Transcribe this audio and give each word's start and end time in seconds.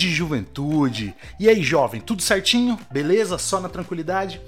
grande 0.00 0.10
juventude. 0.10 1.14
E 1.38 1.48
aí, 1.48 1.62
jovem, 1.62 2.00
tudo 2.00 2.22
certinho? 2.22 2.78
Beleza? 2.90 3.36
Só 3.36 3.60
na 3.60 3.68
tranquilidade? 3.68 4.40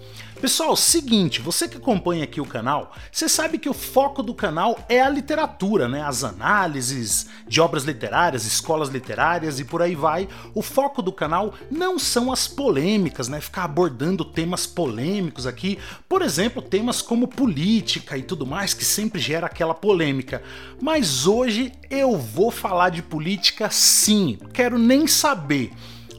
Pessoal, 0.43 0.74
seguinte, 0.74 1.40
você 1.40 1.68
que 1.68 1.77
acompanha 1.77 2.25
aqui 2.25 2.40
o 2.40 2.45
canal, 2.45 2.93
você 3.12 3.29
sabe 3.29 3.58
que 3.58 3.68
o 3.68 3.72
foco 3.72 4.25
do 4.25 4.34
canal 4.34 4.76
é 4.88 5.00
a 5.00 5.08
literatura, 5.08 5.88
né? 5.88 6.02
As 6.02 6.25
análises 6.25 7.29
de 7.46 7.61
obras 7.61 7.84
literárias, 7.84 8.44
escolas 8.44 8.89
literárias 8.89 9.61
e 9.61 9.64
por 9.64 9.80
aí 9.80 9.94
vai. 9.94 10.29
O 10.52 10.61
foco 10.61 11.00
do 11.00 11.12
canal 11.12 11.54
não 11.70 11.96
são 11.96 12.32
as 12.32 12.49
polêmicas, 12.49 13.29
né? 13.29 13.40
Ficar 13.40 13.63
abordando 13.63 14.25
temas 14.25 14.66
polêmicos 14.66 15.46
aqui, 15.46 15.79
por 16.08 16.22
exemplo, 16.22 16.61
temas 16.61 17.00
como 17.00 17.29
política 17.29 18.18
e 18.18 18.22
tudo 18.24 18.44
mais, 18.44 18.74
que 18.74 18.85
sempre 18.85 19.21
gera 19.21 19.46
aquela 19.46 19.74
polêmica. 19.74 20.43
Mas 20.80 21.24
hoje 21.24 21.71
eu 21.88 22.18
vou 22.18 22.50
falar 22.50 22.88
de 22.88 23.00
política 23.00 23.71
sim, 23.71 24.40
quero 24.52 24.77
nem 24.77 25.07
saber. 25.07 25.72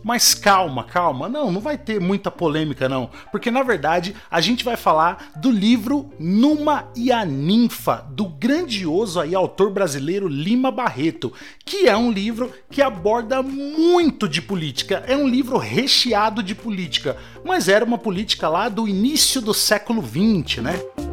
Mas 0.04 0.34
calma, 0.34 0.84
calma, 0.84 1.30
não, 1.30 1.52
não 1.52 1.62
vai 1.62 1.78
ter 1.78 2.00
muita 2.00 2.30
polêmica 2.30 2.90
não, 2.90 3.10
porque 3.32 3.50
na 3.50 3.64
verdade 3.64 4.16
a 4.30 4.42
gente 4.42 4.64
vai 4.64 4.76
falar 4.76 5.32
do 5.38 5.50
livro 5.50 6.10
Numa 6.20 6.90
e 6.96 7.12
a 7.12 7.24
Ninfa, 7.24 8.06
do 8.12 8.26
grandioso 8.26 9.20
aí 9.20 9.34
autor 9.34 9.72
brasileiro 9.72 10.28
Lima 10.28 10.72
Barreto, 10.72 11.32
que 11.66 11.88
é 11.88 11.96
um 11.96 12.12
livro 12.12 12.52
que 12.70 12.82
aborda 12.82 13.42
muito 13.42 14.28
de 14.28 14.42
política, 14.42 15.04
é 15.08 15.16
um 15.16 15.28
livro 15.28 15.58
recheado 15.58 16.44
de 16.44 16.54
política, 16.54 17.16
mas 17.46 17.70
era 17.70 17.86
uma 17.86 17.98
política 17.98 18.50
lá 18.50 18.68
do 18.68 18.88
início 18.88 19.42
do 19.42 19.54
século 19.54 20.02
20, 20.02 20.62
né? 20.62 21.13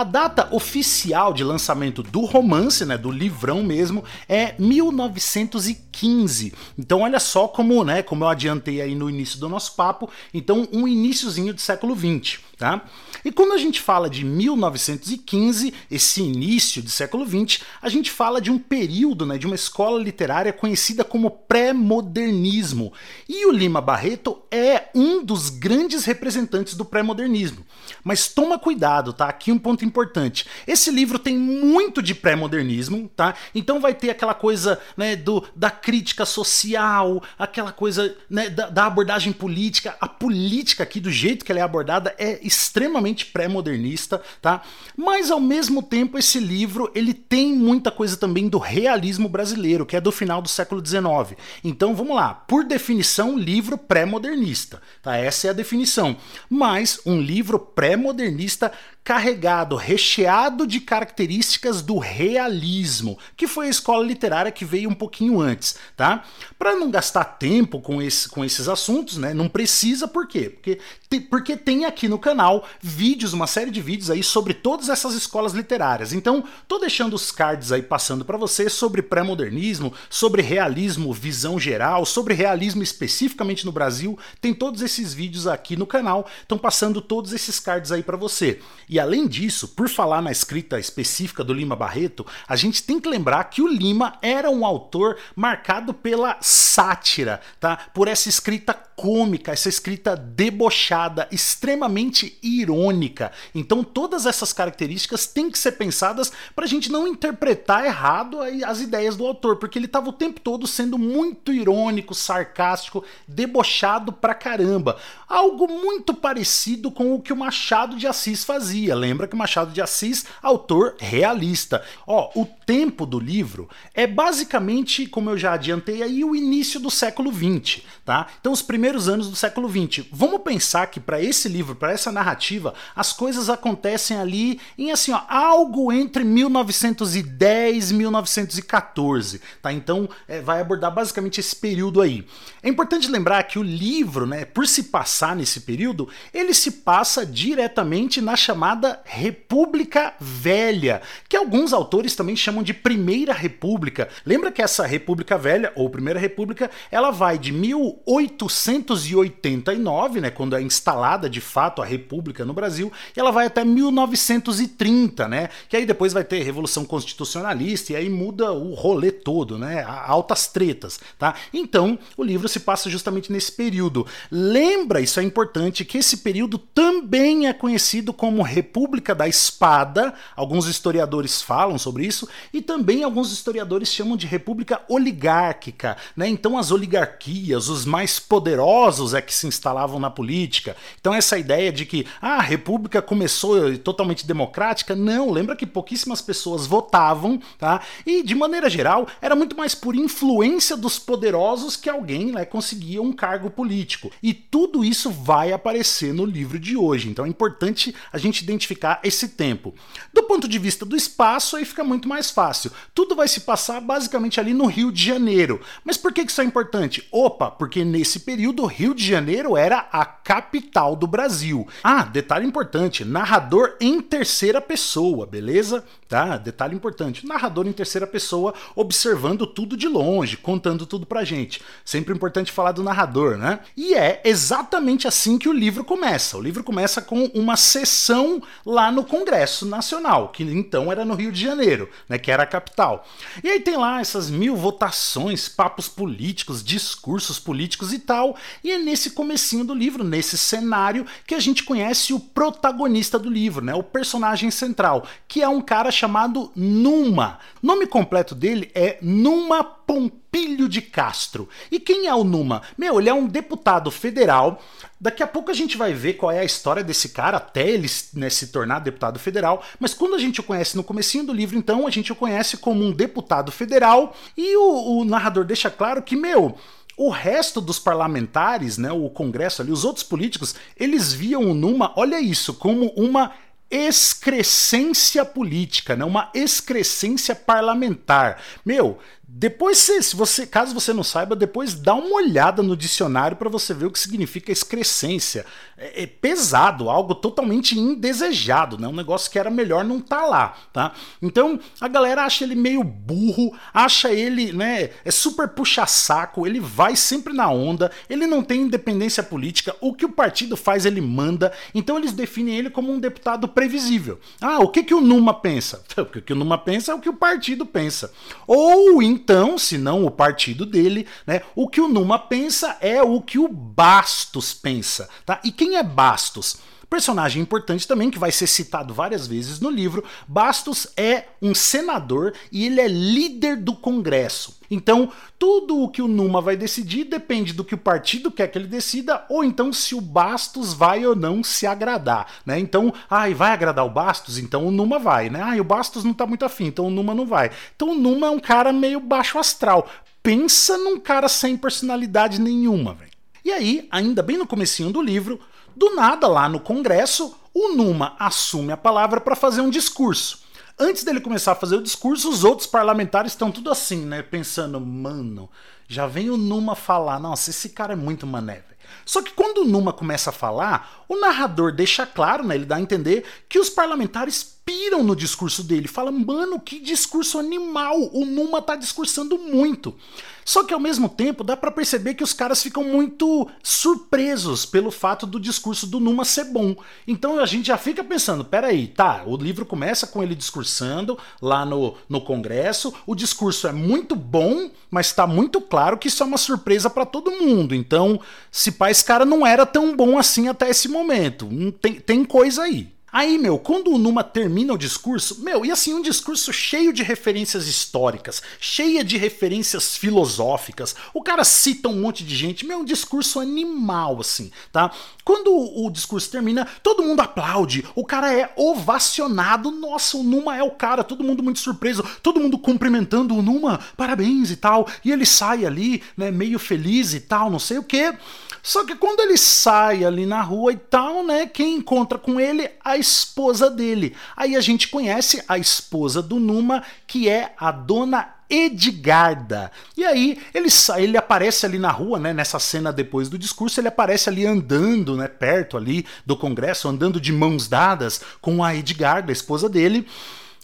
A 0.00 0.04
data 0.04 0.48
oficial 0.50 1.34
de 1.34 1.44
lançamento 1.44 2.02
do 2.02 2.24
romance, 2.24 2.86
né, 2.86 2.96
do 2.96 3.10
livrão 3.10 3.62
mesmo, 3.62 4.02
é 4.26 4.54
1915. 4.58 6.54
Então 6.78 7.02
olha 7.02 7.20
só 7.20 7.46
como, 7.46 7.84
né, 7.84 8.02
como 8.02 8.24
eu 8.24 8.28
adiantei 8.28 8.80
aí 8.80 8.94
no 8.94 9.10
início 9.10 9.38
do 9.38 9.46
nosso 9.46 9.76
papo, 9.76 10.08
então 10.32 10.66
um 10.72 10.88
iníciozinho 10.88 11.52
do 11.52 11.60
século 11.60 11.94
20, 11.94 12.40
tá? 12.56 12.82
E 13.24 13.30
quando 13.30 13.52
a 13.52 13.58
gente 13.58 13.80
fala 13.80 14.08
de 14.08 14.24
1915, 14.24 15.74
esse 15.90 16.22
início 16.22 16.82
do 16.82 16.90
século 16.90 17.24
20, 17.24 17.62
a 17.82 17.88
gente 17.88 18.10
fala 18.10 18.40
de 18.40 18.50
um 18.50 18.58
período, 18.58 19.26
né, 19.26 19.36
de 19.36 19.46
uma 19.46 19.54
escola 19.54 20.02
literária 20.02 20.52
conhecida 20.52 21.04
como 21.04 21.30
pré-modernismo. 21.30 22.92
E 23.28 23.46
o 23.46 23.52
Lima 23.52 23.80
Barreto 23.80 24.42
é 24.50 24.88
um 24.94 25.24
dos 25.24 25.50
grandes 25.50 26.04
representantes 26.04 26.74
do 26.74 26.84
pré-modernismo. 26.84 27.64
Mas 28.02 28.28
toma 28.28 28.58
cuidado, 28.58 29.12
tá? 29.12 29.28
Aqui 29.28 29.52
um 29.52 29.58
ponto 29.58 29.84
importante. 29.84 30.46
Esse 30.66 30.90
livro 30.90 31.18
tem 31.18 31.36
muito 31.36 32.02
de 32.02 32.14
pré-modernismo, 32.14 33.10
tá? 33.14 33.34
Então 33.54 33.80
vai 33.80 33.94
ter 33.94 34.10
aquela 34.10 34.34
coisa, 34.34 34.80
né, 34.96 35.16
do, 35.16 35.44
da 35.54 35.70
crítica 35.70 36.24
social, 36.24 37.22
aquela 37.38 37.72
coisa, 37.72 38.16
né, 38.28 38.48
da, 38.48 38.68
da 38.68 38.86
abordagem 38.86 39.32
política. 39.32 39.96
A 40.00 40.08
política 40.08 40.82
aqui, 40.82 41.00
do 41.00 41.10
jeito 41.10 41.44
que 41.44 41.52
ela 41.52 41.60
é 41.60 41.62
abordada, 41.62 42.14
é 42.18 42.38
extremamente 42.46 43.09
pré-modernista, 43.14 44.20
tá? 44.40 44.62
Mas 44.96 45.30
ao 45.30 45.40
mesmo 45.40 45.82
tempo 45.82 46.18
esse 46.18 46.38
livro, 46.38 46.90
ele 46.94 47.12
tem 47.14 47.52
muita 47.52 47.90
coisa 47.90 48.16
também 48.16 48.48
do 48.48 48.58
realismo 48.58 49.28
brasileiro, 49.28 49.86
que 49.86 49.96
é 49.96 50.00
do 50.00 50.12
final 50.12 50.40
do 50.40 50.48
século 50.48 50.84
XIX. 50.84 51.38
Então 51.62 51.94
vamos 51.94 52.16
lá, 52.16 52.34
por 52.34 52.64
definição, 52.64 53.38
livro 53.38 53.76
pré-modernista, 53.76 54.80
tá? 55.02 55.16
Essa 55.16 55.48
é 55.48 55.50
a 55.50 55.54
definição. 55.54 56.16
Mas 56.48 57.00
um 57.04 57.20
livro 57.20 57.58
pré-modernista 57.58 58.72
carregado, 59.02 59.76
recheado 59.76 60.66
de 60.66 60.78
características 60.78 61.82
do 61.82 61.98
realismo, 61.98 63.18
que 63.36 63.46
foi 63.46 63.66
a 63.66 63.70
escola 63.70 64.04
literária 64.04 64.52
que 64.52 64.64
veio 64.64 64.90
um 64.90 64.94
pouquinho 64.94 65.40
antes, 65.40 65.76
tá? 65.96 66.24
Para 66.58 66.76
não 66.76 66.90
gastar 66.90 67.24
tempo 67.24 67.80
com, 67.80 68.00
esse, 68.00 68.28
com 68.28 68.44
esses 68.44 68.68
assuntos, 68.68 69.16
né? 69.16 69.32
Não 69.32 69.48
precisa, 69.48 70.06
por 70.06 70.28
quê? 70.28 70.50
Porque, 70.50 70.78
te, 71.08 71.18
porque 71.18 71.56
tem 71.56 71.86
aqui 71.86 72.08
no 72.08 72.18
canal 72.18 72.64
vídeos, 72.80 73.32
uma 73.32 73.46
série 73.46 73.70
de 73.70 73.80
vídeos 73.80 74.10
aí 74.10 74.22
sobre 74.22 74.52
todas 74.52 74.88
essas 74.88 75.14
escolas 75.14 75.54
literárias. 75.54 76.12
Então, 76.12 76.44
tô 76.68 76.78
deixando 76.78 77.14
os 77.14 77.32
cards 77.32 77.72
aí 77.72 77.82
passando 77.82 78.24
para 78.24 78.36
você 78.36 78.68
sobre 78.68 79.02
pré-modernismo, 79.02 79.92
sobre 80.10 80.42
realismo, 80.42 81.12
visão 81.12 81.58
geral, 81.58 82.04
sobre 82.04 82.34
realismo 82.34 82.82
especificamente 82.82 83.64
no 83.64 83.72
Brasil. 83.72 84.18
Tem 84.40 84.52
todos 84.52 84.82
esses 84.82 85.14
vídeos 85.14 85.46
aqui 85.46 85.74
no 85.74 85.86
canal, 85.86 86.28
estão 86.42 86.58
passando 86.58 87.00
todos 87.00 87.32
esses 87.32 87.58
cards 87.58 87.90
aí 87.90 88.02
para 88.02 88.16
você. 88.16 88.60
E 88.90 88.98
além 88.98 89.28
disso, 89.28 89.68
por 89.68 89.88
falar 89.88 90.20
na 90.20 90.32
escrita 90.32 90.76
específica 90.76 91.44
do 91.44 91.54
Lima 91.54 91.76
Barreto, 91.76 92.26
a 92.48 92.56
gente 92.56 92.82
tem 92.82 92.98
que 92.98 93.08
lembrar 93.08 93.44
que 93.44 93.62
o 93.62 93.68
Lima 93.68 94.18
era 94.20 94.50
um 94.50 94.66
autor 94.66 95.16
marcado 95.36 95.94
pela 95.94 96.36
sátira, 96.40 97.40
tá? 97.60 97.76
Por 97.94 98.08
essa 98.08 98.28
escrita 98.28 98.74
cômica, 99.00 99.50
essa 99.52 99.70
escrita 99.70 100.14
debochada, 100.14 101.26
extremamente 101.32 102.38
irônica. 102.42 103.32
Então 103.54 103.82
todas 103.82 104.26
essas 104.26 104.52
características 104.52 105.26
têm 105.26 105.50
que 105.50 105.58
ser 105.58 105.72
pensadas 105.72 106.30
para 106.54 106.66
a 106.66 106.68
gente 106.68 106.92
não 106.92 107.08
interpretar 107.08 107.86
errado 107.86 108.40
as 108.66 108.82
ideias 108.82 109.16
do 109.16 109.26
autor, 109.26 109.56
porque 109.56 109.78
ele 109.78 109.86
estava 109.86 110.10
o 110.10 110.12
tempo 110.12 110.38
todo 110.38 110.66
sendo 110.66 110.98
muito 110.98 111.50
irônico, 111.50 112.14
sarcástico, 112.14 113.02
debochado 113.26 114.12
pra 114.12 114.34
caramba. 114.34 114.98
Algo 115.26 115.66
muito 115.66 116.12
parecido 116.12 116.90
com 116.90 117.14
o 117.14 117.22
que 117.22 117.32
o 117.32 117.36
Machado 117.36 117.96
de 117.96 118.06
Assis 118.06 118.44
fazia. 118.44 118.94
Lembra 118.94 119.26
que 119.26 119.34
o 119.34 119.38
Machado 119.38 119.72
de 119.72 119.80
Assis, 119.80 120.26
autor 120.42 120.96
realista. 120.98 121.82
Ó, 122.06 122.30
o 122.34 122.44
tempo 122.66 123.06
do 123.06 123.18
livro 123.18 123.66
é 123.94 124.06
basicamente, 124.06 125.06
como 125.06 125.30
eu 125.30 125.38
já 125.38 125.54
adiantei 125.54 126.02
aí, 126.02 126.22
o 126.22 126.36
início 126.36 126.78
do 126.78 126.90
século 126.90 127.32
20, 127.32 127.86
tá? 128.04 128.26
Então 128.40 128.52
os 128.52 128.60
primeiros 128.60 128.89
primeiros 128.90 129.08
anos 129.08 129.30
do 129.30 129.36
século 129.36 129.68
XX. 129.68 130.04
Vamos 130.10 130.40
pensar 130.42 130.88
que 130.88 130.98
para 130.98 131.22
esse 131.22 131.48
livro, 131.48 131.76
para 131.76 131.92
essa 131.92 132.10
narrativa, 132.10 132.74
as 132.96 133.12
coisas 133.12 133.48
acontecem 133.48 134.16
ali 134.16 134.60
em 134.76 134.90
assim, 134.90 135.12
ó, 135.12 135.20
algo 135.28 135.92
entre 135.92 136.24
1910 136.24 137.90
e 137.92 137.94
1914, 137.94 139.40
tá? 139.62 139.72
Então 139.72 140.08
é, 140.26 140.40
vai 140.40 140.60
abordar 140.60 140.92
basicamente 140.92 141.38
esse 141.38 141.54
período 141.54 142.00
aí. 142.00 142.26
É 142.62 142.68
importante 142.68 143.08
lembrar 143.08 143.44
que 143.44 143.60
o 143.60 143.62
livro, 143.62 144.26
né, 144.26 144.44
por 144.44 144.66
se 144.66 144.84
passar 144.84 145.36
nesse 145.36 145.60
período, 145.60 146.08
ele 146.34 146.52
se 146.52 146.72
passa 146.72 147.24
diretamente 147.24 148.20
na 148.20 148.34
chamada 148.34 149.00
República 149.04 150.14
Velha, 150.18 151.00
que 151.28 151.36
alguns 151.36 151.72
autores 151.72 152.16
também 152.16 152.34
chamam 152.34 152.62
de 152.62 152.74
Primeira 152.74 153.32
República. 153.32 154.08
Lembra 154.26 154.50
que 154.50 154.60
essa 154.60 154.84
República 154.84 155.38
Velha, 155.38 155.72
ou 155.76 155.88
Primeira 155.88 156.18
República, 156.18 156.68
ela 156.90 157.12
vai 157.12 157.38
de 157.38 157.52
1800 157.52 158.79
1989, 158.80 160.20
né, 160.20 160.30
quando 160.30 160.56
é 160.56 160.62
instalada 160.62 161.28
de 161.28 161.40
fato 161.40 161.82
a 161.82 161.84
República 161.84 162.44
no 162.44 162.52
Brasil, 162.52 162.92
e 163.16 163.20
ela 163.20 163.30
vai 163.30 163.46
até 163.46 163.64
1930, 163.64 165.28
né, 165.28 165.48
que 165.68 165.76
aí 165.76 165.86
depois 165.86 166.12
vai 166.12 166.24
ter 166.24 166.42
Revolução 166.42 166.84
Constitucionalista 166.84 167.92
e 167.92 167.96
aí 167.96 168.08
muda 168.08 168.52
o 168.52 168.74
rolê 168.74 169.12
todo, 169.12 169.58
né, 169.58 169.82
altas 169.82 170.46
tretas, 170.46 170.98
tá? 171.18 171.34
Então, 171.52 171.98
o 172.16 172.24
livro 172.24 172.48
se 172.48 172.60
passa 172.60 172.88
justamente 172.88 173.30
nesse 173.32 173.52
período. 173.52 174.06
Lembra, 174.30 175.00
isso 175.00 175.20
é 175.20 175.22
importante, 175.22 175.84
que 175.84 175.98
esse 175.98 176.18
período 176.18 176.58
também 176.58 177.46
é 177.46 177.52
conhecido 177.52 178.12
como 178.12 178.42
República 178.42 179.14
da 179.14 179.28
Espada, 179.28 180.14
alguns 180.34 180.66
historiadores 180.66 181.42
falam 181.42 181.78
sobre 181.78 182.06
isso, 182.06 182.28
e 182.52 182.62
também 182.62 183.04
alguns 183.04 183.32
historiadores 183.32 183.92
chamam 183.92 184.16
de 184.16 184.26
República 184.26 184.82
Oligárquica, 184.88 185.96
né? 186.16 186.28
Então 186.28 186.56
as 186.56 186.70
oligarquias, 186.70 187.68
os 187.68 187.84
mais 187.84 188.18
poderosos 188.18 188.69
poderosos 188.70 189.14
é 189.14 189.20
que 189.20 189.34
se 189.34 189.48
instalavam 189.48 189.98
na 189.98 190.10
política. 190.10 190.76
Então 191.00 191.12
essa 191.12 191.36
ideia 191.36 191.72
de 191.72 191.84
que 191.84 192.06
ah, 192.22 192.36
a 192.36 192.40
república 192.40 193.02
começou 193.02 193.76
totalmente 193.78 194.24
democrática, 194.26 194.94
não, 194.94 195.30
lembra 195.30 195.56
que 195.56 195.66
pouquíssimas 195.66 196.22
pessoas 196.22 196.66
votavam, 196.66 197.40
tá? 197.58 197.80
E 198.06 198.22
de 198.22 198.34
maneira 198.34 198.70
geral, 198.70 199.08
era 199.20 199.34
muito 199.34 199.56
mais 199.56 199.74
por 199.74 199.96
influência 199.96 200.76
dos 200.76 201.00
poderosos 201.00 201.74
que 201.74 201.90
alguém 201.90 202.30
né, 202.30 202.44
conseguia 202.44 203.02
um 203.02 203.12
cargo 203.12 203.50
político. 203.50 204.10
E 204.22 204.32
tudo 204.32 204.84
isso 204.84 205.10
vai 205.10 205.52
aparecer 205.52 206.14
no 206.14 206.24
livro 206.24 206.58
de 206.58 206.76
hoje. 206.76 207.08
Então 207.08 207.24
é 207.24 207.28
importante 207.28 207.92
a 208.12 208.18
gente 208.18 208.42
identificar 208.44 209.00
esse 209.02 209.30
tempo. 209.30 209.74
Do 210.12 210.22
ponto 210.22 210.46
de 210.46 210.58
vista 210.58 210.84
do 210.84 210.94
espaço, 210.94 211.56
aí 211.56 211.64
fica 211.64 211.82
muito 211.82 212.08
mais 212.08 212.30
fácil. 212.30 212.70
Tudo 212.94 213.16
vai 213.16 213.26
se 213.26 213.40
passar 213.40 213.80
basicamente 213.80 214.38
ali 214.38 214.54
no 214.54 214.66
Rio 214.66 214.92
de 214.92 215.04
Janeiro. 215.04 215.60
Mas 215.84 215.96
por 215.96 216.12
que 216.12 216.22
isso 216.22 216.40
é 216.40 216.44
importante? 216.44 217.06
Opa, 217.10 217.50
porque 217.50 217.84
nesse 217.84 218.20
período 218.20 218.49
do 218.52 218.66
Rio 218.66 218.94
de 218.94 219.04
Janeiro 219.06 219.56
era 219.56 219.88
a 219.92 220.04
capital 220.04 220.94
do 220.94 221.06
Brasil. 221.06 221.66
Ah, 221.82 222.02
detalhe 222.02 222.46
importante, 222.46 223.04
narrador 223.04 223.76
em 223.80 224.00
terceira 224.00 224.60
pessoa, 224.60 225.26
beleza? 225.26 225.84
Tá? 226.08 226.36
Detalhe 226.36 226.74
importante, 226.74 227.26
narrador 227.26 227.66
em 227.66 227.72
terceira 227.72 228.06
pessoa 228.06 228.52
observando 228.74 229.46
tudo 229.46 229.76
de 229.76 229.86
longe, 229.86 230.36
contando 230.36 230.84
tudo 230.84 231.06
pra 231.06 231.24
gente. 231.24 231.62
Sempre 231.84 232.14
importante 232.14 232.52
falar 232.52 232.72
do 232.72 232.82
narrador, 232.82 233.36
né? 233.36 233.60
E 233.76 233.94
é 233.94 234.20
exatamente 234.24 235.06
assim 235.06 235.38
que 235.38 235.48
o 235.48 235.52
livro 235.52 235.84
começa. 235.84 236.36
O 236.36 236.42
livro 236.42 236.64
começa 236.64 237.00
com 237.00 237.24
uma 237.26 237.56
sessão 237.56 238.42
lá 238.66 238.90
no 238.90 239.04
Congresso 239.04 239.64
Nacional, 239.66 240.28
que 240.28 240.42
então 240.42 240.90
era 240.90 241.04
no 241.04 241.14
Rio 241.14 241.30
de 241.30 241.40
Janeiro, 241.40 241.88
né, 242.08 242.18
que 242.18 242.30
era 242.30 242.42
a 242.42 242.46
capital. 242.46 243.06
E 243.42 243.48
aí 243.48 243.60
tem 243.60 243.76
lá 243.76 244.00
essas 244.00 244.30
mil 244.30 244.56
votações, 244.56 245.48
papos 245.48 245.88
políticos, 245.88 246.62
discursos 246.62 247.38
políticos 247.38 247.92
e 247.92 247.98
tal, 247.98 248.36
e 248.62 248.70
é 248.70 248.78
nesse 248.78 249.10
comecinho 249.10 249.64
do 249.64 249.74
livro, 249.74 250.04
nesse 250.04 250.36
cenário, 250.36 251.06
que 251.26 251.34
a 251.34 251.40
gente 251.40 251.64
conhece 251.64 252.12
o 252.12 252.20
protagonista 252.20 253.18
do 253.18 253.30
livro, 253.30 253.64
né, 253.64 253.74
o 253.74 253.82
personagem 253.82 254.50
central, 254.50 255.06
que 255.26 255.42
é 255.42 255.48
um 255.48 255.60
cara 255.60 255.90
chamado 255.90 256.50
Numa. 256.54 257.38
Nome 257.62 257.86
completo 257.86 258.34
dele 258.34 258.70
é 258.74 258.98
Numa 259.02 259.62
Pompilho 259.90 260.68
de 260.68 260.80
Castro. 260.80 261.48
E 261.70 261.80
quem 261.80 262.06
é 262.06 262.14
o 262.14 262.22
Numa? 262.22 262.62
Meu, 262.78 263.00
ele 263.00 263.08
é 263.08 263.14
um 263.14 263.26
deputado 263.26 263.90
federal. 263.90 264.62
Daqui 265.00 265.22
a 265.22 265.26
pouco 265.26 265.50
a 265.50 265.54
gente 265.54 265.76
vai 265.76 265.92
ver 265.92 266.14
qual 266.14 266.30
é 266.30 266.38
a 266.38 266.44
história 266.44 266.84
desse 266.84 267.08
cara 267.08 267.38
até 267.38 267.68
ele 267.68 267.88
né, 268.14 268.30
se 268.30 268.48
tornar 268.48 268.78
deputado 268.78 269.18
federal. 269.18 269.64
Mas 269.80 269.92
quando 269.92 270.14
a 270.14 270.18
gente 270.18 270.38
o 270.38 270.44
conhece 270.44 270.76
no 270.76 270.84
comecinho 270.84 271.24
do 271.24 271.32
livro, 271.32 271.58
então 271.58 271.86
a 271.86 271.90
gente 271.90 272.12
o 272.12 272.16
conhece 272.16 272.56
como 272.56 272.84
um 272.84 272.92
deputado 272.92 273.50
federal. 273.50 274.14
E 274.36 274.56
o, 274.56 274.98
o 275.00 275.04
narrador 275.04 275.44
deixa 275.44 275.68
claro 275.70 276.02
que, 276.02 276.14
meu, 276.14 276.56
o 277.00 277.08
resto 277.08 277.62
dos 277.62 277.78
parlamentares, 277.78 278.76
né, 278.76 278.92
o 278.92 279.08
Congresso 279.08 279.62
ali, 279.62 279.72
os 279.72 279.86
outros 279.86 280.04
políticos, 280.04 280.54
eles 280.76 281.14
viam 281.14 281.50
o 281.50 281.54
Numa, 281.54 281.94
olha 281.96 282.20
isso, 282.20 282.52
como 282.52 282.92
uma 282.94 283.32
excrescência 283.70 285.24
política, 285.24 285.96
né? 285.96 286.04
uma 286.04 286.28
excrescência 286.34 287.34
parlamentar. 287.34 288.42
Meu, 288.66 288.98
depois, 289.32 289.78
se, 289.78 290.14
você, 290.16 290.44
caso 290.44 290.74
você 290.74 290.92
não 290.92 291.04
saiba, 291.04 291.36
depois 291.36 291.74
dá 291.74 291.94
uma 291.94 292.16
olhada 292.16 292.62
no 292.62 292.76
dicionário 292.76 293.36
para 293.36 293.48
você 293.48 293.72
ver 293.72 293.86
o 293.86 293.90
que 293.90 293.98
significa 293.98 294.50
excrescência. 294.50 295.46
É, 295.78 296.02
é, 296.02 296.06
pesado, 296.06 296.90
algo 296.90 297.14
totalmente 297.14 297.78
indesejado, 297.78 298.76
né? 298.76 298.88
Um 298.88 298.92
negócio 298.92 299.30
que 299.30 299.38
era 299.38 299.48
melhor 299.48 299.84
não 299.84 300.00
tá 300.00 300.26
lá, 300.26 300.54
tá? 300.72 300.92
Então 301.22 301.58
a 301.80 301.88
galera 301.88 302.24
acha 302.24 302.44
ele 302.44 302.56
meio 302.56 302.82
burro, 302.82 303.56
acha 303.72 304.12
ele, 304.12 304.52
né? 304.52 304.90
É 305.04 305.10
super 305.10 305.48
puxa-saco, 305.48 306.46
ele 306.46 306.58
vai 306.58 306.96
sempre 306.96 307.32
na 307.32 307.48
onda, 307.48 307.90
ele 308.10 308.26
não 308.26 308.42
tem 308.42 308.62
independência 308.62 309.22
política, 309.22 309.74
o 309.80 309.94
que 309.94 310.04
o 310.04 310.12
partido 310.12 310.56
faz 310.56 310.84
ele 310.84 311.00
manda. 311.00 311.52
Então 311.74 311.96
eles 311.96 312.12
definem 312.12 312.56
ele 312.56 312.68
como 312.68 312.92
um 312.92 312.98
deputado 312.98 313.46
previsível. 313.46 314.18
Ah, 314.40 314.58
o 314.58 314.68
que 314.68 314.82
que 314.82 314.94
o 314.94 315.00
Numa 315.00 315.32
pensa? 315.32 315.82
O 316.00 316.22
que 316.22 316.32
o 316.32 316.36
Numa 316.36 316.58
pensa 316.58 316.90
é 316.90 316.94
o 316.94 317.00
que 317.00 317.08
o 317.08 317.14
partido 317.14 317.64
pensa. 317.64 318.12
Ou 318.46 319.00
então, 319.20 319.58
se 319.58 319.76
não 319.76 320.06
o 320.06 320.10
partido 320.10 320.64
dele, 320.64 321.06
né, 321.26 321.42
o 321.54 321.68
que 321.68 321.78
o 321.78 321.88
Numa 321.88 322.18
pensa 322.18 322.78
é 322.80 323.02
o 323.02 323.20
que 323.20 323.38
o 323.38 323.48
Bastos 323.48 324.54
pensa, 324.54 325.10
tá? 325.26 325.38
E 325.44 325.52
quem 325.52 325.76
é 325.76 325.82
Bastos? 325.82 326.56
Personagem 326.90 327.40
importante 327.40 327.86
também 327.86 328.10
que 328.10 328.18
vai 328.18 328.32
ser 328.32 328.48
citado 328.48 328.92
várias 328.92 329.24
vezes 329.24 329.60
no 329.60 329.70
livro. 329.70 330.02
Bastos 330.26 330.88
é 330.96 331.26
um 331.40 331.54
senador 331.54 332.34
e 332.50 332.66
ele 332.66 332.80
é 332.80 332.88
líder 332.88 333.58
do 333.58 333.76
Congresso. 333.76 334.58
Então, 334.68 335.12
tudo 335.38 335.84
o 335.84 335.88
que 335.88 336.02
o 336.02 336.08
Numa 336.08 336.40
vai 336.40 336.56
decidir 336.56 337.04
depende 337.04 337.52
do 337.52 337.64
que 337.64 337.76
o 337.76 337.78
partido 337.78 338.28
quer 338.28 338.48
que 338.48 338.58
ele 338.58 338.66
decida, 338.66 339.24
ou 339.28 339.44
então 339.44 339.72
se 339.72 339.94
o 339.94 340.00
Bastos 340.00 340.74
vai 340.74 341.06
ou 341.06 341.14
não 341.14 341.44
se 341.44 341.64
agradar, 341.64 342.26
né? 342.44 342.58
Então, 342.58 342.92
ai, 343.08 343.34
vai 343.34 343.52
agradar 343.52 343.86
o 343.86 343.90
Bastos? 343.90 344.36
Então 344.36 344.66
o 344.66 344.72
Numa 344.72 344.98
vai, 344.98 345.30
né? 345.30 345.40
Ai, 345.42 345.60
o 345.60 345.64
Bastos 345.64 346.02
não 346.02 346.12
tá 346.12 346.26
muito 346.26 346.44
afim, 346.44 346.66
então 346.66 346.86
o 346.86 346.90
Numa 346.90 347.14
não 347.14 347.24
vai. 347.24 347.52
Então 347.76 347.90
o 347.90 347.94
Numa 347.94 348.26
é 348.26 348.30
um 348.30 348.40
cara 348.40 348.72
meio 348.72 348.98
baixo 348.98 349.38
astral. 349.38 349.88
Pensa 350.24 350.76
num 350.76 350.98
cara 350.98 351.28
sem 351.28 351.56
personalidade 351.56 352.40
nenhuma, 352.40 352.94
velho. 352.94 353.10
E 353.44 353.52
aí, 353.52 353.88
ainda 353.90 354.22
bem 354.22 354.36
no 354.36 354.46
comecinho 354.46 354.90
do 354.90 355.00
livro, 355.00 355.40
do 355.80 355.94
nada, 355.94 356.28
lá 356.28 356.46
no 356.46 356.60
Congresso, 356.60 357.34
o 357.54 357.74
Numa 357.74 358.14
assume 358.18 358.70
a 358.70 358.76
palavra 358.76 359.18
para 359.18 359.34
fazer 359.34 359.62
um 359.62 359.70
discurso. 359.70 360.42
Antes 360.78 361.02
dele 361.02 361.22
começar 361.22 361.52
a 361.52 361.54
fazer 361.54 361.76
o 361.76 361.82
discurso, 361.82 362.28
os 362.28 362.44
outros 362.44 362.66
parlamentares 362.66 363.32
estão 363.32 363.50
tudo 363.50 363.70
assim, 363.70 364.04
né? 364.04 364.20
Pensando, 364.22 364.78
mano, 364.78 365.48
já 365.88 366.06
vem 366.06 366.28
o 366.28 366.36
Numa 366.36 366.74
falar. 366.74 367.18
Nossa, 367.18 367.48
esse 367.48 367.70
cara 367.70 367.94
é 367.94 367.96
muito 367.96 368.26
mané. 368.26 368.62
Só 369.06 369.22
que 369.22 369.32
quando 369.32 369.62
o 369.62 369.64
Numa 369.64 369.90
começa 369.90 370.28
a 370.28 370.34
falar, 370.34 371.02
o 371.08 371.18
narrador 371.18 371.72
deixa 371.72 372.04
claro, 372.04 372.46
né? 372.46 372.56
Ele 372.56 372.66
dá 372.66 372.76
a 372.76 372.80
entender 372.82 373.24
que 373.48 373.58
os 373.58 373.70
parlamentares 373.70 374.59
piram 374.70 375.02
no 375.02 375.16
discurso 375.16 375.64
dele. 375.64 375.88
Fala, 375.88 376.12
mano, 376.12 376.60
que 376.60 376.78
discurso 376.78 377.40
animal! 377.40 378.08
O 378.12 378.24
Numa 378.24 378.62
tá 378.62 378.76
discursando 378.76 379.36
muito. 379.36 379.96
Só 380.44 380.62
que 380.62 380.72
ao 380.72 380.78
mesmo 380.78 381.08
tempo 381.08 381.42
dá 381.42 381.56
para 381.56 381.72
perceber 381.72 382.14
que 382.14 382.22
os 382.22 382.32
caras 382.32 382.62
ficam 382.62 382.84
muito 382.84 383.48
surpresos 383.64 384.64
pelo 384.64 384.92
fato 384.92 385.26
do 385.26 385.40
discurso 385.40 385.88
do 385.88 385.98
Numa 385.98 386.24
ser 386.24 386.44
bom. 386.44 386.76
Então 387.06 387.40
a 387.40 387.46
gente 387.46 387.66
já 387.66 387.76
fica 387.76 388.04
pensando, 388.04 388.44
peraí, 388.44 388.86
tá, 388.86 389.24
o 389.26 389.36
livro 389.36 389.66
começa 389.66 390.06
com 390.06 390.22
ele 390.22 390.36
discursando 390.36 391.18
lá 391.42 391.66
no, 391.66 391.96
no 392.08 392.20
Congresso, 392.20 392.94
o 393.06 393.16
discurso 393.16 393.66
é 393.66 393.72
muito 393.72 394.14
bom, 394.14 394.70
mas 394.88 395.06
está 395.06 395.26
muito 395.26 395.60
claro 395.60 395.98
que 395.98 396.06
isso 396.06 396.22
é 396.22 396.26
uma 396.26 396.38
surpresa 396.38 396.88
para 396.88 397.04
todo 397.04 397.32
mundo. 397.32 397.74
Então, 397.74 398.20
se 398.52 398.70
pá, 398.72 398.88
esse 398.88 399.04
cara 399.04 399.24
não 399.24 399.44
era 399.44 399.66
tão 399.66 399.96
bom 399.96 400.16
assim 400.16 400.46
até 400.46 400.70
esse 400.70 400.88
momento. 400.88 401.48
Tem, 401.80 401.94
tem 401.94 402.24
coisa 402.24 402.62
aí. 402.62 402.99
Aí, 403.12 403.38
meu, 403.38 403.58
quando 403.58 403.92
o 403.92 403.98
Numa 403.98 404.22
termina 404.22 404.72
o 404.72 404.78
discurso, 404.78 405.42
meu, 405.42 405.64
e 405.64 405.70
assim, 405.70 405.92
um 405.94 406.02
discurso 406.02 406.52
cheio 406.52 406.92
de 406.92 407.02
referências 407.02 407.66
históricas, 407.66 408.40
cheia 408.60 409.02
de 409.02 409.16
referências 409.16 409.96
filosóficas, 409.96 410.94
o 411.12 411.20
cara 411.20 411.42
cita 411.42 411.88
um 411.88 412.00
monte 412.00 412.22
de 412.22 412.36
gente, 412.36 412.64
meu, 412.64 412.78
um 412.78 412.84
discurso 412.84 413.40
animal, 413.40 414.20
assim, 414.20 414.52
tá? 414.70 414.92
Quando 415.24 415.50
o, 415.52 415.86
o 415.86 415.90
discurso 415.90 416.30
termina, 416.30 416.66
todo 416.82 417.02
mundo 417.02 417.20
aplaude, 417.20 417.84
o 417.96 418.04
cara 418.04 418.32
é 418.32 418.52
ovacionado, 418.56 419.72
nossa, 419.72 420.16
o 420.16 420.22
Numa 420.22 420.56
é 420.56 420.62
o 420.62 420.70
cara, 420.70 421.02
todo 421.02 421.24
mundo 421.24 421.42
muito 421.42 421.58
surpreso, 421.58 422.04
todo 422.22 422.40
mundo 422.40 422.58
cumprimentando 422.58 423.34
o 423.34 423.42
Numa, 423.42 423.78
parabéns 423.96 424.52
e 424.52 424.56
tal, 424.56 424.86
e 425.04 425.10
ele 425.10 425.26
sai 425.26 425.66
ali, 425.66 426.02
né, 426.16 426.30
meio 426.30 426.58
feliz 426.58 427.12
e 427.12 427.20
tal, 427.20 427.50
não 427.50 427.58
sei 427.58 427.78
o 427.78 427.84
que. 427.84 428.14
Só 428.62 428.84
que 428.84 428.94
quando 428.94 429.20
ele 429.20 429.36
sai 429.36 430.04
ali 430.04 430.26
na 430.26 430.42
rua 430.42 430.72
e 430.72 430.76
tal, 430.76 431.24
né, 431.24 431.46
quem 431.46 431.76
encontra 431.76 432.18
com 432.18 432.38
ele? 432.38 432.70
A 432.84 432.96
esposa 432.96 433.70
dele. 433.70 434.14
Aí 434.36 434.56
a 434.56 434.60
gente 434.60 434.88
conhece 434.88 435.42
a 435.48 435.58
esposa 435.58 436.22
do 436.22 436.38
Numa, 436.38 436.82
que 437.06 437.28
é 437.28 437.54
a 437.58 437.70
dona 437.70 438.34
Edgarda. 438.50 439.70
E 439.96 440.04
aí 440.04 440.38
ele 440.52 440.68
sai, 440.68 441.04
ele 441.04 441.16
aparece 441.16 441.64
ali 441.64 441.78
na 441.78 441.90
rua, 441.90 442.18
né, 442.18 442.32
nessa 442.32 442.58
cena 442.58 442.92
depois 442.92 443.28
do 443.28 443.38
discurso, 443.38 443.80
ele 443.80 443.88
aparece 443.88 444.28
ali 444.28 444.44
andando, 444.44 445.16
né, 445.16 445.28
perto 445.28 445.76
ali 445.76 446.04
do 446.26 446.36
Congresso, 446.36 446.88
andando 446.88 447.20
de 447.20 447.32
mãos 447.32 447.68
dadas 447.68 448.20
com 448.40 448.62
a 448.64 448.74
Edgarda, 448.74 449.30
a 449.30 449.32
esposa 449.32 449.68
dele. 449.68 450.06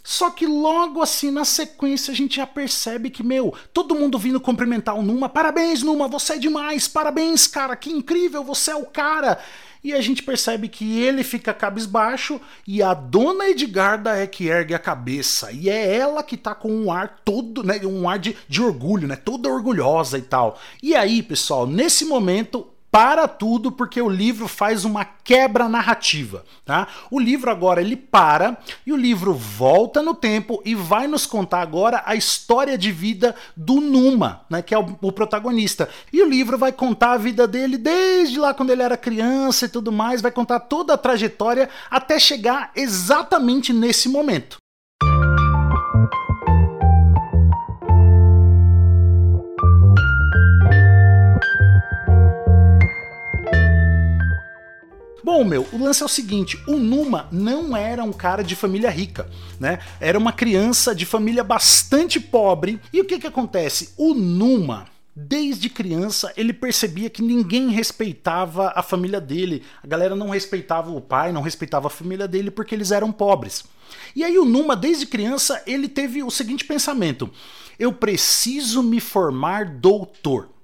Só 0.09 0.29
que 0.29 0.47
logo 0.47 1.01
assim 1.01 1.29
na 1.29 1.43
sequência 1.43 2.13
a 2.13 2.15
gente 2.15 2.37
já 2.37 2.47
percebe 2.47 3.09
que, 3.09 3.21
meu, 3.21 3.53
todo 3.73 3.93
mundo 3.93 4.17
vindo 4.17 4.39
cumprimentar 4.39 4.95
o 4.95 5.01
Numa. 5.01 5.27
Parabéns, 5.27 5.83
Numa, 5.83 6.07
você 6.07 6.35
é 6.35 6.37
demais. 6.37 6.87
Parabéns, 6.87 7.45
cara, 7.45 7.75
que 7.75 7.91
incrível, 7.91 8.41
você 8.41 8.71
é 8.71 8.75
o 8.77 8.85
cara. 8.85 9.37
E 9.83 9.91
a 9.93 9.99
gente 9.99 10.23
percebe 10.23 10.69
que 10.69 11.01
ele 11.01 11.25
fica 11.25 11.53
cabisbaixo 11.53 12.39
e 12.65 12.81
a 12.81 12.93
dona 12.93 13.49
Edgarda 13.49 14.15
é 14.15 14.25
que 14.25 14.47
ergue 14.47 14.73
a 14.73 14.79
cabeça. 14.79 15.51
E 15.51 15.69
é 15.69 15.97
ela 15.97 16.23
que 16.23 16.37
tá 16.37 16.55
com 16.55 16.71
um 16.71 16.89
ar 16.89 17.19
todo, 17.25 17.61
né, 17.61 17.77
um 17.83 18.07
ar 18.07 18.17
de, 18.17 18.33
de 18.47 18.61
orgulho, 18.61 19.09
né, 19.09 19.17
toda 19.17 19.49
orgulhosa 19.49 20.17
e 20.17 20.21
tal. 20.21 20.57
E 20.81 20.95
aí, 20.95 21.21
pessoal, 21.21 21.67
nesse 21.67 22.05
momento 22.05 22.65
para 22.91 23.27
tudo 23.27 23.71
porque 23.71 24.01
o 24.01 24.09
livro 24.09 24.47
faz 24.47 24.85
uma 24.85 25.03
quebra 25.05 25.67
narrativa, 25.67 26.43
tá? 26.65 26.87
O 27.11 27.19
livro 27.19 27.51
agora 27.51 27.81
ele 27.81 27.95
para 27.95 28.57
e 28.85 28.93
o 28.93 28.97
livro 28.97 29.33
volta 29.33 30.01
no 30.01 30.13
tempo 30.13 30.61
e 30.63 30.73
vai 30.73 31.07
nos 31.07 31.25
contar 31.25 31.61
agora 31.61 32.01
a 32.05 32.15
história 32.15 32.77
de 32.77 32.91
vida 32.91 33.35
do 33.55 33.81
Numa, 33.81 34.41
né, 34.49 34.61
que 34.61 34.73
é 34.73 34.79
o, 34.79 34.97
o 35.01 35.11
protagonista. 35.11 35.89
E 36.11 36.21
o 36.21 36.29
livro 36.29 36.57
vai 36.57 36.71
contar 36.71 37.11
a 37.11 37.17
vida 37.17 37.47
dele 37.47 37.77
desde 37.77 38.39
lá 38.39 38.53
quando 38.53 38.71
ele 38.71 38.81
era 38.81 38.97
criança 38.97 39.65
e 39.65 39.69
tudo 39.69 39.91
mais, 39.91 40.21
vai 40.21 40.31
contar 40.31 40.61
toda 40.61 40.93
a 40.93 40.97
trajetória 40.97 41.69
até 41.91 42.17
chegar 42.17 42.71
exatamente 42.75 43.73
nesse 43.73 44.07
momento. 44.09 44.57
Bom, 55.27 55.43
meu, 55.43 55.67
o 55.73 55.77
lance 55.77 56.01
é 56.01 56.05
o 56.05 56.07
seguinte: 56.07 56.57
o 56.65 56.77
Numa 56.77 57.27
não 57.33 57.75
era 57.75 58.01
um 58.01 58.13
cara 58.13 58.41
de 58.41 58.55
família 58.55 58.89
rica, 58.89 59.29
né? 59.59 59.79
Era 59.99 60.17
uma 60.17 60.31
criança 60.31 60.95
de 60.95 61.05
família 61.05 61.43
bastante 61.43 62.17
pobre. 62.17 62.79
E 62.93 63.01
o 63.01 63.03
que 63.03 63.19
que 63.19 63.27
acontece? 63.27 63.93
O 63.97 64.13
Numa. 64.13 64.85
Desde 65.13 65.69
criança 65.69 66.31
ele 66.37 66.53
percebia 66.53 67.09
que 67.09 67.21
ninguém 67.21 67.71
respeitava 67.71 68.71
a 68.73 68.81
família 68.81 69.19
dele, 69.19 69.63
a 69.83 69.87
galera 69.87 70.15
não 70.15 70.29
respeitava 70.29 70.91
o 70.91 71.01
pai, 71.01 71.33
não 71.33 71.41
respeitava 71.41 71.87
a 71.87 71.91
família 71.91 72.25
dele 72.25 72.49
porque 72.49 72.73
eles 72.73 72.91
eram 72.91 73.11
pobres. 73.11 73.65
E 74.15 74.23
aí 74.23 74.37
o 74.37 74.45
Numa, 74.45 74.77
desde 74.77 75.05
criança, 75.05 75.61
ele 75.67 75.89
teve 75.89 76.23
o 76.23 76.31
seguinte 76.31 76.63
pensamento: 76.63 77.29
eu 77.77 77.91
preciso 77.91 78.81
me 78.81 79.01
formar 79.01 79.65
doutor 79.65 80.56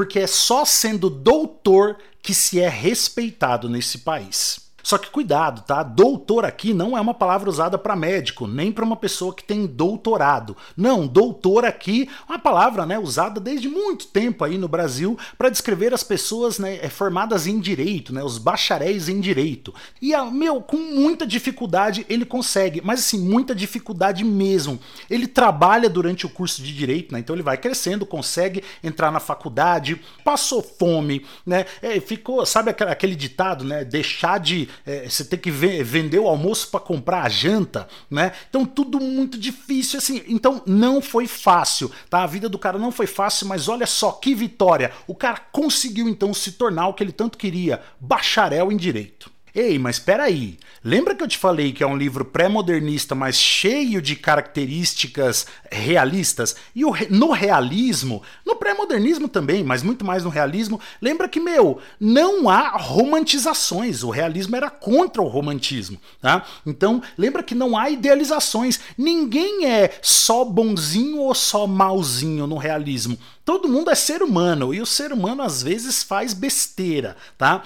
porque 0.00 0.20
é 0.20 0.26
só 0.26 0.64
sendo 0.64 1.10
doutor 1.10 1.98
que 2.22 2.32
se 2.32 2.58
é 2.58 2.70
respeitado 2.70 3.68
nesse 3.68 3.98
país. 3.98 4.59
Só 4.82 4.98
que 4.98 5.10
cuidado, 5.10 5.62
tá? 5.62 5.82
Doutor 5.82 6.44
aqui 6.44 6.72
não 6.72 6.96
é 6.96 7.00
uma 7.00 7.14
palavra 7.14 7.48
usada 7.48 7.78
para 7.78 7.96
médico, 7.96 8.46
nem 8.46 8.72
para 8.72 8.84
uma 8.84 8.96
pessoa 8.96 9.34
que 9.34 9.44
tem 9.44 9.66
doutorado. 9.66 10.56
Não, 10.76 11.06
doutor 11.06 11.64
aqui 11.64 12.08
é 12.28 12.32
uma 12.32 12.38
palavra, 12.38 12.86
né, 12.86 12.98
usada 12.98 13.40
desde 13.40 13.68
muito 13.68 14.06
tempo 14.06 14.44
aí 14.44 14.56
no 14.58 14.68
Brasil 14.68 15.18
para 15.36 15.48
descrever 15.48 15.92
as 15.92 16.02
pessoas, 16.02 16.58
né, 16.58 16.78
é, 16.82 16.88
formadas 16.88 17.46
em 17.46 17.58
direito, 17.58 18.12
né, 18.12 18.22
os 18.22 18.38
bacharéis 18.38 19.08
em 19.08 19.20
direito. 19.20 19.74
E 20.00 20.16
meu, 20.30 20.60
com 20.60 20.76
muita 20.76 21.26
dificuldade 21.26 22.06
ele 22.08 22.24
consegue, 22.24 22.80
mas 22.84 23.00
assim, 23.00 23.18
muita 23.18 23.54
dificuldade 23.54 24.24
mesmo. 24.24 24.78
Ele 25.08 25.26
trabalha 25.26 25.88
durante 25.88 26.26
o 26.26 26.28
curso 26.28 26.62
de 26.62 26.74
direito, 26.74 27.12
né? 27.12 27.20
Então 27.20 27.34
ele 27.34 27.42
vai 27.42 27.56
crescendo, 27.56 28.06
consegue 28.06 28.62
entrar 28.82 29.10
na 29.10 29.20
faculdade, 29.20 30.00
passou 30.24 30.62
fome, 30.62 31.24
né? 31.44 31.66
É, 31.82 32.00
ficou, 32.00 32.44
sabe 32.46 32.70
aquele 32.70 33.14
ditado, 33.14 33.64
né? 33.64 33.84
Deixar 33.84 34.38
de 34.38 34.68
é, 34.86 35.08
você 35.08 35.24
ter 35.24 35.38
que 35.38 35.50
vender 35.50 36.18
o 36.18 36.28
almoço 36.28 36.68
para 36.68 36.80
comprar 36.80 37.22
a 37.22 37.28
janta, 37.28 37.88
né? 38.10 38.32
Então 38.48 38.64
tudo 38.64 39.00
muito 39.00 39.38
difícil 39.38 39.98
assim. 39.98 40.22
Então 40.26 40.62
não 40.66 41.00
foi 41.00 41.26
fácil, 41.26 41.90
tá? 42.08 42.22
A 42.22 42.26
vida 42.26 42.48
do 42.48 42.58
cara 42.58 42.78
não 42.78 42.92
foi 42.92 43.06
fácil, 43.06 43.46
mas 43.46 43.68
olha 43.68 43.86
só 43.86 44.12
que 44.12 44.34
vitória. 44.34 44.92
O 45.06 45.14
cara 45.14 45.40
conseguiu 45.52 46.08
então 46.08 46.32
se 46.34 46.52
tornar 46.52 46.88
o 46.88 46.94
que 46.94 47.02
ele 47.02 47.12
tanto 47.12 47.38
queria, 47.38 47.82
bacharel 48.00 48.70
em 48.70 48.76
direito. 48.76 49.30
Ei, 49.54 49.78
mas 49.78 49.96
espera 49.96 50.24
aí. 50.24 50.58
Lembra 50.82 51.14
que 51.14 51.22
eu 51.22 51.28
te 51.28 51.36
falei 51.36 51.72
que 51.72 51.82
é 51.82 51.86
um 51.86 51.96
livro 51.96 52.24
pré-modernista, 52.24 53.14
mas 53.14 53.36
cheio 53.36 54.00
de 54.00 54.14
características 54.14 55.46
realistas? 55.70 56.56
E 56.74 56.84
o, 56.84 56.92
no 57.10 57.32
realismo, 57.32 58.22
no 58.46 58.56
pré-modernismo 58.56 59.28
também, 59.28 59.64
mas 59.64 59.82
muito 59.82 60.04
mais 60.04 60.24
no 60.24 60.30
realismo, 60.30 60.80
lembra 61.02 61.28
que, 61.28 61.40
meu, 61.40 61.80
não 61.98 62.48
há 62.48 62.76
romantizações. 62.76 64.02
O 64.02 64.10
realismo 64.10 64.54
era 64.56 64.70
contra 64.70 65.20
o 65.20 65.28
romantismo, 65.28 66.00
tá? 66.20 66.46
Então, 66.64 67.02
lembra 67.18 67.42
que 67.42 67.54
não 67.54 67.76
há 67.76 67.90
idealizações. 67.90 68.80
Ninguém 68.96 69.66
é 69.66 69.98
só 70.00 70.44
bonzinho 70.44 71.18
ou 71.18 71.34
só 71.34 71.66
malzinho 71.66 72.46
no 72.46 72.56
realismo. 72.56 73.18
Todo 73.44 73.68
mundo 73.68 73.90
é 73.90 73.94
ser 73.94 74.22
humano 74.22 74.72
e 74.72 74.80
o 74.80 74.86
ser 74.86 75.12
humano 75.12 75.42
às 75.42 75.62
vezes 75.62 76.02
faz 76.02 76.32
besteira, 76.32 77.16
tá? 77.36 77.64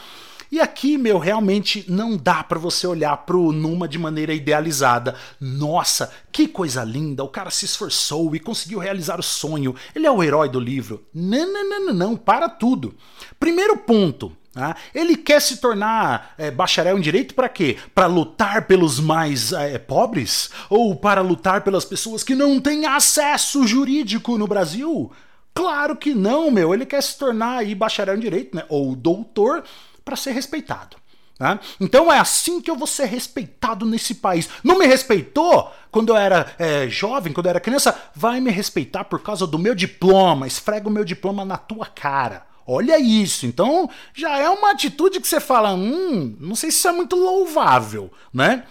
E 0.55 0.61
aqui, 0.61 0.97
meu, 0.97 1.19
realmente 1.19 1.85
não 1.89 2.17
dá 2.17 2.45
para 2.45 2.61
você 2.61 2.87
olhar 2.87 3.17
pro 3.27 3.51
Numa 3.51 3.89
de 3.89 3.99
maneira 3.99 4.33
idealizada. 4.33 5.17
Nossa, 5.41 6.13
que 6.31 6.47
coisa 6.47 6.85
linda, 6.85 7.25
o 7.25 7.29
cara 7.29 7.51
se 7.51 7.65
esforçou 7.65 8.37
e 8.37 8.39
conseguiu 8.39 8.79
realizar 8.79 9.19
o 9.19 9.23
sonho. 9.23 9.75
Ele 9.93 10.07
é 10.07 10.11
o 10.13 10.23
herói 10.23 10.49
do 10.49 10.61
livro. 10.61 11.05
Não, 11.13 11.53
não, 11.53 11.69
não, 11.69 11.87
não, 11.87 11.93
não 11.93 12.17
para 12.17 12.49
tudo. 12.49 12.95
Primeiro 13.41 13.79
ponto, 13.79 14.31
ah, 14.55 14.77
ele 14.95 15.17
quer 15.17 15.43
se 15.43 15.57
tornar 15.57 16.37
é, 16.39 16.53
bacharel 16.53 16.97
em 16.97 17.01
direito 17.01 17.35
para 17.35 17.49
quê? 17.49 17.77
Para 17.93 18.07
lutar 18.07 18.69
pelos 18.69 19.01
mais 19.01 19.53
é, 19.53 19.77
pobres? 19.77 20.51
Ou 20.71 20.95
para 20.95 21.21
lutar 21.21 21.63
pelas 21.63 21.85
pessoas 21.85 22.23
que 22.23 22.37
não 22.37 22.61
têm 22.61 22.87
acesso 22.87 23.67
jurídico 23.67 24.39
no 24.39 24.47
Brasil? 24.47 25.11
Claro 25.53 25.97
que 25.97 26.15
não, 26.15 26.49
meu. 26.49 26.73
Ele 26.73 26.87
quer 26.87 27.03
se 27.03 27.19
tornar 27.19 27.59
aí 27.59 27.75
bacharel 27.75 28.17
em 28.17 28.21
direito, 28.21 28.55
né? 28.57 28.65
Ou 28.69 28.95
doutor 28.95 29.65
para 30.05 30.17
ser 30.17 30.33
respeitado. 30.33 30.97
Né? 31.39 31.59
Então 31.81 32.13
é 32.13 32.19
assim 32.19 32.61
que 32.61 32.71
eu 32.71 32.77
vou 32.77 32.87
ser 32.87 33.07
respeitado 33.07 33.85
nesse 33.85 34.17
país. 34.17 34.49
Não 34.63 34.79
me 34.79 34.87
respeitou 34.87 35.73
quando 35.91 36.11
eu 36.11 36.17
era 36.17 36.55
é, 36.59 36.89
jovem, 36.89 37.33
quando 37.33 37.47
eu 37.47 37.51
era 37.51 37.61
criança? 37.61 37.97
Vai 38.15 38.41
me 38.41 38.51
respeitar 38.51 39.05
por 39.05 39.21
causa 39.21 39.47
do 39.47 39.59
meu 39.59 39.75
diploma. 39.75 40.47
Esfrega 40.47 40.89
o 40.89 40.93
meu 40.93 41.05
diploma 41.05 41.45
na 41.45 41.57
tua 41.57 41.87
cara. 41.87 42.47
Olha 42.67 42.99
isso. 42.99 43.47
Então 43.47 43.91
já 44.15 44.39
é 44.39 44.49
uma 44.49 44.71
atitude 44.71 45.21
que 45.21 45.29
você 45.29 45.41
fala, 45.41 45.75
hum, 45.75 46.37
não 46.39 46.55
sei 46.55 46.71
se 46.71 46.79
isso 46.79 46.89
é 46.89 46.93
muito 46.93 47.17
louvável, 47.17 48.13
né? 48.33 48.65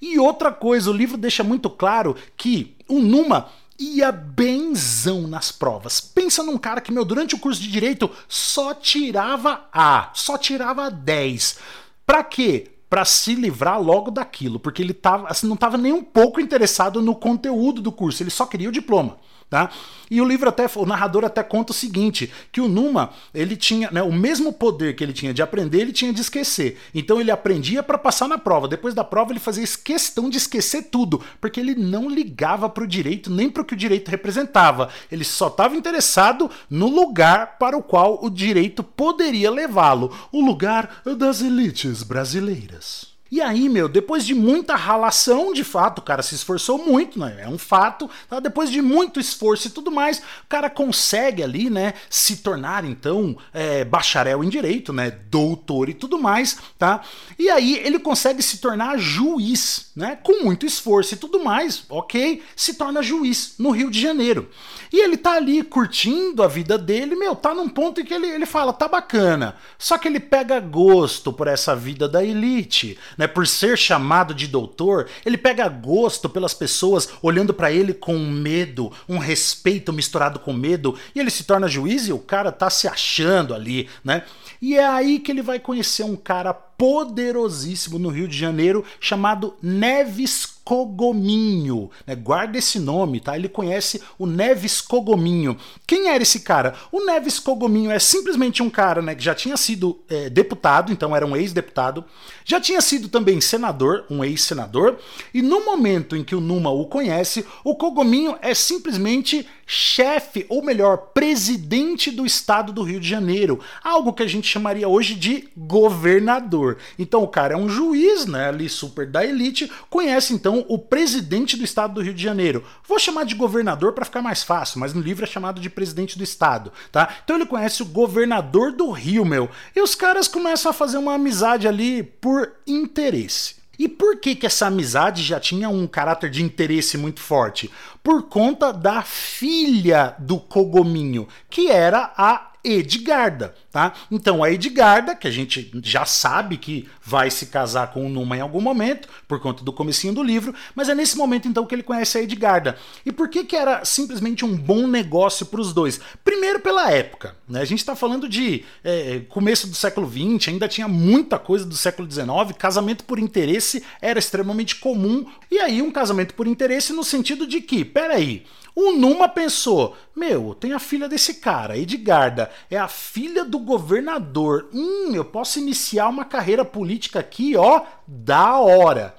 E 0.00 0.18
outra 0.18 0.50
coisa, 0.50 0.90
o 0.90 0.94
livro 0.94 1.18
deixa 1.18 1.44
muito 1.44 1.68
claro 1.68 2.16
que 2.36 2.74
o 2.88 3.00
Numa 3.00 3.48
ia 3.80 4.12
benzão 4.12 5.26
nas 5.26 5.50
provas. 5.50 6.00
Pensa 6.00 6.42
num 6.42 6.58
cara 6.58 6.82
que, 6.82 6.92
meu, 6.92 7.04
durante 7.04 7.34
o 7.34 7.38
curso 7.38 7.60
de 7.60 7.70
direito 7.70 8.10
só 8.28 8.74
tirava 8.74 9.68
A, 9.72 10.10
só 10.12 10.36
tirava 10.36 10.90
10. 10.90 11.58
Pra 12.06 12.22
quê? 12.22 12.72
Para 12.90 13.04
se 13.04 13.34
livrar 13.34 13.80
logo 13.80 14.10
daquilo, 14.10 14.60
porque 14.60 14.82
ele 14.82 14.92
tava, 14.92 15.28
assim, 15.28 15.46
não 15.46 15.54
estava 15.54 15.78
nem 15.78 15.92
um 15.92 16.02
pouco 16.02 16.40
interessado 16.40 17.00
no 17.00 17.14
conteúdo 17.14 17.80
do 17.80 17.90
curso, 17.90 18.22
ele 18.22 18.30
só 18.30 18.44
queria 18.44 18.68
o 18.68 18.72
diploma. 18.72 19.16
Tá? 19.50 19.68
E 20.08 20.20
o 20.20 20.24
livro 20.24 20.48
até, 20.48 20.64
o 20.76 20.86
narrador 20.86 21.24
até 21.24 21.42
conta 21.42 21.72
o 21.72 21.74
seguinte, 21.74 22.32
que 22.52 22.60
o 22.60 22.68
Numa, 22.68 23.10
ele 23.34 23.56
tinha, 23.56 23.90
né, 23.90 24.00
o 24.00 24.12
mesmo 24.12 24.52
poder 24.52 24.94
que 24.94 25.02
ele 25.02 25.12
tinha 25.12 25.34
de 25.34 25.42
aprender, 25.42 25.80
ele 25.80 25.92
tinha 25.92 26.12
de 26.12 26.20
esquecer. 26.20 26.78
Então 26.94 27.20
ele 27.20 27.32
aprendia 27.32 27.82
para 27.82 27.98
passar 27.98 28.28
na 28.28 28.38
prova. 28.38 28.68
Depois 28.68 28.94
da 28.94 29.02
prova 29.02 29.32
ele 29.32 29.40
fazia 29.40 29.66
questão 29.82 30.30
de 30.30 30.36
esquecer 30.36 30.84
tudo, 30.84 31.20
porque 31.40 31.58
ele 31.58 31.74
não 31.74 32.08
ligava 32.08 32.68
para 32.68 32.84
o 32.84 32.86
direito 32.86 33.28
nem 33.28 33.50
para 33.50 33.62
o 33.62 33.64
que 33.64 33.74
o 33.74 33.76
direito 33.76 34.08
representava. 34.08 34.88
Ele 35.10 35.24
só 35.24 35.48
estava 35.48 35.74
interessado 35.74 36.48
no 36.70 36.88
lugar 36.88 37.58
para 37.58 37.76
o 37.76 37.82
qual 37.82 38.24
o 38.24 38.30
direito 38.30 38.84
poderia 38.84 39.50
levá-lo, 39.50 40.16
o 40.30 40.40
lugar 40.40 41.02
das 41.16 41.42
elites 41.42 42.04
brasileiras. 42.04 43.09
E 43.30 43.40
aí, 43.40 43.68
meu, 43.68 43.88
depois 43.88 44.26
de 44.26 44.34
muita 44.34 44.74
ralação, 44.74 45.52
de 45.52 45.62
fato, 45.62 46.00
o 46.00 46.02
cara 46.02 46.20
se 46.20 46.34
esforçou 46.34 46.78
muito, 46.78 47.18
né? 47.18 47.42
É 47.42 47.48
um 47.48 47.58
fato. 47.58 48.10
Tá? 48.28 48.40
Depois 48.40 48.70
de 48.70 48.82
muito 48.82 49.20
esforço 49.20 49.68
e 49.68 49.70
tudo 49.70 49.90
mais, 49.90 50.18
o 50.18 50.48
cara 50.48 50.68
consegue 50.68 51.42
ali, 51.42 51.70
né, 51.70 51.94
se 52.08 52.38
tornar 52.38 52.84
então 52.84 53.36
é, 53.52 53.84
bacharel 53.84 54.42
em 54.42 54.48
direito, 54.48 54.92
né, 54.92 55.10
doutor 55.30 55.88
e 55.88 55.94
tudo 55.94 56.18
mais, 56.18 56.58
tá? 56.78 57.02
E 57.38 57.48
aí 57.48 57.76
ele 57.78 57.98
consegue 57.98 58.42
se 58.42 58.58
tornar 58.58 58.98
juiz, 58.98 59.90
né? 59.94 60.18
Com 60.22 60.44
muito 60.44 60.66
esforço 60.66 61.14
e 61.14 61.16
tudo 61.16 61.44
mais, 61.44 61.84
ok? 61.88 62.42
Se 62.56 62.74
torna 62.74 63.02
juiz 63.02 63.54
no 63.58 63.70
Rio 63.70 63.90
de 63.90 64.00
Janeiro. 64.00 64.48
E 64.92 65.00
ele 65.00 65.16
tá 65.16 65.34
ali 65.34 65.62
curtindo 65.62 66.42
a 66.42 66.48
vida 66.48 66.76
dele, 66.76 67.14
meu, 67.14 67.36
tá 67.36 67.54
num 67.54 67.68
ponto 67.68 68.00
em 68.00 68.04
que 68.04 68.12
ele, 68.12 68.26
ele 68.26 68.46
fala, 68.46 68.72
tá 68.72 68.88
bacana. 68.88 69.54
Só 69.78 69.96
que 69.96 70.08
ele 70.08 70.18
pega 70.18 70.58
gosto 70.58 71.32
por 71.32 71.46
essa 71.46 71.76
vida 71.76 72.08
da 72.08 72.24
elite 72.24 72.98
né, 73.20 73.26
por 73.26 73.46
ser 73.46 73.76
chamado 73.76 74.32
de 74.32 74.46
doutor, 74.46 75.06
ele 75.26 75.36
pega 75.36 75.68
gosto 75.68 76.26
pelas 76.26 76.54
pessoas 76.54 77.06
olhando 77.20 77.52
para 77.52 77.70
ele 77.70 77.92
com 77.92 78.18
medo, 78.18 78.90
um 79.06 79.18
respeito 79.18 79.92
misturado 79.92 80.38
com 80.38 80.54
medo, 80.54 80.98
e 81.14 81.20
ele 81.20 81.28
se 81.28 81.44
torna 81.44 81.68
juiz 81.68 82.08
e 82.08 82.14
o 82.14 82.18
cara 82.18 82.50
tá 82.50 82.70
se 82.70 82.88
achando 82.88 83.52
ali, 83.54 83.90
né? 84.02 84.22
E 84.62 84.74
é 84.74 84.86
aí 84.86 85.18
que 85.18 85.30
ele 85.30 85.42
vai 85.42 85.58
conhecer 85.58 86.02
um 86.02 86.16
cara 86.16 86.54
poderosíssimo 86.80 87.98
no 87.98 88.08
Rio 88.08 88.26
de 88.26 88.34
Janeiro 88.34 88.82
chamado 88.98 89.54
Neves 89.60 90.46
Cogominho. 90.64 91.90
Né? 92.06 92.14
Guarda 92.14 92.56
esse 92.56 92.78
nome, 92.78 93.20
tá? 93.20 93.36
Ele 93.36 93.48
conhece 93.48 94.00
o 94.18 94.24
Neves 94.24 94.80
Cogominho. 94.80 95.58
Quem 95.86 96.08
era 96.08 96.22
esse 96.22 96.40
cara? 96.40 96.74
O 96.90 97.04
Neves 97.04 97.38
Cogominho 97.38 97.90
é 97.90 97.98
simplesmente 97.98 98.62
um 98.62 98.70
cara 98.70 99.02
né, 99.02 99.14
que 99.14 99.22
já 99.22 99.34
tinha 99.34 99.56
sido 99.56 100.00
é, 100.08 100.30
deputado, 100.30 100.92
então 100.92 101.14
era 101.14 101.26
um 101.26 101.36
ex-deputado, 101.36 102.04
já 102.44 102.60
tinha 102.60 102.80
sido 102.80 103.08
também 103.08 103.40
senador, 103.40 104.04
um 104.08 104.24
ex-senador, 104.24 104.96
e 105.34 105.42
no 105.42 105.64
momento 105.64 106.16
em 106.16 106.22
que 106.22 106.34
o 106.34 106.40
Numa 106.40 106.70
o 106.70 106.86
conhece, 106.86 107.44
o 107.64 107.74
Cogominho 107.74 108.36
é 108.40 108.54
simplesmente 108.54 109.46
chefe, 109.66 110.46
ou 110.48 110.62
melhor, 110.62 110.96
presidente 111.14 112.10
do 112.10 112.26
estado 112.26 112.72
do 112.72 112.82
Rio 112.82 113.00
de 113.00 113.08
Janeiro, 113.08 113.60
algo 113.82 114.12
que 114.12 114.22
a 114.22 114.26
gente 114.26 114.48
chamaria 114.48 114.88
hoje 114.88 115.14
de 115.14 115.48
governador. 115.56 116.69
Então 116.98 117.22
o 117.22 117.28
cara 117.28 117.54
é 117.54 117.56
um 117.56 117.68
juiz, 117.68 118.26
né, 118.26 118.48
ali 118.48 118.68
super 118.68 119.06
da 119.06 119.24
elite, 119.24 119.70
conhece 119.88 120.32
então 120.32 120.64
o 120.68 120.78
presidente 120.78 121.56
do 121.56 121.64
estado 121.64 121.94
do 121.94 122.02
Rio 122.02 122.14
de 122.14 122.22
Janeiro. 122.22 122.64
Vou 122.86 122.98
chamar 122.98 123.24
de 123.24 123.34
governador 123.34 123.92
para 123.92 124.04
ficar 124.04 124.22
mais 124.22 124.42
fácil, 124.42 124.80
mas 124.80 124.94
no 124.94 125.00
livro 125.00 125.24
é 125.24 125.26
chamado 125.26 125.60
de 125.60 125.70
presidente 125.70 126.18
do 126.18 126.24
estado, 126.24 126.72
tá? 126.90 127.16
Então 127.24 127.36
ele 127.36 127.46
conhece 127.46 127.82
o 127.82 127.86
governador 127.86 128.72
do 128.72 128.90
Rio, 128.90 129.24
meu. 129.24 129.48
E 129.74 129.80
os 129.80 129.94
caras 129.94 130.28
começam 130.28 130.70
a 130.70 130.74
fazer 130.74 130.98
uma 130.98 131.14
amizade 131.14 131.66
ali 131.66 132.02
por 132.02 132.52
interesse. 132.66 133.60
E 133.80 133.88
por 133.88 134.18
que, 134.18 134.34
que 134.34 134.44
essa 134.44 134.66
amizade 134.66 135.22
já 135.22 135.40
tinha 135.40 135.70
um 135.70 135.86
caráter 135.86 136.28
de 136.28 136.42
interesse 136.42 136.98
muito 136.98 137.18
forte? 137.18 137.70
Por 138.02 138.24
conta 138.24 138.74
da 138.74 139.00
filha 139.00 140.14
do 140.18 140.38
Cogominho, 140.38 141.26
que 141.48 141.70
era 141.70 142.12
a 142.14 142.49
Edgarda, 142.62 143.54
tá? 143.70 143.92
Então 144.10 144.44
a 144.44 144.50
Edgarda, 144.50 145.14
que 145.14 145.26
a 145.26 145.30
gente 145.30 145.70
já 145.82 146.04
sabe 146.04 146.56
que 146.56 146.88
vai 147.02 147.30
se 147.30 147.46
casar 147.46 147.92
com 147.92 148.06
o 148.06 148.08
Numa 148.08 148.36
em 148.36 148.40
algum 148.40 148.60
momento, 148.60 149.08
por 149.26 149.40
conta 149.40 149.64
do 149.64 149.72
comecinho 149.72 150.14
do 150.14 150.22
livro, 150.22 150.54
mas 150.74 150.88
é 150.88 150.94
nesse 150.94 151.16
momento 151.16 151.48
então 151.48 151.66
que 151.66 151.74
ele 151.74 151.82
conhece 151.82 152.18
a 152.18 152.22
Edgarda. 152.22 152.76
E 153.04 153.10
por 153.10 153.28
que 153.28 153.44
que 153.44 153.56
era 153.56 153.84
simplesmente 153.84 154.44
um 154.44 154.56
bom 154.56 154.86
negócio 154.86 155.46
para 155.46 155.60
os 155.60 155.72
dois? 155.72 156.00
Primeiro 156.22 156.60
pela 156.60 156.90
época, 156.90 157.36
né? 157.48 157.60
A 157.60 157.64
gente 157.64 157.78
está 157.78 157.96
falando 157.96 158.28
de 158.28 158.64
é, 158.84 159.20
começo 159.28 159.66
do 159.66 159.74
século 159.74 160.08
XX, 160.08 160.48
ainda 160.48 160.68
tinha 160.68 160.88
muita 160.88 161.38
coisa 161.38 161.64
do 161.64 161.76
século 161.76 162.10
XIX, 162.10 162.56
casamento 162.58 163.04
por 163.04 163.18
interesse 163.18 163.82
era 164.00 164.18
extremamente 164.18 164.76
comum, 164.76 165.26
e 165.50 165.58
aí 165.58 165.82
um 165.82 165.90
casamento 165.90 166.34
por 166.34 166.46
interesse 166.46 166.92
no 166.92 167.04
sentido 167.04 167.46
de 167.46 167.60
que, 167.60 167.84
peraí, 167.84 168.44
O 168.74 168.92
Numa 168.92 169.28
pensou: 169.28 169.96
meu, 170.14 170.54
tem 170.54 170.72
a 170.72 170.78
filha 170.78 171.08
desse 171.08 171.34
cara, 171.34 171.76
Edgarda, 171.76 172.50
é 172.70 172.78
a 172.78 172.88
filha 172.88 173.44
do 173.44 173.58
governador. 173.58 174.68
Hum, 174.72 175.12
eu 175.14 175.24
posso 175.24 175.58
iniciar 175.58 176.08
uma 176.08 176.24
carreira 176.24 176.64
política 176.64 177.20
aqui, 177.20 177.56
ó, 177.56 177.82
da 178.06 178.58
hora. 178.58 179.14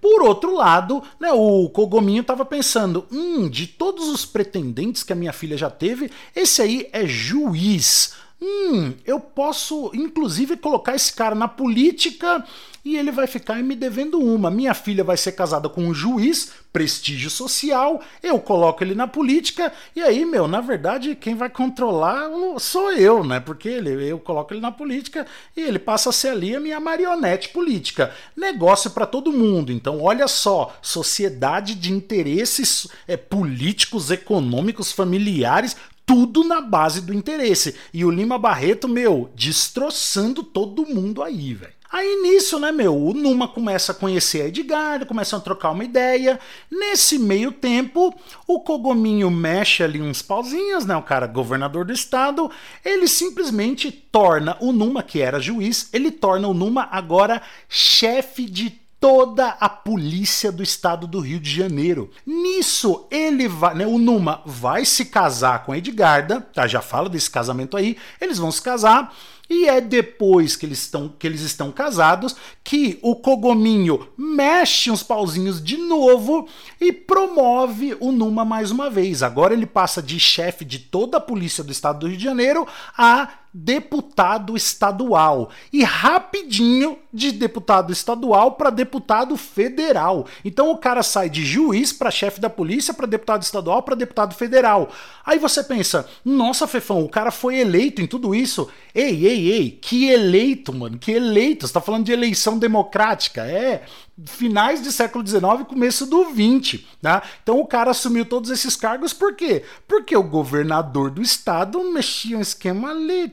Por 0.00 0.22
outro 0.22 0.54
lado, 0.54 1.02
né, 1.18 1.32
o 1.32 1.68
Cogominho 1.70 2.20
estava 2.20 2.44
pensando: 2.44 3.06
hum, 3.10 3.48
de 3.48 3.66
todos 3.66 4.08
os 4.08 4.24
pretendentes 4.24 5.02
que 5.02 5.12
a 5.12 5.16
minha 5.16 5.32
filha 5.32 5.56
já 5.56 5.70
teve, 5.70 6.10
esse 6.34 6.62
aí 6.62 6.88
é 6.92 7.06
juiz. 7.06 8.14
Hum, 8.40 8.94
eu 9.04 9.18
posso 9.18 9.90
inclusive 9.92 10.56
colocar 10.56 10.94
esse 10.94 11.12
cara 11.12 11.34
na 11.34 11.48
política 11.48 12.44
e 12.84 12.96
ele 12.96 13.10
vai 13.10 13.26
ficar 13.26 13.56
me 13.56 13.74
devendo 13.74 14.20
uma. 14.20 14.48
Minha 14.48 14.74
filha 14.74 15.02
vai 15.02 15.16
ser 15.16 15.32
casada 15.32 15.68
com 15.68 15.82
um 15.82 15.92
juiz, 15.92 16.52
prestígio 16.72 17.28
social, 17.30 18.00
eu 18.22 18.38
coloco 18.38 18.84
ele 18.84 18.94
na 18.94 19.08
política 19.08 19.72
e 19.94 20.00
aí, 20.00 20.24
meu, 20.24 20.46
na 20.46 20.60
verdade, 20.60 21.16
quem 21.16 21.34
vai 21.34 21.50
controlar 21.50 22.30
sou 22.60 22.92
eu, 22.92 23.24
né? 23.24 23.40
Porque 23.40 23.68
ele, 23.68 24.08
eu 24.08 24.20
coloco 24.20 24.54
ele 24.54 24.60
na 24.60 24.70
política 24.70 25.26
e 25.56 25.60
ele 25.60 25.78
passa 25.78 26.10
a 26.10 26.12
ser 26.12 26.28
ali 26.28 26.54
a 26.54 26.60
minha 26.60 26.78
marionete 26.78 27.48
política. 27.48 28.14
Negócio 28.36 28.92
para 28.92 29.04
todo 29.04 29.32
mundo. 29.32 29.72
Então, 29.72 30.00
olha 30.00 30.28
só, 30.28 30.76
sociedade 30.80 31.74
de 31.74 31.92
interesses 31.92 32.86
é, 33.08 33.16
políticos, 33.16 34.12
econômicos, 34.12 34.92
familiares, 34.92 35.76
tudo 36.08 36.42
na 36.42 36.62
base 36.62 37.02
do 37.02 37.12
interesse. 37.12 37.76
E 37.92 38.02
o 38.02 38.10
Lima 38.10 38.38
Barreto, 38.38 38.88
meu, 38.88 39.30
destroçando 39.36 40.42
todo 40.42 40.86
mundo 40.86 41.22
aí, 41.22 41.52
velho. 41.52 41.74
Aí 41.90 42.20
nisso, 42.22 42.58
né, 42.58 42.70
meu, 42.70 42.94
o 42.94 43.14
Numa 43.14 43.48
começa 43.48 43.92
a 43.92 43.94
conhecer 43.94 44.42
a 44.42 44.48
Edgardo, 44.48 45.06
começam 45.06 45.38
a 45.38 45.42
trocar 45.42 45.70
uma 45.70 45.84
ideia. 45.84 46.38
Nesse 46.70 47.18
meio 47.18 47.50
tempo, 47.50 48.14
o 48.46 48.60
Cogominho 48.60 49.30
mexe 49.30 49.82
ali 49.82 50.00
uns 50.00 50.20
pauzinhos, 50.20 50.84
né, 50.84 50.94
o 50.96 51.02
cara 51.02 51.26
governador 51.26 51.86
do 51.86 51.92
estado, 51.92 52.50
ele 52.84 53.08
simplesmente 53.08 53.90
torna 53.90 54.56
o 54.60 54.70
Numa, 54.70 55.02
que 55.02 55.22
era 55.22 55.40
juiz, 55.40 55.88
ele 55.90 56.10
torna 56.10 56.46
o 56.48 56.54
Numa 56.54 56.88
agora 56.90 57.40
chefe 57.70 58.44
de 58.44 58.78
toda 59.00 59.48
a 59.60 59.68
polícia 59.68 60.50
do 60.50 60.62
estado 60.62 61.06
do 61.06 61.20
Rio 61.20 61.38
de 61.38 61.50
Janeiro. 61.50 62.10
Nisso, 62.26 63.06
ele 63.10 63.46
vai, 63.48 63.74
né, 63.74 63.86
o 63.86 63.98
Numa 63.98 64.42
vai 64.44 64.84
se 64.84 65.04
casar 65.04 65.64
com 65.64 65.72
a 65.72 65.78
Edgarda, 65.78 66.40
tá? 66.40 66.66
Já 66.66 66.80
fala 66.80 67.08
desse 67.08 67.30
casamento 67.30 67.76
aí. 67.76 67.96
Eles 68.20 68.38
vão 68.38 68.50
se 68.50 68.60
casar 68.60 69.14
e 69.48 69.68
é 69.68 69.80
depois 69.80 70.56
que 70.56 70.66
eles 70.66 70.80
estão, 70.80 71.08
que 71.08 71.26
eles 71.26 71.40
estão 71.40 71.72
casados 71.72 72.36
que 72.62 72.98
o 73.02 73.16
Cogominho 73.16 74.08
mexe 74.16 74.90
uns 74.90 75.02
pauzinhos 75.02 75.62
de 75.62 75.78
novo 75.78 76.46
e 76.80 76.92
promove 76.92 77.96
o 77.98 78.12
Numa 78.12 78.44
mais 78.44 78.70
uma 78.70 78.90
vez. 78.90 79.22
Agora 79.22 79.54
ele 79.54 79.66
passa 79.66 80.02
de 80.02 80.20
chefe 80.20 80.64
de 80.64 80.78
toda 80.78 81.16
a 81.16 81.20
polícia 81.20 81.64
do 81.64 81.72
estado 81.72 82.00
do 82.00 82.08
Rio 82.08 82.18
de 82.18 82.24
Janeiro 82.24 82.66
a 82.96 83.28
deputado 83.52 84.56
estadual 84.56 85.50
e 85.72 85.82
rapidinho 85.82 86.98
de 87.12 87.32
deputado 87.32 87.92
estadual 87.92 88.52
para 88.52 88.70
deputado 88.70 89.36
federal. 89.36 90.26
Então 90.44 90.70
o 90.70 90.76
cara 90.76 91.02
sai 91.02 91.30
de 91.30 91.44
juiz 91.44 91.92
para 91.92 92.10
chefe 92.10 92.40
da 92.40 92.50
polícia, 92.50 92.92
para 92.92 93.06
deputado 93.06 93.42
estadual, 93.42 93.82
para 93.82 93.94
deputado 93.94 94.34
federal. 94.34 94.90
Aí 95.24 95.38
você 95.38 95.64
pensa: 95.64 96.06
"Nossa, 96.24 96.66
Fefão, 96.66 97.02
o 97.02 97.08
cara 97.08 97.30
foi 97.30 97.58
eleito 97.58 98.02
em 98.02 98.06
tudo 98.06 98.34
isso". 98.34 98.68
Ei, 98.94 99.26
ei, 99.26 99.37
que 99.80 100.10
eleito, 100.10 100.72
mano, 100.72 100.98
que 100.98 101.12
eleito. 101.12 101.66
Você 101.66 101.72
tá 101.72 101.80
falando 101.80 102.04
de 102.04 102.12
eleição 102.12 102.58
democrática. 102.58 103.46
É, 103.46 103.82
finais 104.26 104.80
do 104.80 104.90
século 104.90 105.26
XIX 105.26 105.66
começo 105.68 106.06
do 106.06 106.24
XX. 106.24 106.82
Tá? 107.00 107.22
Então 107.42 107.60
o 107.60 107.66
cara 107.66 107.90
assumiu 107.90 108.24
todos 108.24 108.50
esses 108.50 108.74
cargos 108.74 109.12
por 109.12 109.34
quê? 109.34 109.62
Porque 109.86 110.16
o 110.16 110.22
governador 110.22 111.10
do 111.10 111.22
estado 111.22 111.82
mexia 111.92 112.36
um 112.36 112.40
esquema 112.40 112.90
ali, 112.90 113.30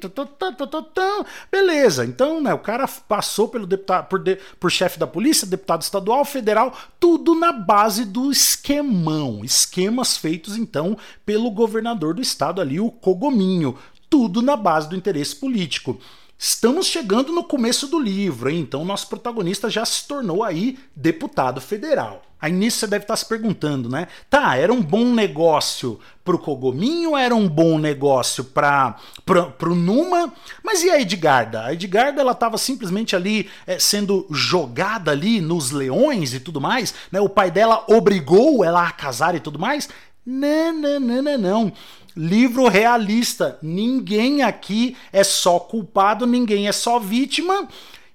beleza. 1.52 2.06
Então 2.06 2.42
né, 2.42 2.54
o 2.54 2.60
cara 2.60 2.88
passou 3.08 3.48
pelo 3.48 3.66
deputado, 3.66 4.08
por, 4.08 4.20
de, 4.20 4.38
por 4.60 4.72
chefe 4.72 5.00
da 5.00 5.08
polícia, 5.08 5.48
deputado 5.48 5.82
estadual, 5.82 6.24
federal, 6.24 6.78
tudo 7.00 7.34
na 7.34 7.52
base 7.52 8.06
do 8.06 8.32
esquemão. 8.32 9.44
Esquemas 9.44 10.18
feitos 10.18 10.58
então 10.58 10.98
pelo 11.26 11.50
governador 11.50 12.14
do 12.14 12.22
estado 12.22 12.62
ali, 12.62 12.80
o 12.80 12.92
Cogominho. 12.92 13.76
Tudo 14.16 14.42
na 14.42 14.56
base 14.56 14.88
do 14.88 14.96
interesse 14.96 15.36
político. 15.36 16.00
Estamos 16.40 16.86
chegando 16.86 17.34
no 17.34 17.44
começo 17.44 17.86
do 17.86 18.00
livro, 18.00 18.50
hein? 18.50 18.62
então 18.62 18.86
nosso 18.86 19.10
protagonista 19.10 19.70
já 19.70 19.84
se 19.84 20.08
tornou 20.08 20.42
aí 20.42 20.80
deputado 20.96 21.60
federal. 21.60 22.22
Aí 22.40 22.50
nisso 22.50 22.78
você 22.78 22.88
deve 22.88 23.04
estar 23.04 23.18
se 23.18 23.26
perguntando, 23.26 23.90
né? 23.90 24.08
Tá, 24.30 24.56
era 24.56 24.72
um 24.72 24.82
bom 24.82 25.14
negócio 25.14 26.00
pro 26.24 26.40
Cogominho 26.40 27.18
era 27.18 27.36
um 27.36 27.46
bom 27.46 27.78
negócio 27.78 28.46
para 28.46 28.96
pro 29.26 29.76
Numa? 29.76 30.34
Mas 30.64 30.82
e 30.82 30.90
a 30.90 31.02
Edgarda? 31.02 31.66
A 31.66 31.74
Edgarda 31.74 32.22
ela 32.22 32.32
estava 32.32 32.58
simplesmente 32.58 33.18
ali 33.18 33.50
é, 33.68 33.78
sendo 33.80 34.26
jogada 34.32 35.12
ali 35.12 35.42
nos 35.42 35.72
leões 35.72 36.34
e 36.34 36.40
tudo 36.40 36.62
mais, 36.62 36.94
né? 37.12 37.20
O 37.20 37.28
pai 37.28 37.52
dela 37.52 37.84
obrigou 37.90 38.64
ela 38.64 38.88
a 38.88 38.94
casar 38.94 39.36
e 39.36 39.42
tudo 39.42 39.60
mais? 39.60 39.90
Não, 40.26 40.72
não, 40.72 41.00
não, 41.02 41.22
não, 41.22 41.38
não. 41.38 41.74
Livro 42.16 42.68
realista. 42.68 43.58
Ninguém 43.62 44.42
aqui 44.42 44.96
é 45.12 45.24
só 45.24 45.60
culpado, 45.60 46.26
ninguém 46.26 46.68
é 46.68 46.72
só 46.72 46.98
vítima. 47.00 47.68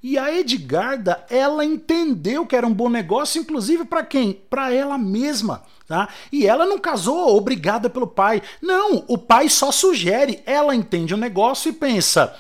E 0.03 0.17
a 0.17 0.35
Edgarda, 0.35 1.23
ela 1.29 1.65
entendeu 1.65 2.47
que 2.47 2.57
era 2.57 2.67
um 2.67 2.73
bom 2.73 2.89
negócio, 2.89 3.41
inclusive 3.41 3.85
para 3.85 4.03
quem? 4.03 4.41
Para 4.49 4.73
ela 4.73 4.97
mesma. 4.97 5.63
Tá? 5.87 6.09
E 6.33 6.47
ela 6.47 6.65
não 6.65 6.79
casou 6.79 7.37
obrigada 7.37 7.91
pelo 7.91 8.07
pai. 8.07 8.41
Não, 8.63 9.05
o 9.09 9.19
pai 9.19 9.49
só 9.49 9.71
sugere. 9.73 10.41
Ela 10.47 10.75
entende 10.75 11.13
o 11.13 11.19
negócio 11.19 11.69
e 11.69 11.73
pensa: 11.73 12.35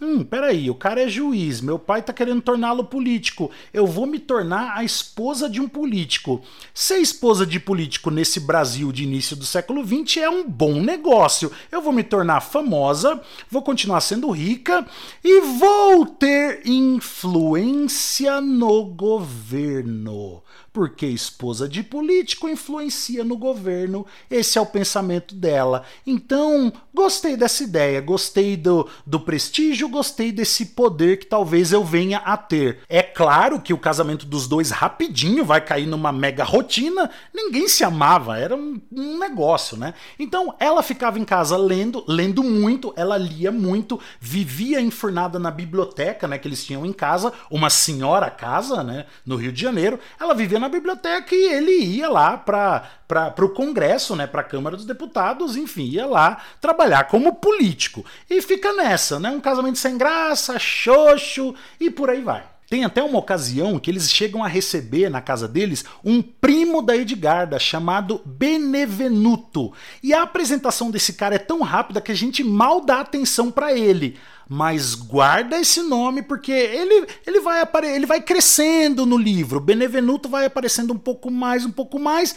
Hum, 0.00 0.24
peraí, 0.24 0.68
o 0.68 0.74
cara 0.74 1.02
é 1.02 1.08
juiz, 1.08 1.60
meu 1.60 1.78
pai 1.78 2.02
tá 2.02 2.12
querendo 2.12 2.42
torná-lo 2.42 2.84
político. 2.84 3.50
Eu 3.72 3.86
vou 3.86 4.06
me 4.06 4.18
tornar 4.18 4.76
a 4.76 4.82
esposa 4.82 5.48
de 5.48 5.60
um 5.60 5.68
político. 5.68 6.42
Ser 6.74 6.98
esposa 6.98 7.46
de 7.46 7.60
político 7.60 8.10
nesse 8.10 8.40
Brasil 8.40 8.90
de 8.90 9.04
início 9.04 9.36
do 9.36 9.46
século 9.46 9.86
XX 9.86 10.16
é 10.18 10.28
um 10.28 10.48
bom 10.48 10.80
negócio. 10.80 11.50
Eu 11.70 11.80
vou 11.80 11.92
me 11.92 12.02
tornar 12.02 12.40
famosa, 12.40 13.22
vou 13.48 13.62
continuar 13.62 14.00
sendo 14.00 14.30
rica 14.30 14.84
e 15.22 15.40
vou 15.40 16.04
ter 16.04 16.66
influência 16.66 18.40
no 18.40 18.84
governo 18.86 20.42
porque 20.74 21.06
esposa 21.06 21.68
de 21.68 21.84
político 21.84 22.48
influencia 22.48 23.22
no 23.22 23.36
governo. 23.36 24.04
Esse 24.28 24.58
é 24.58 24.60
o 24.60 24.66
pensamento 24.66 25.32
dela. 25.32 25.84
Então, 26.04 26.72
gostei 26.92 27.36
dessa 27.36 27.62
ideia, 27.62 28.00
gostei 28.00 28.56
do, 28.56 28.88
do 29.06 29.20
prestígio, 29.20 29.88
gostei 29.88 30.32
desse 30.32 30.66
poder 30.66 31.18
que 31.20 31.26
talvez 31.26 31.70
eu 31.70 31.84
venha 31.84 32.18
a 32.18 32.36
ter. 32.36 32.80
É 32.88 33.04
claro 33.04 33.60
que 33.60 33.72
o 33.72 33.78
casamento 33.78 34.26
dos 34.26 34.48
dois 34.48 34.72
rapidinho 34.72 35.44
vai 35.44 35.60
cair 35.60 35.86
numa 35.86 36.10
mega 36.10 36.42
rotina, 36.42 37.08
ninguém 37.32 37.68
se 37.68 37.84
amava, 37.84 38.36
era 38.36 38.56
um, 38.56 38.80
um 38.90 39.16
negócio, 39.16 39.76
né? 39.76 39.94
Então, 40.18 40.56
ela 40.58 40.82
ficava 40.82 41.20
em 41.20 41.24
casa 41.24 41.56
lendo, 41.56 42.02
lendo 42.08 42.42
muito, 42.42 42.92
ela 42.96 43.16
lia 43.16 43.52
muito, 43.52 44.00
vivia 44.18 44.80
enfurnada 44.80 45.38
na 45.38 45.52
biblioteca, 45.52 46.26
né, 46.26 46.36
que 46.36 46.48
eles 46.48 46.64
tinham 46.64 46.84
em 46.84 46.92
casa, 46.92 47.32
uma 47.48 47.70
senhora 47.70 48.28
casa, 48.28 48.82
né, 48.82 49.06
no 49.24 49.36
Rio 49.36 49.52
de 49.52 49.62
Janeiro. 49.62 50.00
Ela 50.18 50.34
vivia 50.34 50.63
na 50.64 50.68
biblioteca 50.68 51.34
e 51.34 51.52
ele 51.52 51.78
ia 51.84 52.08
lá 52.08 52.38
para 52.38 53.34
o 53.38 53.50
Congresso, 53.50 54.16
né, 54.16 54.26
para 54.26 54.40
a 54.40 54.44
Câmara 54.44 54.76
dos 54.76 54.86
Deputados, 54.86 55.56
enfim, 55.56 55.84
ia 55.84 56.06
lá 56.06 56.38
trabalhar 56.58 57.04
como 57.04 57.34
político. 57.34 58.04
E 58.30 58.40
fica 58.40 58.72
nessa, 58.72 59.20
né, 59.20 59.30
um 59.30 59.40
casamento 59.40 59.78
sem 59.78 59.98
graça, 59.98 60.58
xoxo 60.58 61.54
e 61.78 61.90
por 61.90 62.08
aí 62.08 62.22
vai. 62.22 62.44
Tem 62.70 62.82
até 62.82 63.02
uma 63.02 63.18
ocasião 63.18 63.78
que 63.78 63.90
eles 63.90 64.10
chegam 64.10 64.42
a 64.42 64.48
receber 64.48 65.10
na 65.10 65.20
casa 65.20 65.46
deles 65.46 65.84
um 66.02 66.22
primo 66.22 66.80
da 66.80 66.96
Edgarda 66.96 67.58
chamado 67.58 68.22
Benevenuto. 68.24 69.74
E 70.02 70.14
a 70.14 70.22
apresentação 70.22 70.90
desse 70.90 71.12
cara 71.12 71.34
é 71.34 71.38
tão 71.38 71.60
rápida 71.60 72.00
que 72.00 72.10
a 72.10 72.16
gente 72.16 72.42
mal 72.42 72.80
dá 72.80 73.00
atenção 73.00 73.50
para 73.50 73.74
ele 73.74 74.16
mas 74.48 74.94
guarda 74.94 75.58
esse 75.58 75.82
nome 75.82 76.22
porque 76.22 76.52
ele, 76.52 77.06
ele, 77.26 77.40
vai 77.40 77.60
apare 77.60 77.86
ele 77.86 78.06
vai 78.06 78.20
crescendo 78.20 79.06
no 79.06 79.16
livro. 79.16 79.60
Benevenuto 79.60 80.28
vai 80.28 80.44
aparecendo 80.44 80.92
um 80.92 80.98
pouco 80.98 81.30
mais, 81.30 81.64
um 81.64 81.72
pouco 81.72 81.98
mais. 81.98 82.34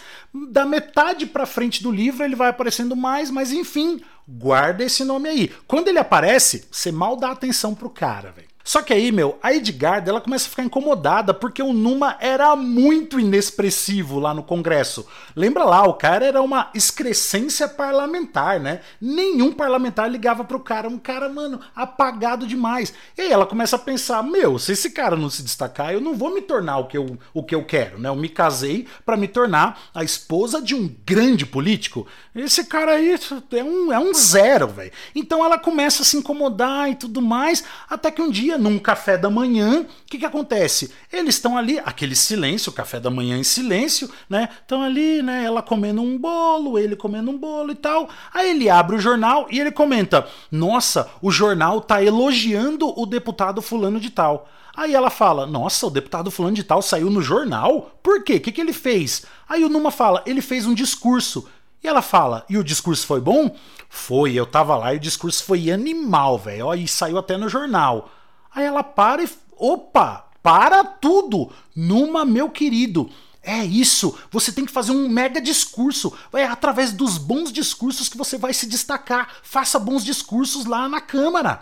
Da 0.50 0.66
metade 0.66 1.26
para 1.26 1.46
frente 1.46 1.84
do 1.84 1.92
livro 1.92 2.24
ele 2.24 2.36
vai 2.36 2.50
aparecendo 2.50 2.96
mais, 2.96 3.30
mas 3.30 3.52
enfim, 3.52 4.02
guarda 4.28 4.84
esse 4.84 5.04
nome 5.04 5.30
aí. 5.30 5.52
Quando 5.68 5.88
ele 5.88 6.00
aparece, 6.00 6.68
você 6.72 6.92
mal 6.92 7.18
dá 7.18 7.32
atenção 7.32 7.76
pro 7.76 7.90
cara, 7.90 8.32
velho. 8.32 8.47
Só 8.68 8.82
que 8.82 8.92
aí, 8.92 9.14
meu, 9.14 9.40
a 9.42 9.54
Edgarda 9.54 10.12
ela 10.12 10.20
começa 10.20 10.46
a 10.46 10.50
ficar 10.50 10.62
incomodada 10.62 11.34
porque 11.34 11.64
o 11.64 11.72
Numa 11.72 12.18
era 12.20 12.54
muito 12.54 13.18
inexpressivo 13.18 14.20
lá 14.20 14.34
no 14.34 14.44
Congresso. 14.44 15.08
Lembra 15.34 15.64
lá, 15.64 15.88
o 15.88 15.94
cara 15.94 16.26
era 16.26 16.42
uma 16.42 16.70
excrescência 16.74 17.66
parlamentar, 17.66 18.60
né? 18.60 18.82
Nenhum 19.00 19.54
parlamentar 19.54 20.12
ligava 20.12 20.44
pro 20.44 20.60
cara, 20.60 20.90
um 20.90 20.98
cara, 20.98 21.30
mano, 21.30 21.62
apagado 21.74 22.46
demais. 22.46 22.94
E 23.18 23.22
aí 23.22 23.32
ela 23.32 23.46
começa 23.46 23.78
a 23.78 23.80
pensar, 23.80 24.22
meu, 24.22 24.60
se 24.60 24.74
esse 24.74 24.90
cara 24.90 25.16
não 25.16 25.30
se 25.30 25.44
destacar, 25.44 25.94
eu 25.94 26.02
não 26.02 26.14
vou 26.14 26.34
me 26.34 26.42
tornar 26.42 26.80
o 26.80 26.88
que 26.88 26.98
eu, 26.98 27.18
o 27.34 27.44
que 27.44 27.56
eu 27.56 27.64
quero, 27.64 27.98
né? 27.98 28.10
Eu 28.10 28.18
me 28.18 28.28
casei 28.28 28.86
para 29.06 29.16
me 29.16 29.30
tornar 29.30 29.80
a 29.96 30.04
esposa 30.04 30.62
de 30.62 30.76
um 30.76 30.94
grande 31.06 31.46
político. 31.46 32.06
Esse 32.36 32.66
cara 32.66 32.96
aí 32.96 33.16
é 33.52 33.64
um, 33.64 33.94
é 33.94 33.98
um 33.98 34.14
zero, 34.14 34.68
velho. 34.68 34.92
Então 35.16 35.46
ela 35.46 35.58
começa 35.58 36.02
a 36.02 36.06
se 36.06 36.18
incomodar 36.18 36.90
e 36.90 36.96
tudo 36.96 37.22
mais, 37.22 37.64
até 37.90 38.12
que 38.12 38.22
um 38.22 38.30
dia, 38.30 38.57
num 38.58 38.80
café 38.80 39.18
da 39.18 39.30
manhã, 39.30 39.82
o 39.82 40.06
que, 40.06 40.18
que 40.18 40.26
acontece? 40.26 40.92
Eles 41.12 41.36
estão 41.36 41.58
ali, 41.58 41.80
aquele 41.80 42.16
silêncio, 42.16 42.72
café 42.72 43.00
da 43.00 43.10
manhã 43.10 43.38
em 43.38 43.44
silêncio, 43.44 44.10
né? 44.30 44.50
Estão 44.62 44.82
ali, 44.82 45.22
né? 45.22 45.44
Ela 45.44 45.62
comendo 45.62 46.02
um 46.02 46.18
bolo, 46.18 46.78
ele 46.78 46.96
comendo 46.96 47.32
um 47.32 47.38
bolo 47.38 47.72
e 47.72 47.76
tal. 47.76 48.10
Aí 48.34 48.50
ele 48.50 48.70
abre 48.70 48.96
o 48.96 49.00
jornal 49.00 49.48
e 49.50 49.60
ele 49.60 49.72
comenta: 49.72 50.28
Nossa, 50.52 51.10
o 51.22 51.32
jornal 51.32 51.82
tá 51.82 52.04
elogiando 52.04 52.94
o 53.00 53.06
deputado 53.06 53.62
fulano 53.62 54.00
de 54.00 54.10
tal. 54.10 54.50
Aí 54.76 54.94
ela 54.94 55.10
fala: 55.10 55.46
Nossa, 55.46 55.88
o 55.88 55.90
deputado 55.90 56.30
fulano 56.30 56.56
de 56.56 56.64
tal 56.64 56.82
saiu 56.82 57.10
no 57.10 57.22
jornal? 57.22 57.92
Por 58.04 58.24
quê? 58.24 58.36
O 58.36 58.42
que, 58.42 58.52
que 58.52 58.62
ele 58.62 58.74
fez? 58.74 59.26
Aí 59.50 59.64
o 59.64 59.70
Numa 59.70 59.92
fala: 59.92 60.24
Ele 60.26 60.42
fez 60.42 60.66
um 60.66 60.74
discurso. 60.74 61.48
E 61.84 61.88
ela 61.88 62.02
fala: 62.02 62.46
E 62.50 62.58
o 62.58 62.64
discurso 62.64 63.06
foi 63.06 63.20
bom? 63.20 63.56
Foi, 63.90 64.34
eu 64.34 64.46
tava 64.46 64.76
lá 64.76 64.94
e 64.94 64.98
o 64.98 65.00
discurso 65.00 65.44
foi 65.44 65.72
animal, 65.72 66.38
velho. 66.38 66.74
E 66.76 66.88
saiu 66.88 67.18
até 67.18 67.38
no 67.38 67.50
jornal. 67.50 68.12
Aí 68.58 68.66
ela 68.66 68.82
para 68.84 69.24
e. 69.24 69.30
Opa! 69.56 70.26
Para 70.42 70.84
tudo! 70.84 71.52
Numa, 71.76 72.26
meu 72.26 72.50
querido. 72.50 73.08
É 73.44 73.64
isso, 73.64 74.18
você 74.32 74.52
tem 74.52 74.66
que 74.66 74.72
fazer 74.72 74.92
um 74.92 75.08
mega 75.08 75.40
discurso. 75.40 76.12
É 76.34 76.44
através 76.44 76.92
dos 76.92 77.20
bons 77.20 77.52
discursos 77.52 78.10
que 78.10 78.18
você 78.18 78.36
vai 78.36 78.56
se 78.56 78.66
destacar. 78.66 79.30
Faça 79.44 79.78
bons 79.78 80.04
discursos 80.04 80.66
lá 80.66 80.90
na 80.90 81.00
Câmara. 81.00 81.62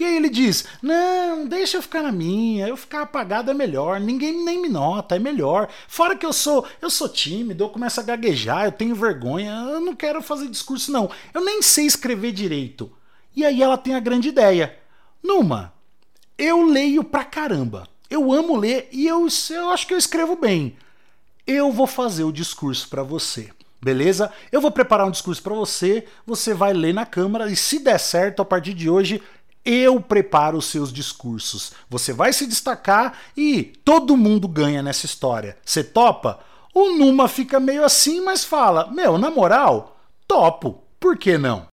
E 0.00 0.04
aí 0.04 0.16
ele 0.16 0.28
diz: 0.28 0.64
Não, 0.82 1.46
deixa 1.46 1.76
eu 1.76 1.82
ficar 1.82 2.02
na 2.02 2.10
minha, 2.10 2.66
eu 2.66 2.76
ficar 2.76 3.02
apagado 3.02 3.48
é 3.48 3.54
melhor, 3.54 4.00
ninguém 4.00 4.44
nem 4.44 4.60
me 4.60 4.68
nota, 4.68 5.14
é 5.14 5.20
melhor. 5.20 5.68
Fora 5.86 6.16
que 6.16 6.26
eu 6.26 6.32
sou, 6.32 6.66
eu 6.80 6.90
sou 6.90 7.08
tímido, 7.08 7.62
eu 7.62 7.68
começo 7.68 8.00
a 8.00 8.02
gaguejar, 8.02 8.64
eu 8.64 8.72
tenho 8.72 8.96
vergonha, 8.96 9.52
eu 9.70 9.80
não 9.80 9.94
quero 9.94 10.20
fazer 10.20 10.48
discurso, 10.48 10.90
não. 10.90 11.08
Eu 11.32 11.44
nem 11.44 11.62
sei 11.62 11.86
escrever 11.86 12.32
direito. 12.32 12.92
E 13.34 13.44
aí 13.46 13.62
ela 13.62 13.78
tem 13.78 13.94
a 13.94 14.00
grande 14.00 14.28
ideia. 14.28 14.76
Numa, 15.22 15.72
eu 16.38 16.62
leio 16.62 17.04
pra 17.04 17.24
caramba. 17.24 17.88
Eu 18.08 18.32
amo 18.32 18.56
ler 18.56 18.88
e 18.92 19.06
eu, 19.06 19.26
eu 19.50 19.70
acho 19.70 19.86
que 19.86 19.94
eu 19.94 19.98
escrevo 19.98 20.36
bem. 20.36 20.76
Eu 21.46 21.72
vou 21.72 21.86
fazer 21.86 22.24
o 22.24 22.32
discurso 22.32 22.88
para 22.88 23.02
você. 23.02 23.50
Beleza? 23.82 24.32
Eu 24.52 24.60
vou 24.60 24.70
preparar 24.70 25.06
um 25.06 25.10
discurso 25.10 25.42
para 25.42 25.54
você, 25.54 26.06
você 26.24 26.54
vai 26.54 26.72
ler 26.72 26.94
na 26.94 27.04
câmara 27.04 27.50
e 27.50 27.56
se 27.56 27.80
der 27.80 27.98
certo, 27.98 28.40
a 28.40 28.44
partir 28.44 28.74
de 28.74 28.88
hoje 28.88 29.20
eu 29.64 30.00
preparo 30.00 30.58
os 30.58 30.66
seus 30.66 30.92
discursos. 30.92 31.72
Você 31.88 32.12
vai 32.12 32.32
se 32.32 32.46
destacar 32.46 33.18
e 33.36 33.62
todo 33.84 34.16
mundo 34.16 34.46
ganha 34.46 34.82
nessa 34.82 35.06
história. 35.06 35.56
Você 35.64 35.82
topa? 35.82 36.40
O 36.74 36.90
Numa 36.90 37.28
fica 37.28 37.58
meio 37.58 37.84
assim, 37.84 38.20
mas 38.20 38.44
fala: 38.44 38.88
Meu, 38.92 39.18
na 39.18 39.30
moral, 39.30 40.00
topo. 40.26 40.82
Por 40.98 41.16
que 41.16 41.36
não? 41.36 41.71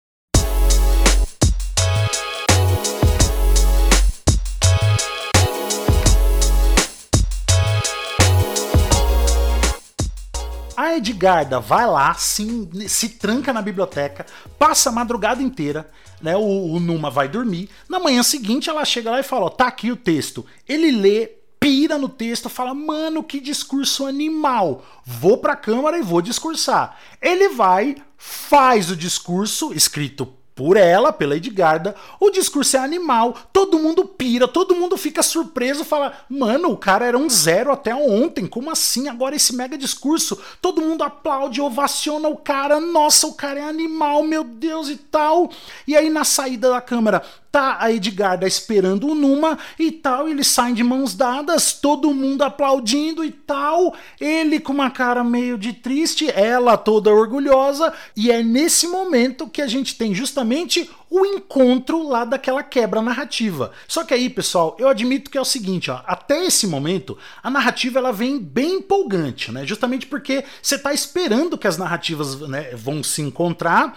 A 10.94 10.98
Edgarda 10.98 11.58
vai 11.58 11.86
lá, 11.86 12.14
se, 12.14 12.68
se 12.88 13.08
tranca 13.08 13.52
na 13.52 13.60
biblioteca, 13.60 14.24
passa 14.56 14.90
a 14.90 14.92
madrugada 14.92 15.42
inteira, 15.42 15.90
né? 16.22 16.36
O, 16.36 16.74
o 16.74 16.78
Numa 16.78 17.10
vai 17.10 17.26
dormir. 17.26 17.68
Na 17.88 17.98
manhã 17.98 18.22
seguinte, 18.22 18.70
ela 18.70 18.84
chega 18.84 19.10
lá 19.10 19.18
e 19.18 19.24
fala: 19.24 19.46
ó, 19.46 19.50
tá 19.50 19.66
aqui 19.66 19.90
o 19.90 19.96
texto. 19.96 20.46
Ele 20.68 20.92
lê, 20.92 21.32
pira 21.58 21.98
no 21.98 22.08
texto, 22.08 22.48
fala: 22.48 22.72
mano, 22.72 23.24
que 23.24 23.40
discurso 23.40 24.06
animal. 24.06 24.84
Vou 25.04 25.38
pra 25.38 25.56
câmara 25.56 25.98
e 25.98 26.02
vou 26.02 26.22
discursar. 26.22 26.96
Ele 27.20 27.48
vai, 27.48 27.96
faz 28.16 28.88
o 28.88 28.96
discurso, 28.96 29.72
escrito 29.74 30.32
por 30.54 30.76
ela, 30.76 31.12
pela 31.12 31.36
Edgarda, 31.36 31.94
o 32.20 32.30
discurso 32.30 32.76
é 32.76 32.80
animal, 32.80 33.36
todo 33.52 33.78
mundo 33.78 34.04
pira, 34.04 34.46
todo 34.46 34.76
mundo 34.76 34.96
fica 34.96 35.22
surpreso, 35.22 35.84
fala: 35.84 36.12
"Mano, 36.28 36.70
o 36.70 36.76
cara 36.76 37.06
era 37.06 37.18
um 37.18 37.28
zero 37.28 37.72
até 37.72 37.94
ontem, 37.94 38.46
como 38.46 38.70
assim? 38.70 39.08
Agora 39.08 39.34
esse 39.34 39.54
mega 39.54 39.76
discurso". 39.76 40.40
Todo 40.60 40.80
mundo 40.80 41.02
aplaude, 41.02 41.60
ovaciona 41.60 42.28
o 42.28 42.36
cara. 42.36 42.80
Nossa, 42.80 43.26
o 43.26 43.34
cara 43.34 43.60
é 43.60 43.68
animal, 43.68 44.22
meu 44.22 44.44
Deus 44.44 44.88
e 44.88 44.96
tal. 44.96 45.50
E 45.86 45.96
aí 45.96 46.08
na 46.08 46.24
saída 46.24 46.70
da 46.70 46.80
câmera, 46.80 47.22
tá 47.54 47.76
a 47.78 47.92
Edgarda 47.92 48.48
esperando 48.48 49.06
o 49.06 49.14
Numa 49.14 49.56
e 49.78 49.92
tal, 49.92 50.28
eles 50.28 50.48
saem 50.48 50.74
de 50.74 50.82
mãos 50.82 51.14
dadas, 51.14 51.72
todo 51.72 52.12
mundo 52.12 52.42
aplaudindo 52.42 53.24
e 53.24 53.30
tal, 53.30 53.94
ele 54.20 54.58
com 54.58 54.72
uma 54.72 54.90
cara 54.90 55.22
meio 55.22 55.56
de 55.56 55.72
triste, 55.72 56.28
ela 56.28 56.76
toda 56.76 57.14
orgulhosa, 57.14 57.92
e 58.16 58.28
é 58.28 58.42
nesse 58.42 58.88
momento 58.88 59.46
que 59.46 59.62
a 59.62 59.68
gente 59.68 59.94
tem 59.94 60.12
justamente 60.12 60.90
o 61.08 61.24
encontro 61.24 62.02
lá 62.02 62.24
daquela 62.24 62.60
quebra 62.60 63.00
narrativa. 63.00 63.70
Só 63.86 64.02
que 64.02 64.12
aí, 64.12 64.28
pessoal, 64.28 64.74
eu 64.80 64.88
admito 64.88 65.30
que 65.30 65.38
é 65.38 65.40
o 65.40 65.44
seguinte, 65.44 65.92
ó, 65.92 66.00
até 66.06 66.44
esse 66.44 66.66
momento 66.66 67.16
a 67.40 67.48
narrativa 67.48 68.00
ela 68.00 68.12
vem 68.12 68.36
bem 68.36 68.78
empolgante, 68.78 69.52
né? 69.52 69.64
Justamente 69.64 70.08
porque 70.08 70.44
você 70.60 70.74
está 70.74 70.92
esperando 70.92 71.56
que 71.56 71.68
as 71.68 71.78
narrativas 71.78 72.40
né, 72.40 72.74
vão 72.74 73.00
se 73.00 73.22
encontrar 73.22 73.96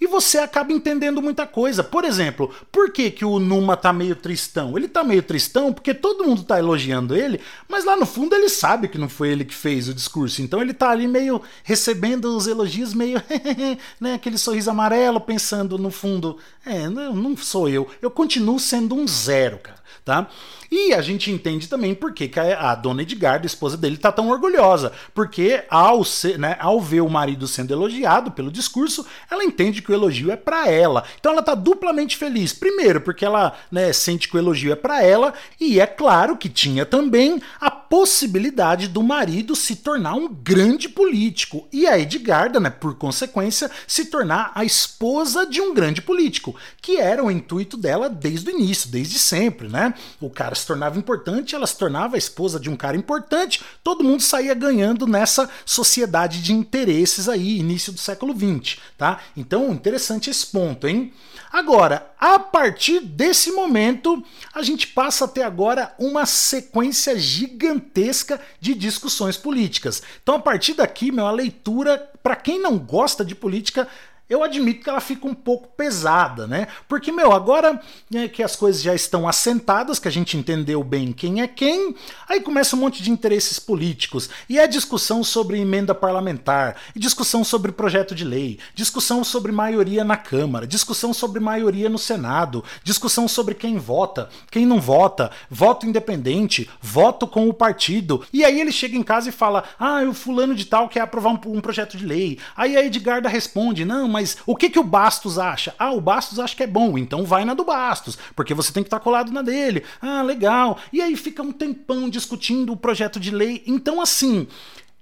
e 0.00 0.06
você 0.06 0.38
acaba 0.38 0.72
entendendo 0.72 1.22
muita 1.22 1.46
coisa. 1.46 1.82
Por 1.82 2.04
exemplo, 2.04 2.54
por 2.70 2.90
que, 2.90 3.10
que 3.10 3.24
o 3.24 3.38
Numa 3.38 3.76
tá 3.76 3.92
meio 3.92 4.16
tristão? 4.16 4.76
Ele 4.76 4.88
tá 4.88 5.02
meio 5.02 5.22
tristão 5.22 5.72
porque 5.72 5.94
todo 5.94 6.24
mundo 6.24 6.42
tá 6.42 6.58
elogiando 6.58 7.16
ele, 7.16 7.40
mas 7.68 7.84
lá 7.84 7.96
no 7.96 8.06
fundo 8.06 8.34
ele 8.34 8.48
sabe 8.48 8.88
que 8.88 8.98
não 8.98 9.08
foi 9.08 9.30
ele 9.30 9.44
que 9.44 9.54
fez 9.54 9.88
o 9.88 9.94
discurso. 9.94 10.42
Então 10.42 10.60
ele 10.60 10.74
tá 10.74 10.90
ali 10.90 11.06
meio 11.06 11.40
recebendo 11.62 12.36
os 12.36 12.46
elogios, 12.46 12.94
meio, 12.94 13.22
né, 14.00 14.14
aquele 14.14 14.38
sorriso 14.38 14.70
amarelo, 14.70 15.20
pensando 15.20 15.78
no 15.78 15.90
fundo, 15.90 16.38
é, 16.64 16.88
não, 16.88 17.14
não 17.14 17.36
sou 17.36 17.68
eu. 17.68 17.88
Eu 18.00 18.10
continuo 18.10 18.58
sendo 18.58 18.94
um 18.94 19.06
zero, 19.06 19.58
cara 19.58 19.85
tá? 20.04 20.28
E 20.70 20.92
a 20.92 21.00
gente 21.00 21.30
entende 21.30 21.68
também 21.68 21.94
por 21.94 22.12
que 22.12 22.30
a 22.38 22.74
dona 22.74 23.02
Edgarda, 23.02 23.44
a 23.44 23.46
esposa 23.46 23.76
dele, 23.76 23.96
tá 23.96 24.10
tão 24.10 24.28
orgulhosa. 24.28 24.92
Porque 25.14 25.64
ao, 25.70 26.04
ser, 26.04 26.38
né, 26.38 26.56
ao 26.60 26.80
ver 26.80 27.02
o 27.02 27.08
marido 27.08 27.46
sendo 27.46 27.72
elogiado 27.72 28.30
pelo 28.32 28.50
discurso, 28.50 29.06
ela 29.30 29.44
entende 29.44 29.80
que 29.80 29.90
o 29.90 29.94
elogio 29.94 30.30
é 30.30 30.36
para 30.36 30.68
ela. 30.68 31.04
Então 31.18 31.32
ela 31.32 31.42
tá 31.42 31.54
duplamente 31.54 32.16
feliz. 32.16 32.52
Primeiro, 32.52 33.00
porque 33.00 33.24
ela 33.24 33.56
né, 33.70 33.92
sente 33.92 34.28
que 34.28 34.36
o 34.36 34.38
elogio 34.38 34.72
é 34.72 34.76
para 34.76 35.02
ela, 35.02 35.34
e 35.60 35.80
é 35.80 35.86
claro 35.86 36.36
que 36.36 36.48
tinha 36.48 36.84
também 36.84 37.40
a 37.60 37.70
possibilidade 37.70 38.88
do 38.88 39.02
marido 39.02 39.54
se 39.54 39.76
tornar 39.76 40.14
um 40.14 40.28
grande 40.28 40.88
político. 40.88 41.68
E 41.72 41.86
a 41.86 41.98
Edgarda, 41.98 42.58
né, 42.58 42.70
por 42.70 42.96
consequência, 42.96 43.70
se 43.86 44.06
tornar 44.06 44.52
a 44.54 44.64
esposa 44.64 45.46
de 45.46 45.60
um 45.60 45.72
grande 45.72 46.02
político, 46.02 46.56
que 46.82 46.96
era 46.96 47.24
o 47.24 47.30
intuito 47.30 47.76
dela 47.76 48.08
desde 48.08 48.50
o 48.50 48.54
início, 48.54 48.90
desde 48.90 49.18
sempre, 49.18 49.68
né? 49.68 49.85
O 50.20 50.30
cara 50.30 50.54
se 50.54 50.66
tornava 50.66 50.98
importante, 50.98 51.54
ela 51.54 51.66
se 51.66 51.76
tornava 51.76 52.16
a 52.16 52.18
esposa 52.18 52.58
de 52.58 52.70
um 52.70 52.76
cara 52.76 52.96
importante, 52.96 53.62
todo 53.82 54.04
mundo 54.04 54.22
saía 54.22 54.54
ganhando 54.54 55.06
nessa 55.06 55.48
sociedade 55.64 56.42
de 56.42 56.52
interesses 56.52 57.28
aí, 57.28 57.58
início 57.58 57.92
do 57.92 58.00
século 58.00 58.34
XX, 58.34 58.78
tá? 58.96 59.20
Então, 59.36 59.72
interessante 59.72 60.30
esse 60.30 60.46
ponto, 60.46 60.86
hein? 60.86 61.12
Agora, 61.52 62.10
a 62.18 62.38
partir 62.38 63.00
desse 63.00 63.50
momento, 63.52 64.22
a 64.52 64.62
gente 64.62 64.88
passa 64.88 65.24
até 65.24 65.42
agora 65.42 65.94
uma 65.98 66.26
sequência 66.26 67.18
gigantesca 67.18 68.40
de 68.60 68.74
discussões 68.74 69.36
políticas. 69.36 70.02
Então, 70.22 70.34
a 70.34 70.38
partir 70.38 70.74
daqui, 70.74 71.10
meu, 71.10 71.26
a 71.26 71.30
leitura, 71.30 72.10
para 72.22 72.36
quem 72.36 72.60
não 72.60 72.78
gosta 72.78 73.24
de 73.24 73.34
política, 73.34 73.88
eu 74.28 74.42
admito 74.42 74.82
que 74.82 74.90
ela 74.90 75.00
fica 75.00 75.26
um 75.26 75.34
pouco 75.34 75.68
pesada, 75.76 76.46
né? 76.46 76.66
Porque, 76.88 77.12
meu, 77.12 77.32
agora 77.32 77.80
né, 78.10 78.26
que 78.26 78.42
as 78.42 78.56
coisas 78.56 78.82
já 78.82 78.94
estão 78.94 79.28
assentadas, 79.28 79.98
que 79.98 80.08
a 80.08 80.10
gente 80.10 80.36
entendeu 80.36 80.82
bem 80.82 81.12
quem 81.12 81.42
é 81.42 81.46
quem, 81.46 81.94
aí 82.28 82.40
começa 82.40 82.74
um 82.74 82.80
monte 82.80 83.02
de 83.02 83.10
interesses 83.10 83.58
políticos. 83.58 84.28
E 84.48 84.58
é 84.58 84.66
discussão 84.66 85.22
sobre 85.22 85.60
emenda 85.60 85.94
parlamentar, 85.94 86.76
discussão 86.94 87.44
sobre 87.44 87.70
projeto 87.70 88.14
de 88.14 88.24
lei, 88.24 88.58
discussão 88.74 89.22
sobre 89.22 89.52
maioria 89.52 90.02
na 90.02 90.16
Câmara, 90.16 90.66
discussão 90.66 91.14
sobre 91.14 91.38
maioria 91.38 91.88
no 91.88 91.98
Senado, 91.98 92.64
discussão 92.82 93.28
sobre 93.28 93.54
quem 93.54 93.78
vota, 93.78 94.28
quem 94.50 94.66
não 94.66 94.80
vota, 94.80 95.30
voto 95.48 95.86
independente, 95.86 96.68
voto 96.80 97.26
com 97.26 97.48
o 97.48 97.54
partido. 97.54 98.24
E 98.32 98.44
aí 98.44 98.60
ele 98.60 98.72
chega 98.72 98.96
em 98.96 99.02
casa 99.02 99.28
e 99.28 99.32
fala: 99.32 99.62
Ah, 99.78 100.02
o 100.02 100.12
fulano 100.12 100.54
de 100.54 100.64
tal 100.64 100.88
quer 100.88 101.00
aprovar 101.00 101.30
um, 101.30 101.56
um 101.56 101.60
projeto 101.60 101.96
de 101.96 102.04
lei. 102.04 102.38
Aí 102.56 102.76
a 102.76 102.84
Edgarda 102.84 103.28
responde: 103.28 103.84
Não, 103.84 104.15
mas 104.16 104.38
o 104.46 104.56
que, 104.56 104.70
que 104.70 104.78
o 104.78 104.82
Bastos 104.82 105.38
acha? 105.38 105.74
Ah, 105.78 105.92
o 105.92 106.00
Bastos 106.00 106.38
acha 106.38 106.56
que 106.56 106.62
é 106.62 106.66
bom, 106.66 106.96
então 106.96 107.26
vai 107.26 107.44
na 107.44 107.52
do 107.52 107.66
Bastos, 107.66 108.16
porque 108.34 108.54
você 108.54 108.72
tem 108.72 108.82
que 108.82 108.86
estar 108.86 108.98
colado 108.98 109.30
na 109.30 109.42
dele. 109.42 109.84
Ah, 110.00 110.22
legal. 110.22 110.78
E 110.90 111.02
aí 111.02 111.14
fica 111.16 111.42
um 111.42 111.52
tempão 111.52 112.08
discutindo 112.08 112.72
o 112.72 112.78
projeto 112.78 113.20
de 113.20 113.30
lei. 113.30 113.62
Então, 113.66 114.00
assim, 114.00 114.48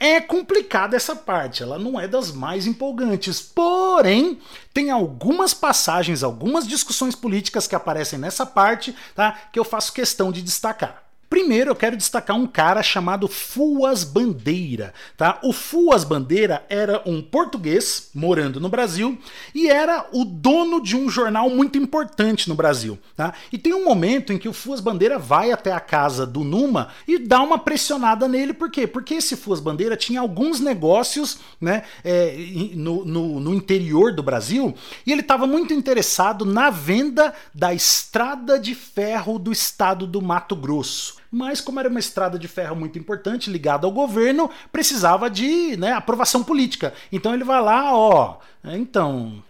é 0.01 0.21
complicada 0.21 0.97
essa 0.97 1.15
parte, 1.15 1.63
ela 1.63 1.79
não 1.79 2.01
é 2.01 2.09
das 2.09 2.33
mais 2.33 2.67
empolgantes. 2.67 3.41
Porém, 3.41 4.41
tem 4.73 4.91
algumas 4.91 5.55
passagens, 5.55 6.25
algumas 6.25 6.67
discussões 6.67 7.15
políticas 7.15 7.69
que 7.69 7.77
aparecem 7.77 8.19
nessa 8.19 8.45
parte, 8.45 8.97
tá? 9.15 9.31
Que 9.53 9.61
eu 9.61 9.65
faço 9.65 9.93
questão 9.93 10.33
de 10.33 10.43
destacar. 10.43 11.04
Primeiro 11.29 11.71
eu 11.71 11.77
quero 11.77 11.97
destacar 11.97 12.37
um 12.37 12.47
cara 12.47 12.83
chamado 12.83 13.27
Fuas 13.27 14.05
Bandeira, 14.05 14.93
tá? 15.17 15.39
O 15.43 15.53
Fuas 15.53 16.05
Bandeira 16.05 16.65
era 16.69 17.03
um 17.07 17.21
português 17.21 18.11
morando 18.15 18.61
no 18.61 18.69
Brasil 18.69 19.19
e 19.55 19.69
era 19.69 20.07
o 20.13 20.25
dono 20.25 20.83
de 20.83 20.97
um 20.97 21.09
jornal 21.09 21.51
muito 21.51 21.79
importante 21.79 22.49
no 22.49 22.55
Brasil, 22.55 22.99
tá? 23.17 23.35
E 23.53 23.59
tem 23.59 23.75
um 23.75 23.85
momento 23.85 24.33
em 24.33 24.39
que 24.39 24.49
o 24.49 24.53
Fuas 24.53 24.81
Bandeira 24.81 25.19
vai 25.19 25.51
até 25.51 25.73
a 25.73 25.81
casa 25.81 26.27
do 26.27 26.45
Numa 26.45 26.89
e 27.07 27.19
dá 27.19 27.41
uma 27.43 27.59
pressionada 27.59 28.29
nele, 28.29 28.53
por 28.53 28.71
quê? 28.71 28.87
Porque 28.87 29.15
esse 29.15 29.37
Fuas 29.37 29.61
Bandeira 29.61 29.97
tinha 29.97 30.21
alguns 30.21 30.61
negócios, 30.61 31.39
né, 31.61 31.83
é, 32.05 32.37
no, 32.75 33.05
no, 33.05 33.41
no 33.41 33.55
interior 33.55 34.15
do 34.15 34.23
Brasil 34.23 34.75
e 35.07 35.13
ele 35.13 35.23
estava 35.23 35.47
muito 35.47 35.73
interessado 35.73 36.45
na 36.45 36.71
venda 36.71 37.35
da 37.55 37.75
estrada 37.75 38.59
de 38.59 38.75
ferro 38.75 39.39
do 39.39 39.51
estado 39.51 40.07
do 40.07 40.21
Mato 40.21 40.55
Grosso 40.55 41.24
mas 41.35 41.61
como 41.61 41.81
era 41.81 41.89
uma 41.89 41.99
estrada 41.99 42.39
de 42.39 42.47
ferro 42.47 42.77
muito 42.77 42.99
importante 42.99 43.51
ligada 43.51 43.87
ao 43.87 43.93
governo, 43.93 44.49
precisava 44.71 45.29
de 45.29 45.77
né, 45.77 45.93
aprovação 45.93 46.45
política. 46.45 46.95
Então 47.11 47.35
ele 47.35 47.43
vai 47.43 47.61
lá, 47.61 47.93
ó, 47.93 48.39
então, 48.65 49.43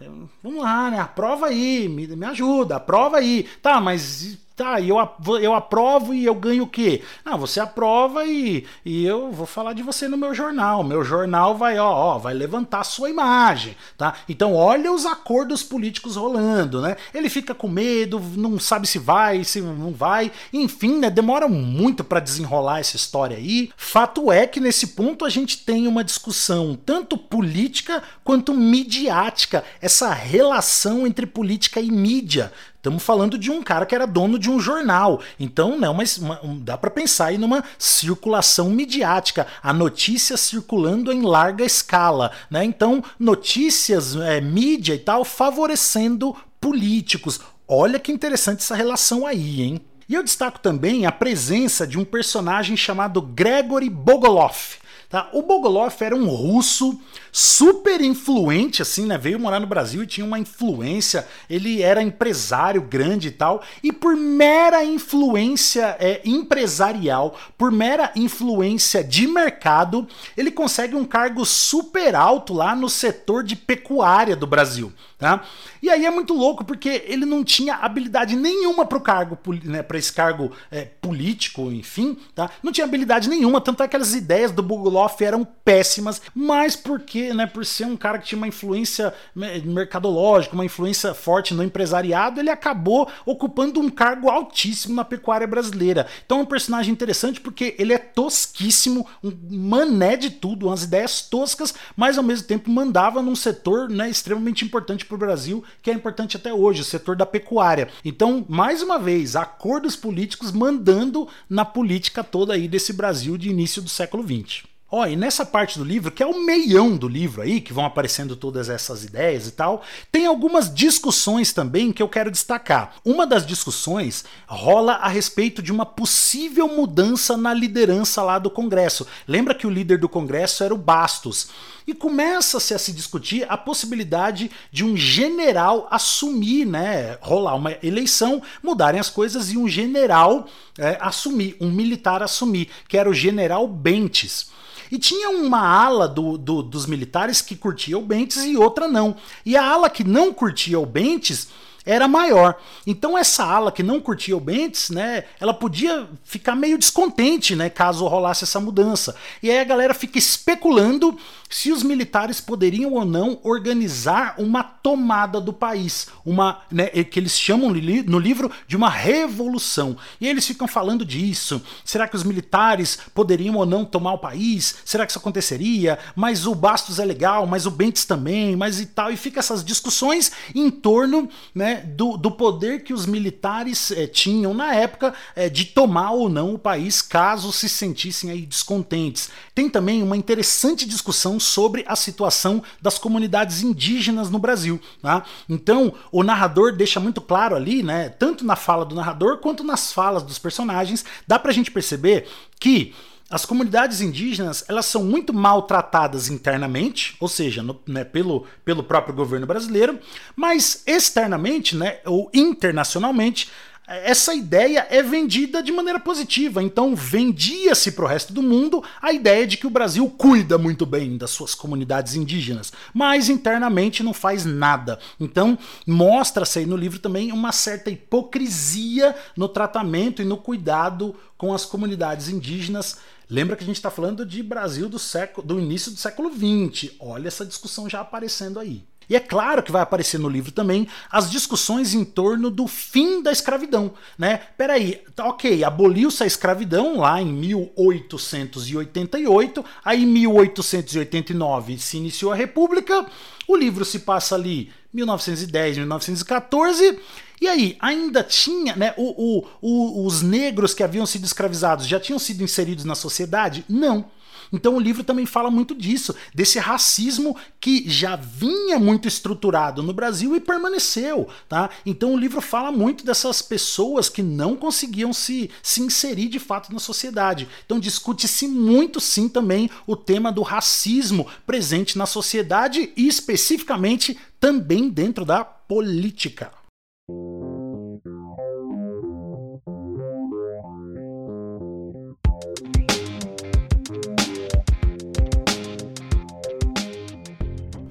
vamos 0.43 0.63
lá, 0.63 0.89
né? 0.89 0.99
Aprova 0.99 1.47
aí, 1.47 1.87
me, 1.87 2.07
me 2.07 2.25
ajuda, 2.25 2.77
aprova 2.77 3.17
aí. 3.17 3.47
Tá, 3.61 3.79
mas 3.79 4.37
Tá, 4.55 4.79
e 4.79 4.87
eu, 4.87 4.97
eu 5.41 5.53
aprovo 5.53 6.13
e 6.13 6.23
eu 6.23 6.33
ganho 6.33 6.63
o 6.63 6.67
quê? 6.67 7.03
Ah, 7.25 7.35
você 7.35 7.59
aprova 7.59 8.25
e, 8.25 8.65
e 8.85 9.05
eu 9.05 9.29
vou 9.29 9.45
falar 9.45 9.73
de 9.73 9.83
você 9.83 10.07
no 10.07 10.15
meu 10.15 10.33
jornal. 10.33 10.81
Meu 10.81 11.03
jornal 11.03 11.57
vai, 11.57 11.77
ó, 11.77 11.91
ó, 11.91 12.17
vai 12.17 12.33
levantar 12.33 12.79
a 12.79 12.85
sua 12.85 13.09
imagem, 13.09 13.75
tá? 13.97 14.13
Então 14.29 14.53
olha 14.53 14.93
os 14.93 15.05
acordos 15.05 15.61
políticos 15.61 16.15
rolando, 16.15 16.81
né? 16.81 16.95
Ele 17.13 17.27
fica 17.27 17.53
com 17.53 17.67
medo, 17.67 18.17
não 18.37 18.57
sabe 18.57 18.87
se 18.87 18.97
vai, 18.97 19.43
se 19.43 19.59
não 19.59 19.91
vai. 19.91 20.31
Enfim, 20.53 20.99
né? 20.99 21.09
Demora 21.09 21.49
muito 21.49 22.01
para 22.01 22.21
desenrolar 22.21 22.79
essa 22.79 22.95
história 22.95 23.35
aí. 23.35 23.71
Fato 23.75 24.31
é 24.31 24.47
que 24.47 24.61
nesse 24.61 24.87
ponto 24.87 25.25
a 25.25 25.29
gente 25.29 25.65
tem 25.65 25.85
uma 25.85 26.01
discussão 26.01 26.79
tanto 26.85 27.17
política 27.17 28.01
quanto 28.23 28.53
midiática, 28.53 29.65
essa 29.81 30.13
relação 30.13 31.05
entre 31.05 31.25
política 31.25 31.81
e 31.81 31.91
mídia, 31.91 32.53
Estamos 32.85 33.01
falando 33.01 33.35
de 33.35 33.49
um 33.49 33.63
cara 33.63 33.83
que 33.83 33.95
era 33.95 34.05
dono 34.05 34.37
de 34.37 34.47
um 34.47 34.59
jornal. 34.59 35.19
Então, 35.39 35.79
né, 35.79 35.89
uma, 35.89 36.03
uma, 36.19 36.39
dá 36.59 36.77
para 36.77 36.91
pensar 36.91 37.29
aí 37.29 37.37
numa 37.39 37.63
circulação 37.79 38.69
midiática, 38.69 39.47
a 39.63 39.73
notícia 39.73 40.37
circulando 40.37 41.11
em 41.11 41.23
larga 41.23 41.65
escala. 41.65 42.31
Né? 42.47 42.63
Então, 42.63 43.03
notícias, 43.19 44.15
é, 44.15 44.39
mídia 44.39 44.93
e 44.93 44.99
tal, 44.99 45.25
favorecendo 45.25 46.35
políticos. 46.61 47.39
Olha 47.67 47.97
que 47.97 48.11
interessante 48.11 48.59
essa 48.59 48.75
relação 48.75 49.25
aí, 49.25 49.63
hein? 49.63 49.81
E 50.07 50.13
eu 50.13 50.21
destaco 50.21 50.59
também 50.59 51.07
a 51.07 51.11
presença 51.11 51.87
de 51.87 51.97
um 51.97 52.05
personagem 52.05 52.77
chamado 52.77 53.19
Gregory 53.19 53.89
Bogolov. 53.89 54.75
Tá? 55.15 55.29
O 55.31 55.41
Bogolov 55.41 55.95
era 56.01 56.13
um 56.13 56.27
russo 56.27 56.99
super 57.31 58.01
influente, 58.01 58.81
assim, 58.81 59.05
né? 59.05 59.17
Veio 59.17 59.39
morar 59.39 59.61
no 59.61 59.65
Brasil 59.65 60.03
e 60.03 60.07
tinha 60.07 60.27
uma 60.27 60.37
influência. 60.37 61.25
Ele 61.49 61.81
era 61.81 62.03
empresário 62.03 62.81
grande 62.81 63.29
e 63.29 63.31
tal. 63.31 63.63
E 63.81 63.93
por 63.93 64.17
mera 64.17 64.83
influência 64.83 65.95
é, 66.01 66.19
empresarial, 66.25 67.33
por 67.57 67.71
mera 67.71 68.11
influência 68.13 69.01
de 69.01 69.25
mercado, 69.25 70.05
ele 70.35 70.51
consegue 70.51 70.95
um 70.95 71.05
cargo 71.05 71.45
super 71.45 72.13
alto 72.13 72.53
lá 72.53 72.75
no 72.75 72.89
setor 72.89 73.41
de 73.41 73.55
pecuária 73.55 74.35
do 74.35 74.45
Brasil. 74.45 74.91
Tá? 75.17 75.45
E 75.81 75.89
aí 75.89 76.05
é 76.05 76.11
muito 76.11 76.33
louco 76.33 76.65
porque 76.65 77.05
ele 77.07 77.25
não 77.25 77.41
tinha 77.41 77.75
habilidade 77.75 78.35
nenhuma 78.35 78.85
para 78.85 78.97
o 78.97 79.01
cargo, 79.01 79.37
né, 79.63 79.81
para 79.81 79.97
esse 79.97 80.11
cargo 80.11 80.51
é, 80.69 80.83
político, 80.83 81.71
enfim, 81.71 82.17
tá? 82.35 82.49
Não 82.61 82.69
tinha 82.69 82.83
habilidade 82.83 83.29
nenhuma, 83.29 83.61
tanto 83.61 83.81
é 83.81 83.87
que 83.87 83.95
aquelas 83.95 84.13
ideias 84.13 84.51
do 84.51 84.61
Bugloff 85.05 85.23
eram 85.23 85.45
péssimas, 85.45 86.21
mas 86.33 86.75
porque, 86.75 87.33
né, 87.33 87.45
por 87.45 87.65
ser 87.65 87.85
um 87.85 87.97
cara 87.97 88.19
que 88.19 88.27
tinha 88.27 88.37
uma 88.37 88.47
influência 88.47 89.13
né, 89.35 89.59
mercadológica, 89.59 90.53
uma 90.53 90.65
influência 90.65 91.13
forte 91.13 91.53
no 91.53 91.63
empresariado, 91.63 92.39
ele 92.39 92.49
acabou 92.49 93.09
ocupando 93.25 93.79
um 93.79 93.89
cargo 93.89 94.29
altíssimo 94.29 94.95
na 94.95 95.05
pecuária 95.05 95.47
brasileira. 95.47 96.07
Então 96.25 96.39
é 96.39 96.41
um 96.41 96.45
personagem 96.45 96.91
interessante 96.91 97.39
porque 97.39 97.75
ele 97.77 97.93
é 97.93 97.97
tosquíssimo, 97.97 99.07
um 99.23 99.31
mané 99.49 100.17
de 100.17 100.29
tudo, 100.29 100.67
umas 100.67 100.83
ideias 100.83 101.21
toscas, 101.21 101.73
mas 101.95 102.17
ao 102.17 102.23
mesmo 102.23 102.47
tempo 102.47 102.69
mandava 102.69 103.21
num 103.21 103.35
setor, 103.35 103.89
né, 103.89 104.09
extremamente 104.09 104.65
importante 104.65 104.75
importante 104.95 105.05
para 105.05 105.15
o 105.15 105.19
Brasil, 105.19 105.63
que 105.81 105.89
é 105.89 105.93
importante 105.93 106.37
até 106.37 106.53
hoje, 106.53 106.81
o 106.81 106.85
setor 106.85 107.15
da 107.15 107.25
pecuária. 107.25 107.89
Então, 108.03 108.45
mais 108.47 108.81
uma 108.81 108.99
vez, 108.99 109.35
acordos 109.35 109.95
políticos 109.95 110.51
mandando 110.51 111.27
na 111.49 111.65
política 111.65 112.23
toda 112.23 112.53
aí 112.53 112.67
desse 112.67 112.93
Brasil 112.93 113.37
de 113.37 113.49
início 113.49 113.81
do 113.81 113.89
século 113.89 114.23
XX. 114.23 114.74
Ó, 114.91 115.01
oh, 115.01 115.07
e 115.07 115.15
nessa 115.15 115.43
parte 115.43 115.79
do 115.79 115.83
livro, 115.83 116.11
que 116.11 116.21
é 116.21 116.27
o 116.27 116.45
meião 116.45 116.95
do 116.95 117.07
livro 117.07 117.41
aí, 117.41 117.59
que 117.59 117.73
vão 117.73 117.85
aparecendo 117.85 118.35
todas 118.35 118.69
essas 118.69 119.03
ideias 119.03 119.47
e 119.47 119.51
tal, 119.51 119.81
tem 120.11 120.27
algumas 120.27 120.71
discussões 120.71 121.51
também 121.51 121.91
que 121.91 122.03
eu 122.03 122.07
quero 122.07 122.29
destacar. 122.29 122.93
Uma 123.03 123.25
das 123.25 123.47
discussões 123.47 124.23
rola 124.45 124.93
a 124.93 125.07
respeito 125.07 125.63
de 125.63 125.71
uma 125.71 125.87
possível 125.87 126.67
mudança 126.67 127.35
na 127.35 127.51
liderança 127.51 128.21
lá 128.21 128.37
do 128.37 128.51
Congresso. 128.51 129.07
Lembra 129.27 129.55
que 129.55 129.65
o 129.65 129.71
líder 129.71 129.97
do 129.97 130.07
Congresso 130.07 130.63
era 130.63 130.73
o 130.73 130.77
Bastos. 130.77 131.49
E 131.87 131.93
começa-se 131.93 132.73
a 132.73 132.79
se 132.79 132.93
discutir 132.93 133.43
a 133.49 133.57
possibilidade 133.57 134.51
de 134.71 134.85
um 134.85 134.95
general 134.95 135.87
assumir, 135.89 136.63
né? 136.63 137.17
Rolar 137.21 137.55
uma 137.55 137.75
eleição, 137.81 138.39
mudarem 138.61 138.99
as 138.99 139.09
coisas 139.09 139.51
e 139.51 139.57
um 139.57 139.67
general 139.67 140.47
é, 140.77 140.95
assumir, 141.01 141.57
um 141.59 141.71
militar 141.71 142.21
assumir, 142.21 142.69
que 142.87 142.97
era 142.97 143.09
o 143.09 143.13
general 143.13 143.67
Bentes. 143.67 144.53
E 144.95 144.97
tinha 144.97 145.29
uma 145.29 145.59
ala 145.59 146.07
do, 146.07 146.37
do, 146.37 146.63
dos 146.63 146.85
militares 146.85 147.41
que 147.41 147.53
curtia 147.53 147.97
o 147.97 148.01
Bentes 148.01 148.37
e 148.45 148.55
outra 148.55 148.87
não. 148.87 149.17
E 149.45 149.57
a 149.57 149.69
ala 149.69 149.89
que 149.89 150.05
não 150.05 150.33
curtia 150.33 150.79
o 150.79 150.85
Bentes 150.85 151.49
era 151.85 152.07
maior. 152.07 152.57
Então 152.85 153.17
essa 153.17 153.43
ala 153.43 153.71
que 153.71 153.83
não 153.83 153.99
curtia 153.99 154.35
o 154.35 154.39
Bentes, 154.39 154.89
né, 154.89 155.25
ela 155.39 155.53
podia 155.53 156.07
ficar 156.23 156.55
meio 156.55 156.77
descontente, 156.77 157.55
né, 157.55 157.69
caso 157.69 158.07
rolasse 158.07 158.43
essa 158.43 158.59
mudança. 158.59 159.15
E 159.41 159.51
aí 159.51 159.59
a 159.59 159.63
galera 159.63 159.93
fica 159.93 160.17
especulando 160.17 161.17
se 161.49 161.71
os 161.71 161.83
militares 161.83 162.41
poderiam 162.41 162.93
ou 162.93 163.05
não 163.05 163.39
organizar 163.43 164.35
uma 164.37 164.63
tomada 164.63 165.39
do 165.39 165.53
país, 165.53 166.07
uma 166.25 166.61
né, 166.71 166.87
que 166.87 167.19
eles 167.19 167.37
chamam 167.37 167.69
no 167.69 168.19
livro 168.19 168.51
de 168.67 168.75
uma 168.75 168.89
revolução. 168.89 169.95
E 170.19 170.27
eles 170.27 170.45
ficam 170.45 170.67
falando 170.67 171.05
disso. 171.05 171.61
Será 171.83 172.07
que 172.07 172.15
os 172.15 172.23
militares 172.23 172.97
poderiam 173.13 173.55
ou 173.55 173.65
não 173.65 173.85
tomar 173.85 174.13
o 174.13 174.19
país? 174.19 174.75
Será 174.83 175.05
que 175.05 175.11
isso 175.11 175.19
aconteceria? 175.19 175.99
Mas 176.15 176.45
o 176.45 176.55
Bastos 176.55 176.99
é 176.99 177.05
legal, 177.05 177.45
mas 177.45 177.65
o 177.65 177.71
Bentes 177.71 178.05
também, 178.05 178.55
mas 178.55 178.79
e 178.79 178.87
tal. 178.87 179.11
E 179.11 179.17
fica 179.17 179.39
essas 179.39 179.63
discussões 179.63 180.31
em 180.53 180.69
torno 180.69 181.29
né, 181.53 181.74
do, 181.81 182.17
do 182.17 182.31
poder 182.31 182.83
que 182.83 182.93
os 182.93 183.05
militares 183.05 183.91
é, 183.91 184.07
tinham 184.07 184.53
na 184.53 184.73
época 184.73 185.13
é, 185.35 185.49
de 185.49 185.65
tomar 185.65 186.11
ou 186.11 186.29
não 186.29 186.53
o 186.53 186.59
país, 186.59 187.01
caso 187.01 187.51
se 187.51 187.67
sentissem 187.69 188.29
aí 188.29 188.45
descontentes. 188.45 189.29
Tem 189.53 189.69
também 189.69 190.01
uma 190.03 190.17
interessante 190.17 190.85
discussão 190.85 191.39
sobre 191.39 191.83
a 191.87 191.95
situação 191.95 192.63
das 192.81 192.97
comunidades 192.97 193.61
indígenas 193.61 194.29
no 194.29 194.39
Brasil. 194.39 194.79
Tá? 195.01 195.23
Então, 195.49 195.93
o 196.11 196.23
narrador 196.23 196.75
deixa 196.75 196.99
muito 196.99 197.21
claro 197.21 197.55
ali, 197.55 197.83
né, 197.83 198.09
tanto 198.09 198.45
na 198.45 198.55
fala 198.55 198.85
do 198.85 198.95
narrador 198.95 199.37
quanto 199.37 199.63
nas 199.63 199.91
falas 199.91 200.23
dos 200.23 200.39
personagens, 200.39 201.05
dá 201.27 201.37
pra 201.39 201.51
gente 201.51 201.71
perceber 201.71 202.27
que 202.59 202.93
as 203.35 203.45
comunidades 203.45 203.99
indígenas 203.99 204.63
elas 204.65 204.85
são 204.85 205.03
muito 205.03 205.33
maltratadas 205.33 206.29
internamente, 206.29 207.17
ou 207.19 207.27
seja, 207.27 207.61
no, 207.61 207.77
né, 207.85 208.05
pelo, 208.05 208.47
pelo 208.63 208.81
próprio 208.81 209.13
governo 209.13 209.45
brasileiro, 209.45 209.99
mas 210.37 210.83
externamente, 210.87 211.75
né, 211.75 211.97
ou 212.05 212.31
internacionalmente, 212.33 213.51
essa 213.87 214.33
ideia 214.33 214.87
é 214.89 215.03
vendida 215.03 215.61
de 215.61 215.71
maneira 215.73 215.99
positiva. 215.99 216.63
Então, 216.63 216.95
vendia-se 216.95 217.91
para 217.91 218.05
o 218.05 218.07
resto 218.07 218.31
do 218.31 218.41
mundo 218.41 218.81
a 219.01 219.11
ideia 219.11 219.45
de 219.45 219.57
que 219.57 219.67
o 219.67 219.69
Brasil 219.69 220.09
cuida 220.17 220.57
muito 220.57 220.85
bem 220.85 221.17
das 221.17 221.29
suas 221.31 221.53
comunidades 221.53 222.15
indígenas, 222.15 222.71
mas 222.93 223.29
internamente 223.29 224.01
não 224.01 224.13
faz 224.13 224.45
nada. 224.45 224.97
Então, 225.19 225.57
mostra-se 225.85 226.59
aí 226.59 226.65
no 226.65 226.77
livro 226.77 226.99
também 226.99 227.33
uma 227.33 227.51
certa 227.51 227.91
hipocrisia 227.91 229.13
no 229.35 229.49
tratamento 229.49 230.21
e 230.21 230.25
no 230.25 230.37
cuidado 230.37 231.13
com 231.37 231.53
as 231.53 231.65
comunidades 231.65 232.29
indígenas. 232.29 232.97
Lembra 233.29 233.55
que 233.55 233.63
a 233.63 233.67
gente 233.67 233.77
está 233.77 233.89
falando 233.89 234.25
de 234.25 234.43
Brasil 234.43 234.87
do, 234.87 234.99
século, 234.99 235.45
do 235.45 235.59
início 235.59 235.91
do 235.91 235.97
século 235.97 236.31
XX. 236.31 236.91
Olha 236.99 237.27
essa 237.27 237.45
discussão 237.45 237.89
já 237.89 238.01
aparecendo 238.01 238.59
aí. 238.59 238.83
E 239.09 239.15
é 239.15 239.19
claro 239.19 239.63
que 239.63 239.71
vai 239.71 239.81
aparecer 239.81 240.19
no 240.19 240.27
livro 240.27 240.51
também 240.51 240.87
as 241.11 241.29
discussões 241.29 241.93
em 241.93 242.03
torno 242.03 242.49
do 242.49 242.67
fim 242.67 243.21
da 243.21 243.31
escravidão, 243.31 243.93
né? 244.17 244.41
Peraí, 244.57 245.03
tá 245.15 245.27
ok, 245.27 245.63
aboliu-se 245.63 246.23
a 246.23 246.27
escravidão 246.27 246.97
lá 246.99 247.21
em 247.21 247.31
1888, 247.31 249.63
aí 249.83 250.03
em 250.03 250.07
1889 250.07 251.77
se 251.77 251.97
iniciou 251.97 252.31
a 252.31 252.35
República, 252.35 253.05
o 253.47 253.55
livro 253.55 253.85
se 253.85 253.99
passa 253.99 254.33
ali 254.33 254.71
1910, 254.95 255.77
1914, 255.77 256.99
e 257.41 257.47
aí, 257.47 257.77
ainda 257.81 258.23
tinha, 258.23 258.75
né? 258.75 258.93
O, 258.97 259.39
o, 259.39 259.47
o, 259.61 260.05
os 260.05 260.21
negros 260.21 260.73
que 260.73 260.83
haviam 260.83 261.05
sido 261.05 261.25
escravizados 261.25 261.85
já 261.85 261.99
tinham 261.99 262.17
sido 262.17 262.43
inseridos 262.43 262.85
na 262.85 262.95
sociedade? 262.95 263.65
Não. 263.67 264.05
Então 264.51 264.75
o 264.75 264.79
livro 264.79 265.03
também 265.03 265.25
fala 265.25 265.49
muito 265.49 265.75
disso, 265.75 266.15
desse 266.33 266.59
racismo 266.59 267.35
que 267.59 267.89
já 267.89 268.15
vinha 268.15 268.79
muito 268.79 269.07
estruturado 269.07 269.81
no 269.81 269.93
Brasil 269.93 270.35
e 270.35 270.39
permaneceu, 270.39 271.27
tá? 271.47 271.69
Então 271.85 272.13
o 272.13 272.17
livro 272.17 272.41
fala 272.41 272.71
muito 272.71 273.05
dessas 273.05 273.41
pessoas 273.41 274.09
que 274.09 274.21
não 274.21 274.55
conseguiam 274.55 275.13
se, 275.13 275.49
se 275.61 275.81
inserir 275.81 276.27
de 276.27 276.39
fato 276.39 276.73
na 276.73 276.79
sociedade. 276.79 277.47
Então 277.65 277.79
discute-se 277.79 278.47
muito 278.47 278.99
sim 278.99 279.27
também 279.27 279.69
o 279.87 279.95
tema 279.95 280.31
do 280.31 280.41
racismo 280.41 281.27
presente 281.45 281.97
na 281.97 282.05
sociedade 282.05 282.91
e 282.95 283.07
especificamente 283.07 284.17
também 284.39 284.89
dentro 284.89 285.25
da 285.25 285.43
política. 285.43 286.51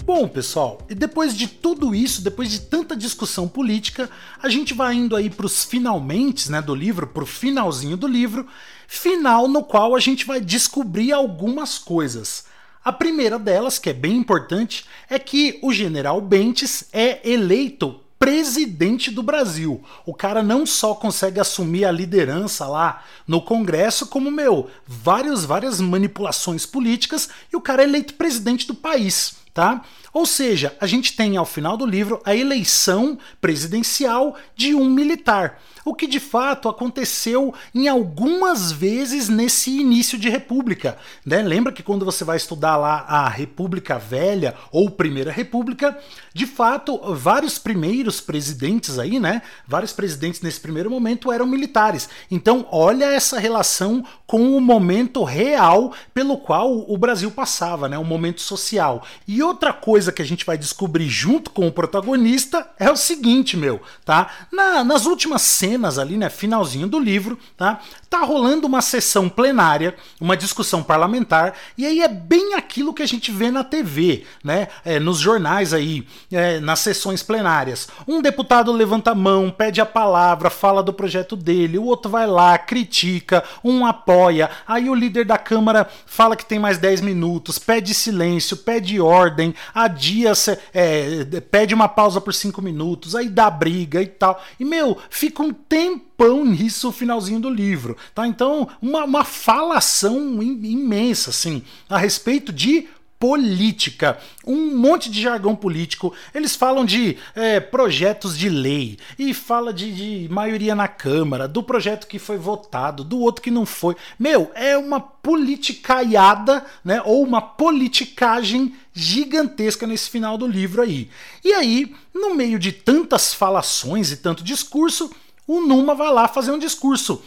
Bom, 0.05 0.27
pessoal, 0.27 0.85
e 0.87 0.93
depois 0.93 1.35
de 1.35 1.47
tudo 1.47 1.95
isso, 1.95 2.21
depois 2.21 2.51
de 2.51 2.59
tanta 2.59 2.95
discussão 2.95 3.47
política, 3.47 4.07
a 4.39 4.47
gente 4.49 4.71
vai 4.71 4.93
indo 4.93 5.15
aí 5.15 5.31
para 5.31 5.47
os 5.47 5.65
finalmente 5.65 6.51
né, 6.51 6.61
do 6.61 6.75
livro, 6.75 7.07
para 7.07 7.23
o 7.23 7.25
finalzinho 7.25 7.97
do 7.97 8.05
livro, 8.05 8.45
final 8.87 9.47
no 9.47 9.63
qual 9.63 9.95
a 9.95 9.99
gente 9.99 10.23
vai 10.23 10.39
descobrir 10.39 11.11
algumas 11.11 11.79
coisas. 11.79 12.45
A 12.83 12.93
primeira 12.93 13.39
delas, 13.39 13.79
que 13.79 13.89
é 13.89 13.93
bem 13.93 14.15
importante, 14.15 14.85
é 15.09 15.17
que 15.17 15.57
o 15.63 15.73
general 15.73 16.21
Bentes 16.21 16.85
é 16.93 17.27
eleito 17.27 17.99
presidente 18.19 19.09
do 19.09 19.23
Brasil. 19.23 19.83
O 20.05 20.13
cara 20.13 20.43
não 20.43 20.67
só 20.67 20.93
consegue 20.93 21.39
assumir 21.39 21.83
a 21.83 21.91
liderança 21.91 22.67
lá 22.67 23.03
no 23.27 23.41
Congresso, 23.41 24.05
como, 24.05 24.29
meu, 24.29 24.69
várias, 24.85 25.43
várias 25.45 25.81
manipulações 25.81 26.63
políticas, 26.63 27.27
e 27.51 27.55
o 27.55 27.61
cara 27.61 27.81
é 27.81 27.85
eleito 27.85 28.13
presidente 28.13 28.67
do 28.67 28.75
país 28.75 29.43
tá? 29.55 29.81
Ou 30.15 30.25
seja, 30.25 30.73
a 30.79 30.87
gente 30.87 31.13
tem 31.13 31.35
ao 31.35 31.45
final 31.45 31.75
do 31.75 31.85
livro 31.85 32.21
a 32.23 32.33
eleição 32.33 33.19
presidencial 33.41 34.37
de 34.55 34.73
um 34.73 34.89
militar 34.89 35.59
o 35.85 35.93
que 35.93 36.07
de 36.07 36.19
fato 36.19 36.67
aconteceu 36.67 37.53
em 37.73 37.87
algumas 37.87 38.71
vezes 38.71 39.29
nesse 39.29 39.69
início 39.69 40.17
de 40.17 40.27
República. 40.27 40.97
Né? 41.23 41.43
Lembra 41.43 41.71
que 41.71 41.83
quando 41.83 42.03
você 42.03 42.23
vai 42.23 42.37
estudar 42.37 42.75
lá 42.75 43.05
a 43.07 43.29
República 43.29 43.99
Velha 43.99 44.55
ou 44.71 44.89
Primeira 44.89 45.31
República, 45.31 45.97
de 46.33 46.47
fato, 46.47 46.99
vários 47.13 47.59
primeiros 47.59 48.19
presidentes 48.19 48.97
aí, 48.97 49.19
né? 49.19 49.43
Vários 49.67 49.93
presidentes 49.93 50.41
nesse 50.41 50.59
primeiro 50.59 50.89
momento 50.89 51.31
eram 51.31 51.45
militares. 51.45 52.09
Então, 52.29 52.67
olha 52.71 53.05
essa 53.05 53.39
relação 53.39 54.03
com 54.25 54.57
o 54.57 54.59
momento 54.59 55.23
real 55.23 55.93
pelo 56.13 56.37
qual 56.37 56.91
o 56.91 56.97
Brasil 56.97 57.29
passava, 57.31 57.87
né? 57.87 57.97
O 57.97 58.03
momento 58.03 58.41
social. 58.41 59.05
E 59.27 59.41
outra 59.43 59.71
coisa 59.71 60.04
que 60.11 60.21
a 60.21 60.25
gente 60.25 60.45
vai 60.45 60.57
descobrir 60.57 61.07
junto 61.07 61.49
com 61.51 61.67
o 61.67 61.71
protagonista 61.71 62.69
é 62.79 62.89
o 62.91 62.95
seguinte, 62.95 63.55
meu, 63.57 63.81
tá? 64.03 64.29
Na, 64.51 64.83
nas 64.83 65.05
últimas 65.05 65.41
cenas 65.41 65.97
ali, 65.97 66.17
né, 66.17 66.29
finalzinho 66.29 66.87
do 66.87 66.99
livro, 66.99 67.37
tá? 67.57 67.79
Tá 68.09 68.19
rolando 68.21 68.67
uma 68.67 68.81
sessão 68.81 69.27
plenária, 69.29 69.95
uma 70.19 70.37
discussão 70.37 70.81
parlamentar, 70.81 71.53
e 71.77 71.85
aí 71.85 72.01
é 72.01 72.07
bem 72.07 72.53
aquilo 72.53 72.93
que 72.93 73.03
a 73.03 73.07
gente 73.07 73.31
vê 73.31 73.51
na 73.51 73.63
TV, 73.63 74.23
né? 74.43 74.67
É, 74.83 74.99
nos 74.99 75.19
jornais 75.19 75.73
aí, 75.73 76.07
é, 76.31 76.59
nas 76.59 76.79
sessões 76.79 77.23
plenárias. 77.23 77.87
Um 78.07 78.21
deputado 78.21 78.71
levanta 78.71 79.11
a 79.11 79.15
mão, 79.15 79.49
pede 79.49 79.81
a 79.81 79.85
palavra, 79.85 80.49
fala 80.49 80.81
do 80.81 80.93
projeto 80.93 81.35
dele, 81.35 81.77
o 81.77 81.85
outro 81.85 82.09
vai 82.09 82.27
lá, 82.27 82.57
critica, 82.57 83.43
um 83.63 83.85
apoia, 83.85 84.49
aí 84.67 84.89
o 84.89 84.95
líder 84.95 85.25
da 85.25 85.37
Câmara 85.37 85.87
fala 86.05 86.35
que 86.35 86.45
tem 86.45 86.59
mais 86.59 86.77
10 86.77 87.01
minutos, 87.01 87.59
pede 87.59 87.93
silêncio, 87.93 88.57
pede 88.57 88.99
ordem, 88.99 89.53
adia, 89.95 90.33
é, 90.73 91.23
pede 91.49 91.73
uma 91.73 91.87
pausa 91.87 92.19
por 92.19 92.33
5 92.33 92.61
minutos, 92.61 93.15
aí 93.15 93.29
dá 93.29 93.49
briga 93.49 94.01
e 94.01 94.07
tal. 94.07 94.43
E, 94.59 94.65
meu, 94.65 94.97
fica 95.09 95.41
um 95.41 95.53
tempão 95.53 96.45
nisso 96.45 96.89
o 96.89 96.91
finalzinho 96.91 97.39
do 97.39 97.49
livro, 97.49 97.97
tá? 98.13 98.27
Então, 98.27 98.67
uma, 98.81 99.05
uma 99.05 99.23
falação 99.23 100.43
imensa, 100.43 101.29
assim, 101.29 101.63
a 101.89 101.97
respeito 101.97 102.51
de 102.51 102.87
política, 103.19 104.17
um 104.45 104.77
monte 104.77 105.09
de 105.09 105.21
jargão 105.21 105.55
político. 105.55 106.13
Eles 106.33 106.55
falam 106.55 106.85
de 106.85 107.17
é, 107.33 107.59
projetos 107.59 108.37
de 108.37 108.49
lei 108.49 108.97
e 109.17 109.33
fala 109.33 109.73
de, 109.73 109.91
de, 110.25 110.29
maioria 110.31 110.75
na 110.75 110.87
Câmara, 110.87 111.47
do 111.47 111.63
projeto 111.63 112.07
que 112.07 112.19
foi 112.19 112.37
votado, 112.37 113.03
do 113.03 113.19
outro 113.19 113.41
que 113.41 113.51
não 113.51 113.65
foi. 113.65 113.95
Meu, 114.19 114.51
é 114.53 114.77
uma 114.77 114.99
politicaiada, 114.99 116.65
né? 116.83 117.01
Ou 117.03 117.23
uma 117.23 117.41
politicagem 117.41 118.75
gigantesca 118.93 119.87
nesse 119.87 120.09
final 120.09 120.37
do 120.37 120.47
livro 120.47 120.81
aí. 120.81 121.09
E 121.43 121.53
aí, 121.53 121.95
no 122.13 122.35
meio 122.35 122.59
de 122.59 122.71
tantas 122.71 123.33
falações 123.33 124.11
e 124.11 124.17
tanto 124.17 124.43
discurso, 124.43 125.11
o 125.47 125.61
Numa 125.61 125.93
vai 125.93 126.11
lá 126.11 126.27
fazer 126.27 126.51
um 126.51 126.59
discurso. 126.59 127.23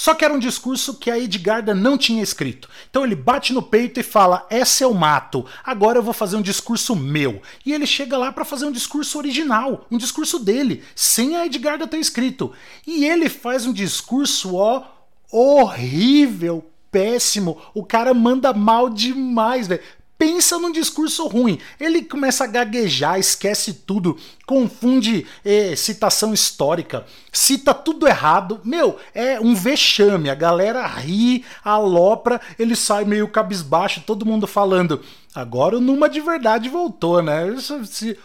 Só 0.00 0.14
que 0.14 0.24
era 0.24 0.32
um 0.32 0.38
discurso 0.38 0.94
que 0.94 1.10
a 1.10 1.18
Edgarda 1.18 1.74
não 1.74 1.98
tinha 1.98 2.22
escrito. 2.22 2.70
Então 2.88 3.04
ele 3.04 3.14
bate 3.14 3.52
no 3.52 3.60
peito 3.60 4.00
e 4.00 4.02
fala: 4.02 4.46
Essa 4.48 4.84
eu 4.84 4.94
mato, 4.94 5.44
agora 5.62 5.98
eu 5.98 6.02
vou 6.02 6.14
fazer 6.14 6.36
um 6.36 6.40
discurso 6.42 6.96
meu. 6.96 7.42
E 7.66 7.74
ele 7.74 7.84
chega 7.84 8.16
lá 8.16 8.32
para 8.32 8.46
fazer 8.46 8.64
um 8.64 8.72
discurso 8.72 9.18
original, 9.18 9.84
um 9.90 9.98
discurso 9.98 10.38
dele, 10.38 10.82
sem 10.94 11.36
a 11.36 11.44
Edgarda 11.44 11.86
ter 11.86 11.98
escrito. 11.98 12.50
E 12.86 13.04
ele 13.04 13.28
faz 13.28 13.66
um 13.66 13.74
discurso, 13.74 14.56
ó, 14.56 14.84
horrível, 15.30 16.64
péssimo. 16.90 17.60
O 17.74 17.84
cara 17.84 18.14
manda 18.14 18.54
mal 18.54 18.88
demais, 18.88 19.68
velho 19.68 19.82
pensa 20.20 20.58
num 20.58 20.70
discurso 20.70 21.26
ruim. 21.26 21.58
Ele 21.80 22.02
começa 22.02 22.44
a 22.44 22.46
gaguejar, 22.46 23.18
esquece 23.18 23.72
tudo, 23.72 24.18
confunde 24.44 25.26
eh, 25.42 25.74
citação 25.74 26.34
histórica, 26.34 27.06
cita 27.32 27.72
tudo 27.72 28.06
errado. 28.06 28.60
Meu, 28.62 28.98
é 29.14 29.40
um 29.40 29.54
vexame. 29.54 30.28
A 30.28 30.34
galera 30.34 30.86
ri, 30.86 31.42
alopra, 31.64 32.38
ele 32.58 32.76
sai 32.76 33.06
meio 33.06 33.28
cabisbaixo, 33.28 34.02
todo 34.06 34.26
mundo 34.26 34.46
falando. 34.46 35.00
Agora 35.34 35.78
o 35.78 35.80
Numa 35.80 36.06
de 36.06 36.20
verdade 36.20 36.68
voltou, 36.68 37.22
né? 37.22 37.46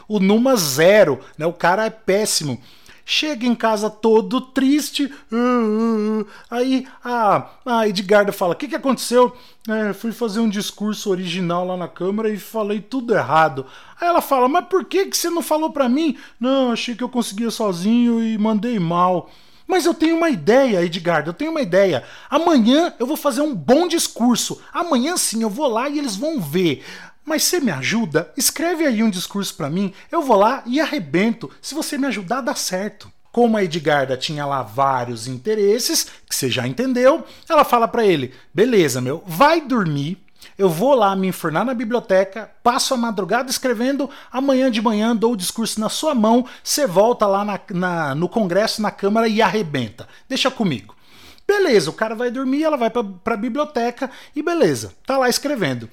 O 0.06 0.20
Numa 0.20 0.58
zero, 0.58 1.22
né? 1.38 1.46
O 1.46 1.54
cara 1.54 1.86
é 1.86 1.90
péssimo 1.90 2.60
chega 3.06 3.46
em 3.46 3.54
casa 3.54 3.90
todo 3.90 4.42
triste. 4.42 5.06
Uh, 5.32 5.36
uh, 5.36 6.22
uh. 6.22 6.28
Aí 6.50 6.88
a, 7.04 7.48
a 7.66 7.88
Edgarda 7.88 8.32
fala: 8.32 8.54
O 8.54 8.58
que, 8.58 8.68
que 8.68 8.76
aconteceu? 8.76 9.36
É, 9.70 9.94
fui 9.94 10.12
fazer 10.12 10.40
um 10.40 10.50
discurso 10.50 11.10
original 11.10 11.66
lá 11.66 11.78
na 11.78 11.88
Câmara 11.88 12.30
e 12.30 12.38
falei 12.38 12.82
tudo 12.82 13.14
errado. 13.14 13.66
Aí 14.02 14.08
ela 14.08 14.22
fala: 14.22 14.50
Mas 14.50 14.66
por 14.66 14.84
que, 14.84 15.06
que 15.06 15.16
você 15.16 15.30
não 15.30 15.44
falou 15.44 15.72
para 15.72 15.88
mim? 15.88 16.18
Não, 16.40 16.72
achei 16.72 16.96
que 16.96 17.04
eu 17.04 17.10
conseguia 17.10 17.52
sozinho 17.52 18.22
e 18.22 18.38
mandei 18.38 18.80
mal. 18.80 19.30
Mas 19.68 19.86
eu 19.86 19.94
tenho 19.96 20.16
uma 20.16 20.30
ideia, 20.30 20.84
Edgardo, 20.84 21.30
eu 21.30 21.34
tenho 21.34 21.50
uma 21.50 21.62
ideia. 21.62 22.04
Amanhã 22.30 22.94
eu 23.00 23.08
vou 23.08 23.18
fazer 23.18 23.42
um 23.42 23.56
bom 23.56 23.88
discurso. 23.88 24.62
Amanhã 24.72 25.18
sim 25.18 25.42
eu 25.42 25.50
vou 25.50 25.68
lá 25.68 25.90
e 25.90 25.98
eles 25.98 26.16
vão 26.16 26.40
ver. 26.40 26.84
Mas 27.26 27.44
você 27.44 27.60
me 27.60 27.72
ajuda? 27.72 28.32
Escreve 28.38 28.86
aí 28.86 29.02
um 29.02 29.10
discurso 29.10 29.56
para 29.56 29.70
mim, 29.70 29.92
eu 30.12 30.22
vou 30.22 30.38
lá 30.38 30.62
e 30.66 30.80
arrebento. 30.80 31.50
Se 31.60 31.74
você 31.74 31.98
me 31.98 32.06
ajudar, 32.06 32.42
dá 32.42 32.54
certo. 32.54 33.12
Como 33.32 33.58
a 33.58 33.64
Edgarda 33.64 34.16
tinha 34.16 34.46
lá 34.46 34.62
vários 34.62 35.28
interesses, 35.28 36.08
que 36.30 36.36
você 36.36 36.50
já 36.50 36.66
entendeu, 36.66 37.26
ela 37.50 37.66
fala 37.66 37.88
para 37.88 38.06
ele: 38.06 38.34
beleza, 38.54 39.02
meu, 39.02 39.24
vai 39.26 39.60
dormir. 39.60 40.24
Eu 40.58 40.70
vou 40.70 40.94
lá 40.94 41.14
me 41.16 41.28
enfornar 41.28 41.66
na 41.66 41.74
biblioteca, 41.74 42.50
passo 42.64 42.94
a 42.94 42.98
madrugada 42.98 43.50
escrevendo, 43.50 44.10
amanhã 44.32 44.72
de 44.72 44.82
manhã 44.82 45.14
dou 45.14 45.34
o 45.34 45.38
discurso 45.38 45.82
na 45.82 45.90
sua 45.90 46.16
mão, 46.16 46.46
você 46.64 46.88
volta 46.88 47.28
lá 47.28 47.44
na, 47.44 47.60
na, 47.72 48.16
no 48.16 48.30
Congresso, 48.30 48.82
na 48.82 48.92
Câmara 48.92 49.28
e 49.28 49.42
arrebenta. 49.42 50.08
Deixa 50.30 50.50
comigo. 50.50 50.96
Beleza, 51.46 51.90
o 51.90 51.94
cara 51.94 52.16
vai 52.16 52.32
dormir, 52.32 52.64
ela 52.64 52.78
vai 52.78 52.90
para 52.90 53.34
a 53.34 53.38
biblioteca 53.38 54.10
e 54.36 54.42
beleza, 54.42 54.94
tá 55.06 55.18
lá 55.18 55.28
escrevendo. 55.28 55.90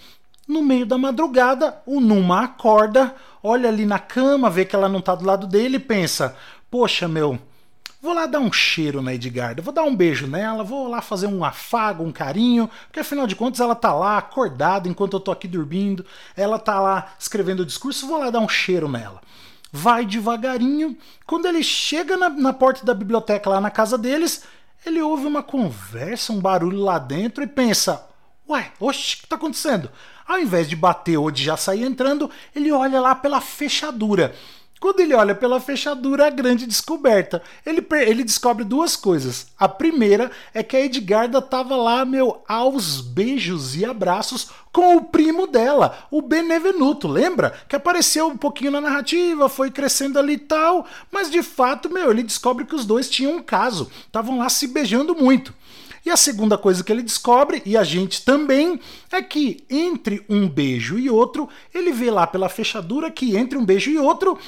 No 0.46 0.62
meio 0.62 0.84
da 0.84 0.98
madrugada, 0.98 1.80
o 1.86 2.00
Numa 2.00 2.44
acorda, 2.44 3.14
olha 3.42 3.68
ali 3.68 3.86
na 3.86 3.98
cama, 3.98 4.50
vê 4.50 4.64
que 4.64 4.74
ela 4.74 4.88
não 4.88 5.00
tá 5.00 5.14
do 5.14 5.24
lado 5.24 5.46
dele 5.46 5.76
e 5.76 5.80
pensa: 5.80 6.36
Poxa, 6.68 7.06
meu, 7.06 7.38
vou 8.00 8.12
lá 8.12 8.26
dar 8.26 8.40
um 8.40 8.52
cheiro 8.52 9.00
na 9.00 9.14
Edgarda, 9.14 9.62
vou 9.62 9.72
dar 9.72 9.84
um 9.84 9.94
beijo 9.94 10.26
nela, 10.26 10.64
vou 10.64 10.88
lá 10.88 11.00
fazer 11.00 11.28
um 11.28 11.44
afago, 11.44 12.02
um 12.02 12.10
carinho, 12.10 12.68
porque 12.86 12.98
afinal 12.98 13.26
de 13.26 13.36
contas 13.36 13.60
ela 13.60 13.76
tá 13.76 13.94
lá 13.94 14.18
acordada 14.18 14.88
enquanto 14.88 15.14
eu 15.14 15.20
tô 15.20 15.30
aqui 15.30 15.46
dormindo, 15.46 16.04
ela 16.36 16.58
tá 16.58 16.80
lá 16.80 17.12
escrevendo 17.18 17.60
o 17.60 17.66
discurso, 17.66 18.08
vou 18.08 18.18
lá 18.18 18.28
dar 18.28 18.40
um 18.40 18.48
cheiro 18.48 18.88
nela. 18.88 19.20
Vai 19.70 20.04
devagarinho, 20.04 20.98
quando 21.24 21.46
ele 21.46 21.62
chega 21.62 22.16
na, 22.16 22.28
na 22.28 22.52
porta 22.52 22.84
da 22.84 22.92
biblioteca 22.92 23.48
lá 23.48 23.60
na 23.60 23.70
casa 23.70 23.96
deles, 23.96 24.42
ele 24.84 25.00
ouve 25.00 25.24
uma 25.24 25.42
conversa, 25.42 26.32
um 26.32 26.40
barulho 26.40 26.80
lá 26.80 26.98
dentro 26.98 27.44
e 27.44 27.46
pensa: 27.46 28.04
Ué, 28.48 28.72
oxe, 28.80 29.14
o 29.14 29.20
que 29.20 29.26
tá 29.28 29.36
acontecendo? 29.36 29.88
Ao 30.26 30.38
invés 30.38 30.68
de 30.68 30.76
bater 30.76 31.16
ou 31.16 31.30
de 31.30 31.44
já 31.44 31.56
sair 31.56 31.82
entrando, 31.82 32.30
ele 32.54 32.70
olha 32.72 33.00
lá 33.00 33.14
pela 33.14 33.40
fechadura. 33.40 34.34
Quando 34.82 34.98
ele 34.98 35.14
olha 35.14 35.32
pela 35.32 35.60
fechadura, 35.60 36.26
a 36.26 36.30
grande 36.30 36.66
descoberta. 36.66 37.40
Ele, 37.64 37.86
ele 38.04 38.24
descobre 38.24 38.64
duas 38.64 38.96
coisas. 38.96 39.46
A 39.56 39.68
primeira 39.68 40.28
é 40.52 40.60
que 40.60 40.76
a 40.76 40.80
Edgarda 40.80 41.40
tava 41.40 41.76
lá, 41.76 42.04
meu, 42.04 42.42
aos 42.48 43.00
beijos 43.00 43.76
e 43.76 43.84
abraços 43.84 44.50
com 44.72 44.96
o 44.96 45.04
primo 45.04 45.46
dela, 45.46 46.06
o 46.10 46.20
Benevenuto, 46.20 47.06
lembra? 47.06 47.52
Que 47.68 47.76
apareceu 47.76 48.26
um 48.26 48.36
pouquinho 48.36 48.72
na 48.72 48.80
narrativa, 48.80 49.48
foi 49.48 49.70
crescendo 49.70 50.18
ali 50.18 50.32
e 50.32 50.38
tal, 50.38 50.84
mas 51.12 51.30
de 51.30 51.44
fato, 51.44 51.88
meu, 51.88 52.10
ele 52.10 52.22
descobre 52.24 52.64
que 52.64 52.74
os 52.74 52.86
dois 52.86 53.08
tinham 53.08 53.36
um 53.36 53.42
caso, 53.42 53.88
estavam 54.06 54.38
lá 54.38 54.48
se 54.48 54.66
beijando 54.66 55.14
muito. 55.14 55.54
E 56.04 56.10
a 56.10 56.16
segunda 56.16 56.58
coisa 56.58 56.82
que 56.82 56.90
ele 56.90 57.02
descobre, 57.02 57.62
e 57.64 57.76
a 57.76 57.84
gente 57.84 58.24
também, 58.24 58.80
é 59.10 59.22
que 59.22 59.64
entre 59.70 60.24
um 60.28 60.48
beijo 60.48 60.98
e 60.98 61.08
outro, 61.08 61.48
ele 61.72 61.92
vê 61.92 62.10
lá 62.10 62.26
pela 62.26 62.48
fechadura 62.48 63.10
que 63.10 63.36
entre 63.36 63.56
um 63.56 63.64
beijo 63.64 63.90
e 63.90 63.98
outro 63.98 64.38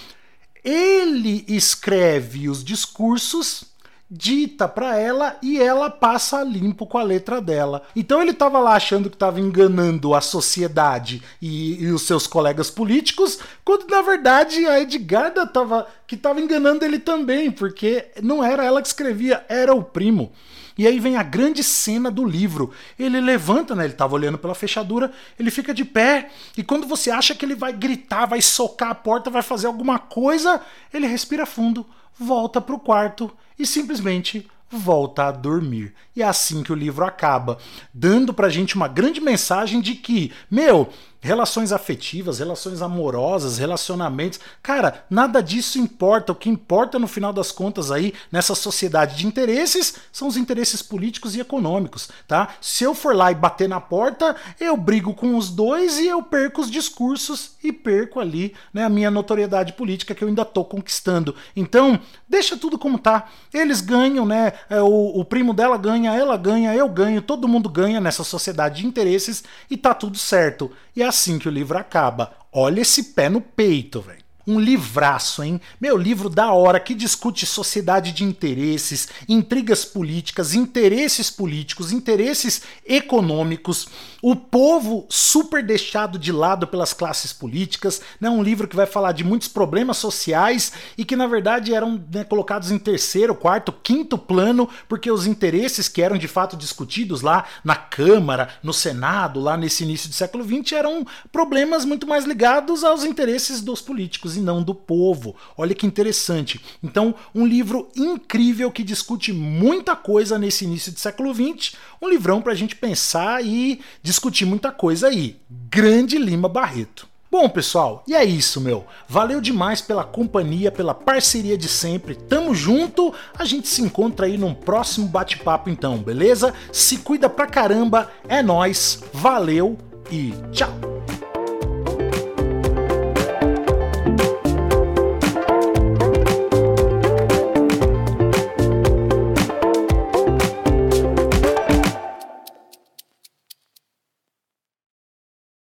ele 0.64 1.44
escreve 1.46 2.48
os 2.48 2.64
discursos, 2.64 3.74
dita 4.10 4.68
para 4.68 4.96
ela 4.98 5.36
e 5.42 5.60
ela 5.60 5.90
passa 5.90 6.42
limpo 6.42 6.86
com 6.86 6.96
a 6.96 7.02
letra 7.02 7.40
dela. 7.40 7.82
Então 7.94 8.22
ele 8.22 8.30
estava 8.30 8.58
lá 8.58 8.74
achando 8.74 9.10
que 9.10 9.16
estava 9.16 9.40
enganando 9.40 10.14
a 10.14 10.20
sociedade 10.20 11.22
e, 11.40 11.82
e, 11.82 11.90
os 11.90 12.02
seus 12.02 12.26
colegas 12.26 12.70
políticos, 12.70 13.38
quando 13.64 13.86
na 13.88 14.00
verdade 14.02 14.66
a 14.66 14.80
Edgarda 14.80 15.42
estava 15.42 15.86
que 16.06 16.14
estava 16.14 16.40
enganando 16.40 16.84
ele 16.84 16.98
também, 16.98 17.50
porque 17.50 18.06
não 18.22 18.42
era 18.42 18.64
ela 18.64 18.80
que 18.80 18.88
escrevia, 18.88 19.44
era 19.48 19.74
o 19.74 19.82
primo. 19.82 20.32
E 20.76 20.86
aí 20.86 20.98
vem 20.98 21.16
a 21.16 21.22
grande 21.22 21.62
cena 21.62 22.10
do 22.10 22.24
livro. 22.24 22.72
Ele 22.98 23.20
levanta, 23.20 23.74
né? 23.74 23.84
Ele 23.84 23.92
estava 23.92 24.14
olhando 24.14 24.38
pela 24.38 24.54
fechadura, 24.54 25.12
ele 25.38 25.50
fica 25.50 25.72
de 25.72 25.84
pé, 25.84 26.30
e 26.56 26.62
quando 26.62 26.86
você 26.86 27.10
acha 27.10 27.34
que 27.34 27.44
ele 27.44 27.54
vai 27.54 27.72
gritar, 27.72 28.26
vai 28.26 28.40
socar 28.40 28.90
a 28.90 28.94
porta, 28.94 29.30
vai 29.30 29.42
fazer 29.42 29.66
alguma 29.66 29.98
coisa, 29.98 30.60
ele 30.92 31.06
respira 31.06 31.46
fundo, 31.46 31.86
volta 32.18 32.60
para 32.60 32.74
o 32.74 32.80
quarto 32.80 33.30
e 33.58 33.66
simplesmente 33.66 34.48
volta 34.70 35.26
a 35.26 35.32
dormir. 35.32 35.94
E 36.16 36.22
é 36.22 36.26
assim 36.26 36.62
que 36.62 36.72
o 36.72 36.76
livro 36.76 37.04
acaba, 37.04 37.58
dando 37.92 38.34
pra 38.34 38.48
gente 38.48 38.74
uma 38.74 38.88
grande 38.88 39.20
mensagem 39.20 39.80
de 39.80 39.94
que, 39.94 40.32
meu, 40.50 40.90
relações 41.24 41.72
afetivas, 41.72 42.38
relações 42.38 42.82
amorosas, 42.82 43.56
relacionamentos. 43.56 44.38
Cara, 44.62 45.06
nada 45.08 45.42
disso 45.42 45.78
importa. 45.78 46.32
O 46.32 46.34
que 46.34 46.50
importa 46.50 46.98
no 46.98 47.08
final 47.08 47.32
das 47.32 47.50
contas 47.50 47.90
aí 47.90 48.12
nessa 48.30 48.54
sociedade 48.54 49.16
de 49.16 49.26
interesses 49.26 49.94
são 50.12 50.28
os 50.28 50.36
interesses 50.36 50.82
políticos 50.82 51.34
e 51.34 51.40
econômicos, 51.40 52.10
tá? 52.28 52.50
Se 52.60 52.84
eu 52.84 52.94
for 52.94 53.16
lá 53.16 53.32
e 53.32 53.34
bater 53.34 53.66
na 53.66 53.80
porta, 53.80 54.36
eu 54.60 54.76
brigo 54.76 55.14
com 55.14 55.38
os 55.38 55.48
dois 55.48 55.98
e 55.98 56.06
eu 56.08 56.22
perco 56.22 56.60
os 56.60 56.70
discursos 56.70 57.52
e 57.64 57.72
perco 57.72 58.20
ali, 58.20 58.54
né, 58.72 58.84
a 58.84 58.90
minha 58.90 59.10
notoriedade 59.10 59.72
política 59.72 60.14
que 60.14 60.22
eu 60.22 60.28
ainda 60.28 60.44
tô 60.44 60.62
conquistando. 60.62 61.34
Então, 61.56 61.98
deixa 62.28 62.54
tudo 62.54 62.78
como 62.78 62.98
tá. 62.98 63.30
Eles 63.50 63.80
ganham, 63.80 64.26
né? 64.26 64.52
É, 64.68 64.82
o, 64.82 65.20
o 65.20 65.24
primo 65.24 65.54
dela 65.54 65.78
ganha, 65.78 66.12
ela 66.12 66.36
ganha, 66.36 66.74
eu 66.74 66.86
ganho, 66.86 67.22
todo 67.22 67.48
mundo 67.48 67.70
ganha 67.70 67.98
nessa 67.98 68.22
sociedade 68.22 68.82
de 68.82 68.86
interesses 68.86 69.42
e 69.70 69.76
tá 69.78 69.94
tudo 69.94 70.18
certo. 70.18 70.70
E 70.94 71.02
é 71.02 71.13
assim 71.14 71.38
que 71.38 71.48
o 71.48 71.52
livro 71.52 71.78
acaba. 71.78 72.32
Olha 72.52 72.80
esse 72.80 73.14
pé 73.14 73.28
no 73.28 73.40
peito, 73.40 74.00
velho. 74.00 74.23
Um 74.46 74.60
livraço, 74.60 75.42
hein? 75.42 75.58
Meu 75.80 75.96
livro 75.96 76.28
da 76.28 76.52
hora 76.52 76.78
que 76.78 76.94
discute 76.94 77.46
sociedade 77.46 78.12
de 78.12 78.24
interesses, 78.24 79.08
intrigas 79.26 79.84
políticas, 79.84 80.54
interesses 80.54 81.30
políticos, 81.30 81.90
interesses 81.90 82.62
econômicos, 82.86 83.88
o 84.20 84.36
povo 84.36 85.06
super 85.08 85.62
deixado 85.62 86.18
de 86.18 86.30
lado 86.30 86.66
pelas 86.66 86.92
classes 86.92 87.32
políticas, 87.32 88.02
né? 88.20 88.28
Um 88.28 88.42
livro 88.42 88.68
que 88.68 88.76
vai 88.76 88.86
falar 88.86 89.12
de 89.12 89.24
muitos 89.24 89.48
problemas 89.48 89.96
sociais 89.96 90.72
e 90.98 91.04
que 91.04 91.16
na 91.16 91.26
verdade 91.26 91.74
eram 91.74 92.02
né, 92.12 92.22
colocados 92.24 92.70
em 92.70 92.78
terceiro, 92.78 93.34
quarto, 93.34 93.72
quinto 93.72 94.18
plano, 94.18 94.68
porque 94.88 95.10
os 95.10 95.26
interesses 95.26 95.88
que 95.88 96.02
eram 96.02 96.18
de 96.18 96.28
fato 96.28 96.56
discutidos 96.56 97.22
lá 97.22 97.44
na 97.62 97.76
Câmara, 97.76 98.50
no 98.62 98.72
Senado, 98.72 99.40
lá 99.40 99.56
nesse 99.56 99.84
início 99.84 100.08
do 100.08 100.14
século 100.14 100.44
XX, 100.44 100.72
eram 100.72 101.06
problemas 101.32 101.84
muito 101.84 102.06
mais 102.06 102.24
ligados 102.24 102.84
aos 102.84 103.04
interesses 103.04 103.60
dos 103.62 103.80
políticos 103.80 104.33
e 104.36 104.40
não 104.40 104.62
do 104.62 104.74
povo. 104.74 105.34
Olha 105.56 105.74
que 105.74 105.86
interessante. 105.86 106.60
Então, 106.82 107.14
um 107.34 107.46
livro 107.46 107.88
incrível 107.96 108.70
que 108.70 108.82
discute 108.82 109.32
muita 109.32 109.96
coisa 109.96 110.38
nesse 110.38 110.64
início 110.64 110.92
do 110.92 110.98
século 110.98 111.34
XX, 111.34 111.76
um 112.00 112.08
livrão 112.08 112.40
para 112.40 112.52
a 112.52 112.56
gente 112.56 112.76
pensar 112.76 113.44
e 113.44 113.80
discutir 114.02 114.44
muita 114.44 114.70
coisa 114.70 115.08
aí. 115.08 115.36
Grande 115.70 116.18
Lima 116.18 116.48
Barreto. 116.48 117.08
Bom, 117.34 117.48
pessoal, 117.48 118.04
e 118.06 118.14
é 118.14 118.24
isso, 118.24 118.60
meu. 118.60 118.86
Valeu 119.08 119.40
demais 119.40 119.80
pela 119.80 120.04
companhia, 120.04 120.70
pela 120.70 120.94
parceria 120.94 121.58
de 121.58 121.66
sempre. 121.66 122.14
Tamo 122.14 122.54
junto. 122.54 123.12
A 123.36 123.44
gente 123.44 123.66
se 123.66 123.82
encontra 123.82 124.26
aí 124.26 124.38
num 124.38 124.54
próximo 124.54 125.08
bate-papo 125.08 125.68
então, 125.68 125.98
beleza? 125.98 126.54
Se 126.70 126.98
cuida 126.98 127.28
pra 127.28 127.48
caramba. 127.48 128.08
É 128.28 128.40
nós. 128.40 129.02
Valeu 129.12 129.76
e 130.12 130.32
tchau. 130.52 130.93